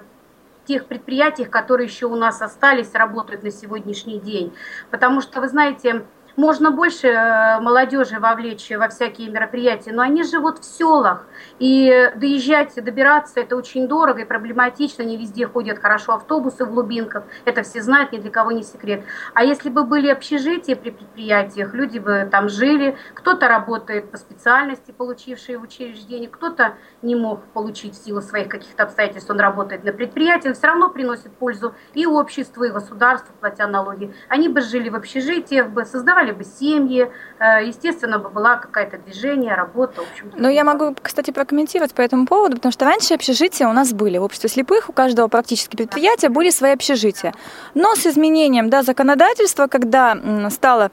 тех 0.65 0.87
предприятиях, 0.87 1.49
которые 1.49 1.87
еще 1.87 2.07
у 2.07 2.15
нас 2.15 2.41
остались, 2.41 2.93
работают 2.93 3.43
на 3.43 3.51
сегодняшний 3.51 4.19
день. 4.19 4.53
Потому 4.91 5.21
что, 5.21 5.39
вы 5.39 5.47
знаете, 5.47 6.05
можно 6.35 6.71
больше 6.71 7.07
э, 7.07 7.59
молодежи 7.59 8.19
вовлечь 8.19 8.69
во 8.71 8.89
всякие 8.89 9.29
мероприятия, 9.29 9.91
но 9.91 10.01
они 10.01 10.23
живут 10.23 10.59
в 10.59 10.65
селах, 10.65 11.25
и 11.59 12.11
доезжать, 12.15 12.75
добираться 12.75 13.39
это 13.39 13.55
очень 13.55 13.87
дорого 13.87 14.21
и 14.21 14.25
проблематично, 14.25 15.03
не 15.03 15.17
везде 15.17 15.47
ходят 15.47 15.79
хорошо 15.79 16.13
автобусы 16.13 16.65
в 16.65 16.71
глубинках, 16.71 17.23
это 17.45 17.63
все 17.63 17.81
знают, 17.81 18.11
ни 18.11 18.17
для 18.17 18.31
кого 18.31 18.51
не 18.51 18.63
секрет. 18.63 19.03
А 19.33 19.43
если 19.43 19.69
бы 19.69 19.83
были 19.83 20.09
общежития 20.09 20.75
при 20.75 20.91
предприятиях, 20.91 21.73
люди 21.73 21.99
бы 21.99 22.27
там 22.31 22.49
жили, 22.49 22.97
кто-то 23.13 23.47
работает 23.47 24.11
по 24.11 24.17
специальности, 24.17 24.91
получившие 24.91 25.57
в 25.57 25.63
учреждении, 25.63 26.27
кто-то 26.27 26.73
не 27.01 27.15
мог 27.15 27.43
получить 27.53 27.93
в 27.93 28.03
силу 28.03 28.21
своих 28.21 28.49
каких-то 28.49 28.83
обстоятельств, 28.83 29.29
он 29.29 29.39
работает 29.39 29.83
на 29.83 29.93
предприятии, 29.93 30.49
он 30.49 30.53
все 30.53 30.67
равно 30.67 30.89
приносит 30.89 31.31
пользу 31.33 31.73
и 31.93 32.05
обществу, 32.05 32.63
и 32.63 32.69
государству, 32.69 33.33
платя 33.39 33.67
налоги. 33.67 34.13
Они 34.27 34.49
бы 34.49 34.61
жили 34.61 34.89
в 34.89 34.95
общежитиях, 34.95 35.69
бы 35.69 35.85
создавали 35.85 36.24
бы 36.31 36.43
семьи, 36.43 37.11
э, 37.39 37.65
естественно, 37.65 38.19
бы 38.19 38.29
была 38.29 38.57
какая-то 38.57 38.97
движение, 38.97 39.55
работа. 39.55 40.01
В 40.01 40.11
общем 40.11 40.31
Но 40.37 40.49
я 40.49 40.63
могу, 40.63 40.95
кстати, 41.01 41.31
прокомментировать 41.31 41.93
по 41.93 42.01
этому 42.01 42.25
поводу, 42.25 42.55
потому 42.55 42.71
что 42.71 42.85
раньше 42.85 43.13
общежития 43.13 43.67
у 43.67 43.73
нас 43.73 43.93
были. 43.93 44.17
В 44.17 44.23
обществе 44.23 44.49
слепых 44.49 44.89
у 44.89 44.93
каждого 44.93 45.27
практически 45.27 45.75
предприятия 45.75 46.29
были 46.29 46.49
свои 46.49 46.71
общежития. 46.71 47.33
Но 47.73 47.95
с 47.95 48.05
изменением 48.05 48.69
да, 48.69 48.83
законодательства, 48.83 49.67
когда 49.67 50.17
стало 50.49 50.91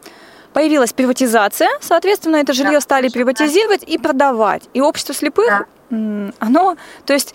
появилась 0.53 0.93
приватизация, 0.93 1.71
соответственно, 1.81 2.37
это 2.37 2.53
жилье 2.53 2.75
да, 2.75 2.81
стали 2.81 3.09
приватизировать 3.09 3.83
и 3.85 3.99
продавать. 3.99 4.69
И 4.75 4.81
общество 4.81 5.15
слепых, 5.15 5.67
да. 5.91 6.33
оно, 6.39 6.77
то 7.07 7.13
есть 7.13 7.35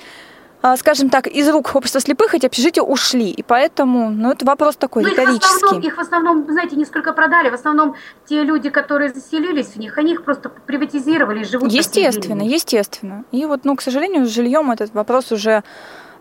скажем 0.77 1.09
так, 1.09 1.27
из 1.27 1.47
рук 1.49 1.75
общества 1.75 2.01
слепых 2.01 2.33
эти 2.33 2.45
общежития 2.45 2.83
ушли. 2.83 3.29
И 3.29 3.43
поэтому, 3.43 4.09
ну, 4.09 4.31
это 4.31 4.45
вопрос 4.45 4.75
такой 4.75 5.03
ну, 5.03 5.09
риторический. 5.09 5.45
Их 5.45 5.51
в, 5.51 5.55
основном, 5.55 5.81
их 5.81 5.97
в 5.97 5.99
основном, 5.99 6.45
знаете, 6.49 6.75
несколько 6.75 7.13
продали. 7.13 7.49
В 7.49 7.53
основном 7.53 7.95
те 8.25 8.43
люди, 8.43 8.69
которые 8.69 9.13
заселились 9.13 9.67
в 9.67 9.77
них, 9.77 9.97
они 9.97 10.13
их 10.13 10.23
просто 10.23 10.49
приватизировали 10.49 11.41
и 11.41 11.43
живут. 11.43 11.71
Естественно, 11.71 12.41
естественно. 12.41 13.23
И 13.31 13.45
вот, 13.45 13.65
ну, 13.65 13.75
к 13.75 13.81
сожалению, 13.81 14.25
с 14.25 14.29
жильем 14.29 14.71
этот 14.71 14.93
вопрос 14.93 15.31
уже 15.31 15.63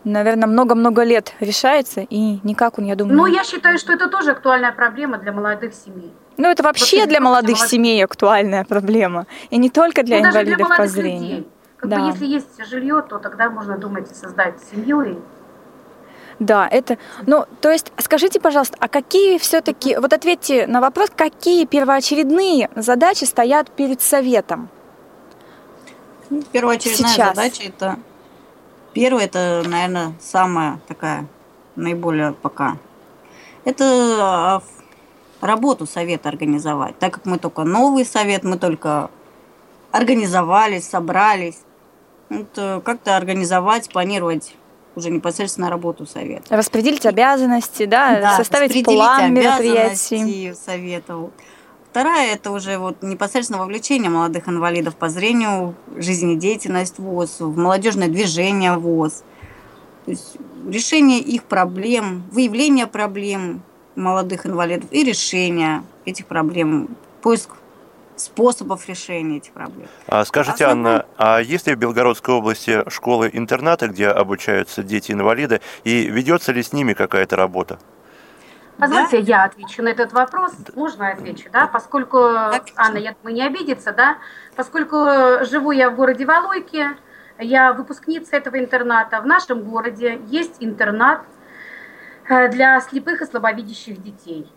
наверное, 0.05 0.47
много-много 0.47 1.03
лет 1.03 1.35
решается, 1.41 2.01
и 2.09 2.39
никак 2.45 2.79
он, 2.79 2.85
я 2.85 2.95
думаю... 2.95 3.17
Ну, 3.17 3.27
я 3.27 3.43
считаю, 3.45 3.77
что 3.79 3.93
это 3.93 4.09
тоже 4.09 4.31
актуальная 4.31 4.73
проблема 4.73 5.19
для 5.19 5.33
молодых 5.33 5.75
семей. 5.75 6.13
Ну, 6.37 6.49
это 6.49 6.63
вообще 6.63 7.01
вот 7.01 7.09
для 7.09 7.21
молодых 7.21 7.57
молод... 7.57 7.69
семей 7.69 8.05
актуальная 8.05 8.65
проблема, 8.65 9.27
и 9.51 9.57
не 9.59 9.69
только 9.69 10.03
для 10.03 10.21
ну, 10.21 10.29
инвалидов 10.29 10.69
для 10.69 10.77
по 10.77 10.87
зрению. 10.87 11.37
Людей. 11.39 11.49
Как 11.89 11.99
да. 11.99 12.01
бы, 12.01 12.13
если 12.13 12.27
есть 12.27 12.67
жилье, 12.67 13.03
то 13.03 13.19
тогда 13.19 13.49
можно 13.49 13.79
думать 13.79 14.15
создать 14.15 14.57
семью 14.71 15.03
и 15.03 15.15
да, 16.39 16.69
это, 16.69 16.99
ну, 17.27 17.47
то 17.63 17.71
есть, 17.71 17.91
скажите, 17.97 18.39
пожалуйста, 18.41 18.77
а 18.79 18.89
какие 18.89 19.39
все-таки, 19.39 19.97
вот 19.97 20.13
ответьте 20.13 20.67
на 20.67 20.83
вопрос, 20.83 21.09
какие 21.17 21.65
первоочередные 21.65 22.69
задачи 22.77 23.25
стоят 23.25 23.71
перед 23.71 24.03
советом? 24.03 24.69
Ну, 26.29 26.43
первоочередная 26.53 27.09
Сейчас. 27.09 27.35
задача 27.35 27.63
это 27.63 27.99
первое, 28.93 29.25
это, 29.25 29.63
наверное, 29.67 30.13
самая 30.21 30.79
такая 30.89 31.27
наиболее 31.75 32.33
пока. 32.33 32.77
Это 33.65 33.85
а, 34.21 34.63
работу 35.41 35.87
совета 35.87 36.29
организовать. 36.29 36.99
Так 36.99 37.15
как 37.15 37.25
мы 37.25 37.39
только 37.39 37.65
новый 37.65 38.05
совет, 38.05 38.45
мы 38.45 38.59
только 38.59 39.11
организовались, 39.91 40.89
собрались. 40.89 41.59
Это 42.29 42.83
как-то 42.85 43.17
организовать, 43.17 43.89
планировать 43.89 44.55
уже 44.97 45.11
непосредственно 45.11 45.71
работу 45.71 46.07
совета. 46.07 46.57
Распределить 46.57 47.07
обязанности, 47.07 47.85
да, 47.85 48.21
да 48.21 48.37
составить 48.37 48.85
план 48.85 49.35
мероприятий. 49.35 50.55
совета. 50.55 51.31
Вторая– 51.91 52.35
это 52.35 52.51
уже 52.51 52.79
вот 52.79 53.03
непосредственно 53.03 53.61
вовлечение 53.61 54.11
молодых 54.11 54.49
инвалидов 54.49 54.97
по 54.97 55.09
зрению, 55.09 55.75
жизнедеятельность 55.97 56.99
ВОЗ, 56.99 57.41
в 57.41 57.57
молодежное 57.57 58.09
движение 58.09 58.77
ВОЗ. 58.77 59.23
То 60.05 60.11
есть 60.11 60.37
решение 60.69 61.21
их 61.21 61.45
проблем, 61.45 62.25
выявление 62.31 62.87
проблем 62.87 63.63
молодых 63.95 64.47
инвалидов 64.47 64.89
и 64.91 65.05
решение 65.05 65.85
этих 66.05 66.27
проблем, 66.27 66.97
поиск 67.23 67.51
способов 68.17 68.89
решения 68.89 69.39
этих 69.39 69.53
проблем. 69.53 69.89
А 70.07 70.25
скажите, 70.25 70.65
Основной... 70.65 70.93
Анна, 70.93 71.07
а 71.17 71.41
есть 71.41 71.67
ли 71.67 71.75
в 71.75 71.79
Белгородской 71.79 72.35
области 72.35 72.89
школы-интернаты, 72.89 73.89
где 73.89 74.09
обучаются 74.09 74.83
дети-инвалиды, 74.83 75.61
и 75.85 76.09
ведется 76.09 76.53
ли 76.53 76.63
с 76.63 76.73
ними 76.73 76.93
какая-то 76.93 77.37
работа? 77.37 77.79
Позвольте, 78.79 79.23
да? 79.23 79.27
я 79.27 79.45
отвечу 79.45 79.83
на 79.83 79.89
этот 79.89 80.13
вопрос. 80.13 80.53
Можно 80.75 81.05
я 81.05 81.13
отвечу, 81.13 81.49
да? 81.51 81.67
Поскольку, 81.67 82.19
Анна, 82.77 82.99
я 82.99 83.15
думаю, 83.15 83.35
не 83.35 83.47
обидится, 83.47 83.93
да? 83.93 84.19
Поскольку 84.55 84.97
живу 85.45 85.71
я 85.71 85.91
в 85.91 85.97
городе 85.97 86.27
Валуйки, 86.27 86.85
я 87.39 87.73
выпускница 87.73 88.37
этого 88.37 88.59
интерната. 88.59 89.21
В 89.21 89.27
нашем 89.27 89.63
городе 89.63 90.21
есть 90.27 90.57
интернат 90.61 91.23
э, 92.29 92.49
для 92.49 92.81
слепых 92.81 93.23
и 93.23 93.27
слабовидящих 93.27 94.03
детей. 94.03 94.51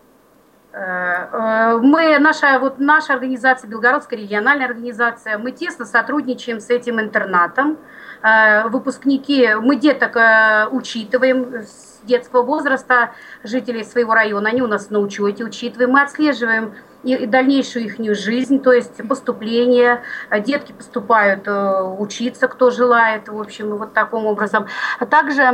Э, 0.72 1.78
мы, 1.82 2.18
наша, 2.18 2.58
вот 2.60 2.78
наша 2.78 3.14
организация, 3.14 3.68
Белгородская 3.68 4.18
региональная 4.18 4.66
организация, 4.66 5.36
мы 5.38 5.50
тесно 5.50 5.84
сотрудничаем 5.84 6.60
с 6.60 6.70
этим 6.70 7.00
интернатом. 7.00 7.78
Э, 8.22 8.68
выпускники, 8.68 9.54
мы 9.54 9.76
деток 9.76 10.16
э, 10.16 10.68
учитываем 10.70 11.62
с 11.62 12.00
детского 12.04 12.42
возраста, 12.42 13.12
жителей 13.42 13.84
своего 13.84 14.14
района, 14.14 14.50
они 14.50 14.62
у 14.62 14.66
нас 14.66 14.90
на 14.90 15.00
учете 15.00 15.44
учитываем, 15.44 15.90
мы 15.90 16.02
отслеживаем 16.02 16.74
и 17.02 17.26
дальнейшую 17.26 17.86
их 17.86 18.14
жизнь, 18.14 18.62
то 18.62 18.72
есть 18.72 19.06
поступление. 19.08 20.02
Детки 20.40 20.72
поступают 20.72 21.48
учиться, 21.48 22.46
кто 22.46 22.70
желает, 22.70 23.28
в 23.28 23.40
общем, 23.40 23.74
вот 23.76 23.94
таким 23.94 24.26
образом. 24.26 24.66
А 24.98 25.06
также 25.06 25.50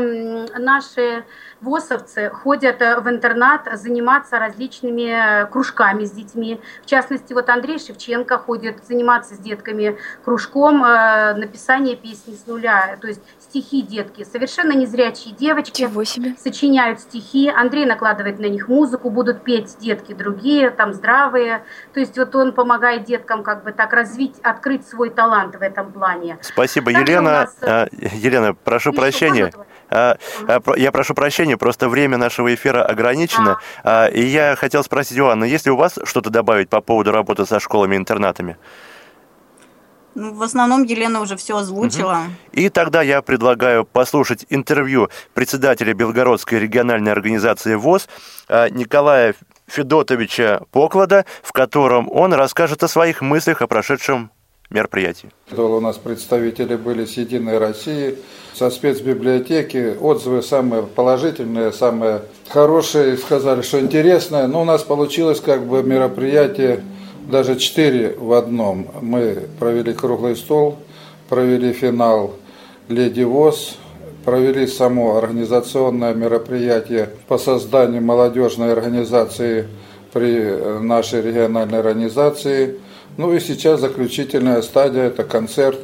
наши 0.58 1.24
ВОСовцы 1.60 2.30
ходят 2.30 2.82
э, 2.82 3.00
в 3.00 3.08
интернат 3.08 3.68
заниматься 3.74 4.38
различными 4.38 5.42
э, 5.42 5.46
кружками 5.46 6.04
с 6.04 6.10
детьми. 6.10 6.60
В 6.82 6.86
частности, 6.86 7.32
вот 7.32 7.48
Андрей 7.48 7.78
Шевченко 7.78 8.38
ходит 8.38 8.84
заниматься 8.86 9.34
с 9.34 9.38
детками 9.38 9.96
кружком 10.24 10.84
э, 10.84 11.34
написания 11.34 11.96
песни 11.96 12.34
с 12.34 12.46
нуля. 12.46 12.96
То 13.00 13.08
есть 13.08 13.22
стихи 13.40 13.82
детки, 13.82 14.24
совершенно 14.24 14.72
незрячие 14.72 15.34
девочки 15.34 15.88
сочиняют 16.38 17.00
стихи. 17.00 17.48
Андрей 17.48 17.86
накладывает 17.86 18.38
на 18.38 18.46
них 18.46 18.68
музыку, 18.68 19.08
будут 19.10 19.42
петь 19.42 19.76
детки 19.78 20.12
другие, 20.12 20.70
там 20.70 20.92
здравые. 20.92 21.64
То 21.94 22.00
есть 22.00 22.18
вот 22.18 22.34
он 22.34 22.52
помогает 22.52 23.04
деткам 23.04 23.42
как 23.42 23.64
бы 23.64 23.72
так 23.72 23.92
развить, 23.92 24.34
открыть 24.42 24.86
свой 24.86 25.10
талант 25.10 25.56
в 25.56 25.62
этом 25.62 25.90
плане. 25.90 26.38
Спасибо, 26.42 26.92
Также 26.92 27.12
Елена. 27.12 27.50
Нас... 27.62 27.90
Елена, 27.92 28.54
прошу 28.54 28.90
Еще 28.90 29.00
прощения. 29.00 29.50
А, 29.54 29.60
а, 29.60 29.65
я 29.90 30.92
прошу 30.92 31.14
прощения, 31.14 31.56
просто 31.56 31.88
время 31.88 32.16
нашего 32.16 32.54
эфира 32.54 32.84
ограничено. 32.84 33.58
А. 33.84 34.06
И 34.06 34.22
я 34.22 34.56
хотел 34.56 34.82
спросить, 34.82 35.18
Иоанна, 35.18 35.44
есть 35.44 35.66
ли 35.66 35.72
у 35.72 35.76
вас 35.76 35.98
что-то 36.04 36.30
добавить 36.30 36.68
по 36.68 36.80
поводу 36.80 37.12
работы 37.12 37.46
со 37.46 37.60
школами-интернатами? 37.60 38.56
Ну, 40.14 40.32
в 40.32 40.42
основном 40.42 40.82
Елена 40.84 41.20
уже 41.20 41.36
все 41.36 41.58
озвучила. 41.58 42.22
И 42.52 42.70
тогда 42.70 43.02
я 43.02 43.20
предлагаю 43.20 43.84
послушать 43.84 44.46
интервью 44.48 45.10
председателя 45.34 45.92
Белгородской 45.92 46.58
региональной 46.58 47.12
организации 47.12 47.74
ВОЗ 47.74 48.08
Николая 48.48 49.34
Федотовича 49.66 50.62
Поклада, 50.70 51.26
в 51.42 51.52
котором 51.52 52.10
он 52.10 52.32
расскажет 52.32 52.82
о 52.82 52.88
своих 52.88 53.20
мыслях 53.20 53.60
о 53.60 53.66
прошедшем 53.66 54.30
мероприятий. 54.70 55.28
У 55.56 55.80
нас 55.80 55.96
представители 55.96 56.76
были 56.76 57.04
с 57.04 57.16
«Единой 57.16 57.58
России», 57.58 58.16
со 58.56 58.70
спецбиблиотеки. 58.70 59.96
Отзывы 60.00 60.42
самые 60.42 60.82
положительные, 60.82 61.72
самые 61.72 62.22
хорошие. 62.48 63.18
Сказали, 63.18 63.60
что 63.62 63.78
интересное. 63.80 64.46
Но 64.46 64.62
у 64.62 64.64
нас 64.64 64.82
получилось 64.82 65.40
как 65.40 65.66
бы 65.66 65.82
мероприятие 65.82 66.82
даже 67.30 67.56
четыре 67.56 68.14
в 68.18 68.32
одном. 68.32 68.88
Мы 69.02 69.42
провели 69.58 69.92
круглый 69.92 70.36
стол, 70.36 70.78
провели 71.28 71.72
финал 71.72 72.34
«Леди 72.88 73.24
ВОЗ», 73.24 73.76
провели 74.24 74.66
само 74.66 75.16
организационное 75.18 76.14
мероприятие 76.14 77.10
по 77.28 77.36
созданию 77.36 78.02
молодежной 78.02 78.72
организации 78.72 79.68
при 80.12 80.80
нашей 80.80 81.20
региональной 81.20 81.78
организации– 81.78 82.80
ну 83.16 83.32
и 83.32 83.40
сейчас 83.40 83.80
заключительная 83.80 84.62
стадия– 84.62 85.02
это 85.04 85.24
концерт 85.24 85.78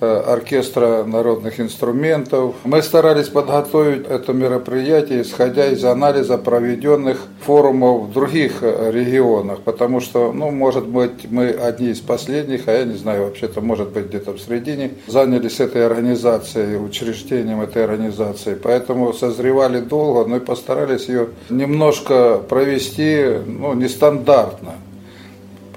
э, 0.00 0.06
оркестра 0.06 1.04
народных 1.04 1.60
инструментов. 1.60 2.56
Мы 2.64 2.82
старались 2.82 3.28
подготовить 3.28 4.06
это 4.08 4.32
мероприятие, 4.32 5.22
исходя 5.22 5.66
из 5.66 5.84
анализа 5.84 6.36
проведенных 6.36 7.18
форумов 7.42 8.08
в 8.08 8.12
других 8.12 8.62
э, 8.62 8.90
регионах, 8.92 9.60
потому 9.60 10.00
что, 10.00 10.32
ну, 10.32 10.50
может 10.50 10.86
быть, 10.86 11.30
мы 11.30 11.50
одни 11.50 11.90
из 11.90 12.00
последних, 12.00 12.66
а 12.66 12.72
я 12.72 12.84
не 12.84 12.96
знаю, 12.96 13.26
вообще-то, 13.26 13.60
может 13.60 13.90
быть, 13.90 14.06
где-то 14.06 14.32
в 14.32 14.40
середине, 14.40 14.90
занялись 15.06 15.60
этой 15.60 15.86
организацией, 15.86 16.76
учреждением 16.76 17.60
этой 17.60 17.84
организации. 17.84 18.54
Поэтому 18.60 19.12
созревали 19.12 19.80
долго, 19.80 20.28
но 20.28 20.36
и 20.38 20.40
постарались 20.40 21.08
ее 21.08 21.28
немножко 21.50 22.38
провести, 22.48 23.38
ну, 23.46 23.74
нестандартно. 23.74 24.74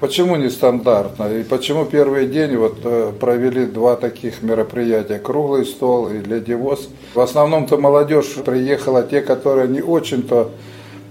Почему 0.00 0.36
нестандартно? 0.36 1.24
И 1.24 1.42
почему 1.42 1.84
первый 1.84 2.28
день 2.28 2.56
вот 2.56 2.78
э, 2.84 3.12
провели 3.18 3.66
два 3.66 3.96
таких 3.96 4.42
мероприятия, 4.42 5.18
круглый 5.18 5.66
стол 5.66 6.08
и 6.08 6.18
леди 6.18 6.52
ВОЗ? 6.52 6.88
В 7.14 7.20
основном-то 7.20 7.78
молодежь 7.78 8.34
приехала, 8.44 9.02
те, 9.02 9.22
которые 9.22 9.66
не 9.66 9.82
очень-то 9.82 10.52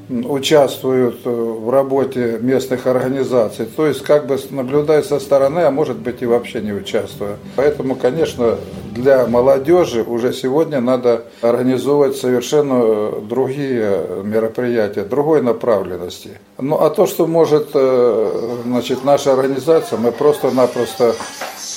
участвуют 0.10 1.20
э, 1.26 1.30
в 1.30 1.70
работе 1.70 2.38
местных 2.42 2.88
организаций. 2.88 3.66
То 3.66 3.86
есть 3.86 4.04
как 4.04 4.26
бы 4.28 4.40
наблюдая 4.52 5.02
со 5.02 5.20
стороны, 5.20 5.60
а 5.62 5.72
может 5.72 5.98
быть 5.98 6.22
и 6.22 6.26
вообще 6.26 6.62
не 6.62 6.72
участвуя. 6.74 7.38
Поэтому, 7.56 7.96
конечно, 7.96 8.58
для 8.92 9.28
молодежи 9.28 10.04
уже 10.04 10.34
сегодня 10.34 10.80
надо 10.80 11.26
организовывать 11.42 12.16
совершенно 12.16 13.12
другие 13.22 14.24
мероприятия, 14.24 15.04
другой 15.04 15.42
направленности. 15.42 16.40
Ну 16.58 16.78
а 16.78 16.90
то, 16.90 17.06
что 17.06 17.28
может 17.28 17.70
э, 17.74 18.60
значит, 18.66 19.04
наша 19.04 19.34
организация, 19.34 20.00
мы 20.00 20.12
просто-напросто 20.12 21.16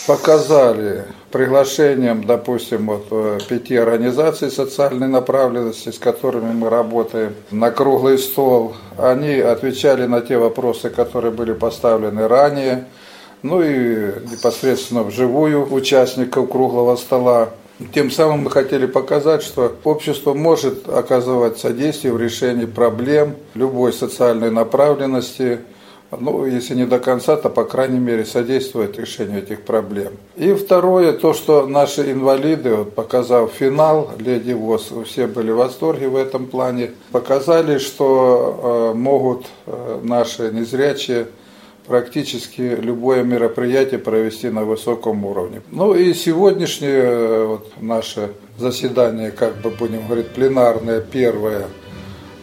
показали 0.07 1.05
приглашением, 1.31 2.25
допустим, 2.25 2.87
вот 2.87 3.07
э, 3.11 3.39
пяти 3.49 3.77
организаций 3.77 4.51
социальной 4.51 5.09
направленности, 5.09 5.91
с 5.91 5.99
которыми 5.99 6.53
мы 6.53 6.69
работаем, 6.69 7.35
на 7.51 7.71
круглый 7.71 8.19
стол. 8.19 8.75
Они 8.99 9.35
отвечали 9.35 10.07
на 10.07 10.21
те 10.21 10.39
вопросы, 10.39 10.91
которые 10.91 11.33
были 11.33 11.53
поставлены 11.53 12.27
ранее, 12.27 12.87
ну 13.43 13.63
и 13.63 14.13
непосредственно 14.31 15.03
вживую 15.03 15.73
участников 15.73 16.51
круглого 16.51 16.97
стола. 16.97 17.51
Тем 17.95 18.11
самым 18.11 18.41
мы 18.41 18.51
хотели 18.51 18.85
показать, 18.87 19.43
что 19.43 19.75
общество 19.85 20.35
может 20.35 20.87
оказывать 20.89 21.59
содействие 21.59 22.13
в 22.13 22.21
решении 22.21 22.67
проблем 22.67 23.37
любой 23.55 23.95
социальной 23.95 24.51
направленности, 24.51 25.61
ну, 26.19 26.45
если 26.47 26.75
не 26.75 26.87
до 26.87 26.99
конца, 26.99 27.37
то, 27.37 27.49
по 27.49 27.65
крайней 27.65 27.99
мере, 27.99 28.25
содействовать 28.25 28.99
решению 28.99 29.43
этих 29.43 29.63
проблем. 29.63 30.13
И 30.37 30.53
второе, 30.55 31.13
то, 31.13 31.35
что 31.35 31.67
наши 31.67 32.11
инвалиды, 32.11 32.75
вот, 32.75 32.95
показав 32.95 33.53
финал 33.53 34.11
«Леди 34.19 34.53
ВОЗ», 34.53 34.93
все 35.07 35.27
были 35.27 35.53
в 35.53 35.57
восторге 35.57 36.09
в 36.09 36.17
этом 36.17 36.47
плане, 36.47 36.91
показали, 37.13 37.79
что 37.79 38.93
э, 38.93 38.99
могут 38.99 39.47
э, 39.67 40.01
наши 40.03 40.51
незрячие 40.53 41.27
практически 41.87 42.61
любое 42.61 43.23
мероприятие 43.23 43.99
провести 43.99 44.49
на 44.49 44.65
высоком 44.65 45.25
уровне. 45.25 45.63
Ну 45.71 45.95
и 45.95 46.13
сегодняшнее 46.15 47.03
э, 47.03 47.45
вот, 47.47 47.73
наше 47.81 48.31
заседание, 48.59 49.31
как 49.31 49.57
бы 49.57 49.71
будем 49.71 50.07
говорить, 50.07 50.29
пленарное, 50.29 51.01
первое– 51.01 51.67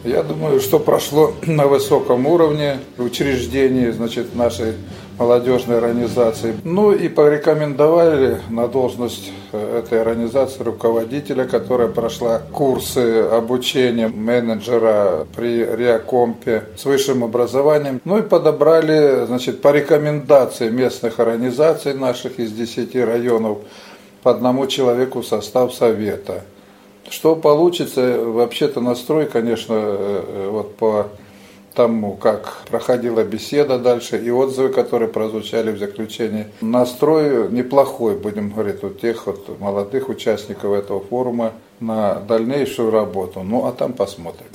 я 0.04 0.22
думаю, 0.22 0.60
что 0.60 0.78
прошло 0.78 1.32
на 1.46 1.66
высоком 1.66 2.26
уровне 2.26 2.78
учреждений, 2.98 3.90
значит, 3.90 4.34
нашей 4.34 4.74
молодежной 5.18 5.78
организации. 5.78 6.54
Ну 6.64 6.92
и 6.92 7.08
порекомендовали 7.08 8.40
на 8.50 8.68
должность 8.68 9.32
э, 9.52 9.80
этой 9.80 10.00
организации 10.00 10.62
руководителя, 10.62 11.44
которая 11.44 11.88
прошла 11.88 12.38
курсы 12.52 13.22
обучения 13.32 14.08
менеджера 14.08 15.26
при 15.34 15.64
Реакомпе 15.64 16.64
с 16.76 16.84
высшим 16.84 17.24
образованием. 17.24 18.00
Ну 18.04 18.18
и 18.18 18.22
подобрали, 18.22 19.26
значит, 19.26 19.60
по 19.60 19.72
рекомендации 19.72 20.70
местных 20.70 21.18
организаций 21.18 21.94
наших 21.94 22.38
из 22.38 22.52
10 22.52 22.94
районов 22.96 23.58
по 24.22 24.30
одному 24.30 24.66
человеку 24.66 25.22
в 25.22 25.26
состав 25.26 25.74
совета. 25.74 26.44
Что 27.10 27.36
получится, 27.36 28.18
вообще-то 28.20 28.80
настрой, 28.80 29.26
конечно, 29.26 29.74
э, 29.74 30.24
э, 30.26 30.48
вот 30.50 30.76
по 30.76 31.06
тому, 31.74 32.14
как 32.16 32.62
проходила 32.70 33.22
беседа 33.22 33.78
дальше 33.78 34.18
и 34.18 34.30
отзывы, 34.30 34.70
которые 34.70 35.08
прозвучали 35.08 35.70
в 35.70 35.78
заключении. 35.78 36.46
Настрой 36.60 37.48
неплохой, 37.50 38.16
будем 38.16 38.50
говорить, 38.50 38.82
у 38.82 38.90
тех 38.90 39.26
вот 39.26 39.60
молодых 39.60 40.08
участников 40.08 40.72
этого 40.72 41.00
форума 41.00 41.52
на 41.80 42.16
дальнейшую 42.16 42.90
работу. 42.90 43.42
Ну, 43.44 43.66
а 43.66 43.72
там 43.72 43.92
посмотрим. 43.92 44.46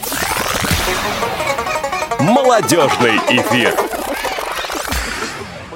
Молодежный 2.19 3.17
эфир 3.29 3.73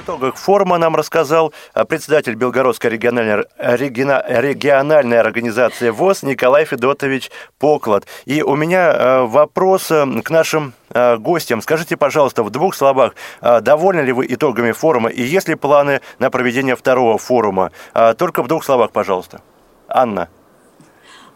итогах 0.08 0.38
форума 0.38 0.78
нам 0.78 0.96
рассказал 0.96 1.54
а, 1.74 1.84
председатель 1.84 2.36
Белгородской 2.36 2.92
региональной, 2.92 3.44
региональной 3.60 5.20
организации 5.20 5.90
ВОЗ 5.90 6.24
Николай 6.24 6.64
Федотович 6.64 7.30
Поклад. 7.60 8.06
И 8.24 8.42
у 8.42 8.56
меня 8.56 8.92
а, 8.94 9.26
вопрос 9.26 9.92
а, 9.92 10.08
к 10.24 10.30
нашим 10.30 10.74
гостям. 11.20 11.62
Скажите, 11.62 11.98
пожалуйста, 11.98 12.44
в 12.44 12.50
двух 12.50 12.74
словах, 12.74 13.14
довольны 13.42 14.00
ли 14.00 14.14
вы 14.14 14.26
итогами 14.30 14.72
форума 14.72 15.10
и 15.10 15.22
есть 15.22 15.50
ли 15.50 15.56
планы 15.56 16.00
на 16.18 16.32
проведение 16.32 16.78
второго 16.78 17.18
форума? 17.18 17.72
Только 18.18 18.42
в 18.42 18.48
двух 18.48 18.64
словах, 18.64 18.92
пожалуйста. 18.92 19.42
Анна. 19.90 20.30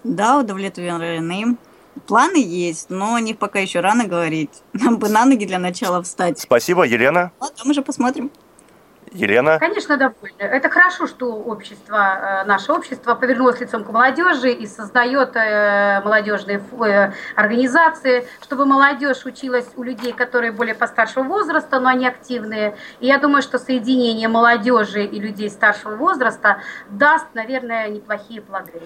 Да, 0.06 0.40
удовлетворены. 0.40 1.58
Планы 2.08 2.38
есть, 2.38 2.90
но 2.90 3.16
о 3.16 3.20
них 3.20 3.38
пока 3.38 3.60
еще 3.60 3.82
рано 3.82 4.08
говорить. 4.08 4.64
Нам 4.72 4.98
бы 4.98 5.10
на 5.10 5.26
ноги 5.26 5.46
для 5.46 5.60
начала 5.60 6.02
встать. 6.02 6.40
Спасибо, 6.40 6.84
Елена. 6.84 7.32
Там 7.40 7.70
уже 7.70 7.82
посмотрим. 7.82 8.32
Елена? 9.12 9.60
Конечно, 9.60 9.98
довольна. 9.98 10.38
Это 10.40 10.70
хорошо, 10.70 11.06
что 11.06 11.34
общество, 11.34 12.44
э, 12.44 12.44
наше 12.46 12.72
общество 12.72 13.14
повернулось 13.16 13.60
лицом 13.60 13.84
к 13.84 13.90
молодежи 13.90 14.52
и 14.52 14.66
создает 14.66 15.36
э, 15.36 16.02
молодежные 16.04 16.62
э, 16.80 17.12
организации, 17.36 18.26
чтобы 18.42 18.66
молодежь 18.66 19.26
училась 19.26 19.70
у 19.76 19.84
людей, 19.84 20.14
которые 20.14 20.54
более 20.54 20.76
постаршего 20.76 21.24
возраста, 21.24 21.80
но 21.80 21.90
они 21.90 22.08
активные. 22.08 22.78
И 23.02 23.08
я 23.08 23.18
думаю, 23.18 23.42
что 23.42 23.60
соединение 23.60 24.30
молодежи 24.30 25.04
и 25.04 25.20
людей 25.20 25.50
старшего 25.50 25.96
возраста 25.96 26.62
даст, 26.90 27.28
наверное, 27.34 27.90
неплохие 27.90 28.42
плоды 28.42 28.82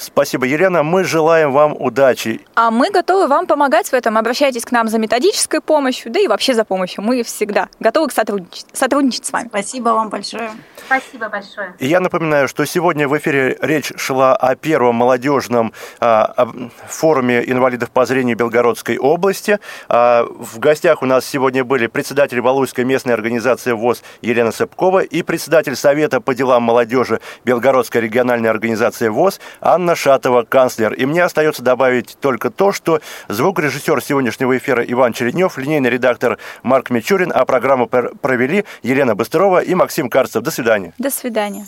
Спасибо, 0.00 0.46
Елена. 0.46 0.82
Мы 0.82 1.04
желаем 1.04 1.52
вам 1.52 1.76
удачи. 1.78 2.40
А 2.54 2.70
мы 2.70 2.90
готовы 2.90 3.26
вам 3.28 3.46
помогать 3.46 3.88
в 3.90 3.92
этом. 3.92 4.16
Обращайтесь 4.16 4.64
к 4.64 4.72
нам 4.72 4.88
за 4.88 4.98
методической 4.98 5.60
помощью, 5.60 6.10
да 6.10 6.20
и 6.20 6.26
вообще 6.26 6.54
за 6.54 6.64
помощью. 6.64 7.04
Мы 7.04 7.22
всегда 7.22 7.68
готовы 7.80 8.10
сотрудничать, 8.10 8.66
сотрудничать 8.72 9.26
с 9.26 9.32
вами. 9.32 9.48
Спасибо 9.48 9.90
вам 9.90 10.08
большое. 10.08 10.52
Спасибо 10.86 11.28
большое. 11.28 11.74
И 11.78 11.86
я 11.86 12.00
напоминаю, 12.00 12.48
что 12.48 12.64
сегодня 12.64 13.08
в 13.08 13.18
эфире 13.18 13.58
речь 13.60 13.92
шла 13.96 14.34
о 14.34 14.56
первом 14.56 14.94
молодежном 14.94 15.74
а, 16.00 16.48
форуме 16.88 17.42
инвалидов 17.46 17.90
по 17.90 18.06
зрению 18.06 18.36
Белгородской 18.36 18.96
области. 18.96 19.58
А, 19.88 20.24
в 20.24 20.58
гостях 20.58 21.02
у 21.02 21.06
нас 21.06 21.26
сегодня 21.26 21.62
были 21.62 21.88
председатель 21.88 22.40
Валуйской 22.40 22.84
местной 22.84 23.12
организации 23.12 23.72
ВОЗ 23.72 24.02
Елена 24.22 24.50
Сыпкова 24.50 25.00
и 25.00 25.22
председатель 25.22 25.76
Совета 25.76 26.22
по 26.22 26.34
делам 26.34 26.62
молодежи 26.62 27.20
Белгородской 27.44 28.00
региональной 28.00 28.48
организации 28.48 29.08
ВОЗ 29.08 29.40
Анна 29.60 29.89
Шатова, 29.94 30.42
канцлер. 30.42 30.92
И 30.92 31.06
мне 31.06 31.24
остается 31.24 31.62
добавить 31.62 32.16
только 32.20 32.50
то, 32.50 32.72
что 32.72 33.00
звукорежиссер 33.28 34.02
сегодняшнего 34.02 34.56
эфира 34.56 34.84
Иван 34.84 35.12
Череднев, 35.12 35.58
линейный 35.58 35.90
редактор 35.90 36.38
Марк 36.62 36.90
Мичурин, 36.90 37.32
а 37.34 37.44
программу 37.44 37.86
провели 37.86 38.64
Елена 38.82 39.14
Быстрова 39.14 39.62
и 39.62 39.74
Максим 39.74 40.08
Карцев. 40.08 40.42
До 40.42 40.50
свидания. 40.50 40.94
До 40.98 41.10
свидания. 41.10 41.66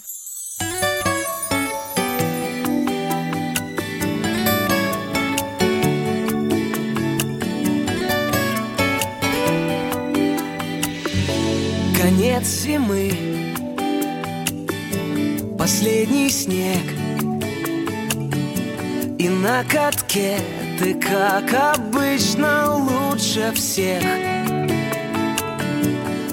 Конец 12.01 12.45
зимы, 12.45 13.13
последний 15.57 16.29
снег, 16.31 16.83
и 19.19 19.29
на 19.29 19.65
катке 19.65 20.39
ты, 20.79 20.95
как 20.95 21.53
обычно, 21.75 22.75
лучше 22.75 23.53
всех. 23.55 24.03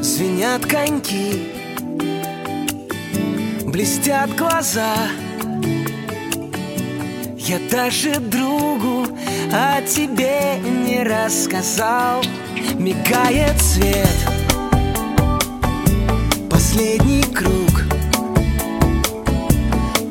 Звенят 0.02 0.66
коньки, 0.66 1.50
блестят 3.66 4.36
глаза. 4.36 4.94
Я 7.38 7.60
даже 7.72 8.20
другу 8.20 9.08
о 9.52 9.82
тебе 9.82 10.60
не 10.60 11.04
рассказал. 11.04 12.22
Мигает 12.78 13.60
свет. 13.62 14.08
Последний 16.50 17.24
круг. 17.24 17.86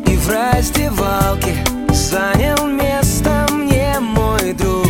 И 0.06 0.16
в 0.16 0.28
раздевалке 0.28 1.67
занял 2.08 2.66
место 2.66 3.46
мне 3.52 4.00
мой 4.00 4.54
друг. 4.54 4.88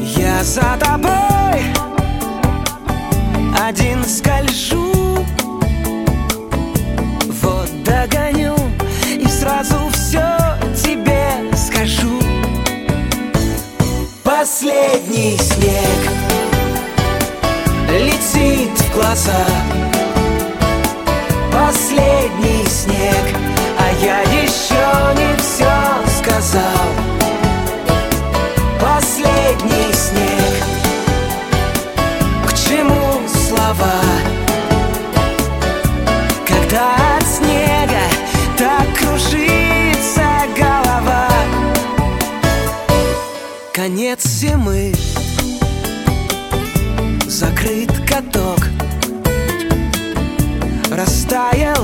Я 0.00 0.42
за 0.42 0.76
тобой 0.80 1.62
один 3.68 4.04
скольжу. 4.04 4.90
Догоню 7.84 8.56
И 9.18 9.26
сразу 9.26 9.76
все 9.92 10.26
тебе 10.74 11.56
скажу. 11.56 12.20
Последний 14.24 15.36
снег 15.38 16.00
Летит 17.88 18.76
в 18.78 18.94
глаза. 18.94 19.44
Последний 21.52 22.66
снег 22.66 23.39
сказал 26.40 26.62
Последний 28.80 29.92
снег 29.92 30.64
К 32.46 32.54
чему 32.54 33.28
слова? 33.28 34.00
Когда 36.46 37.10
Конец 43.72 44.26
зимы. 44.26 44.92
Закрыт 47.26 47.90
каток. 48.06 48.58
Растаял 50.90 51.79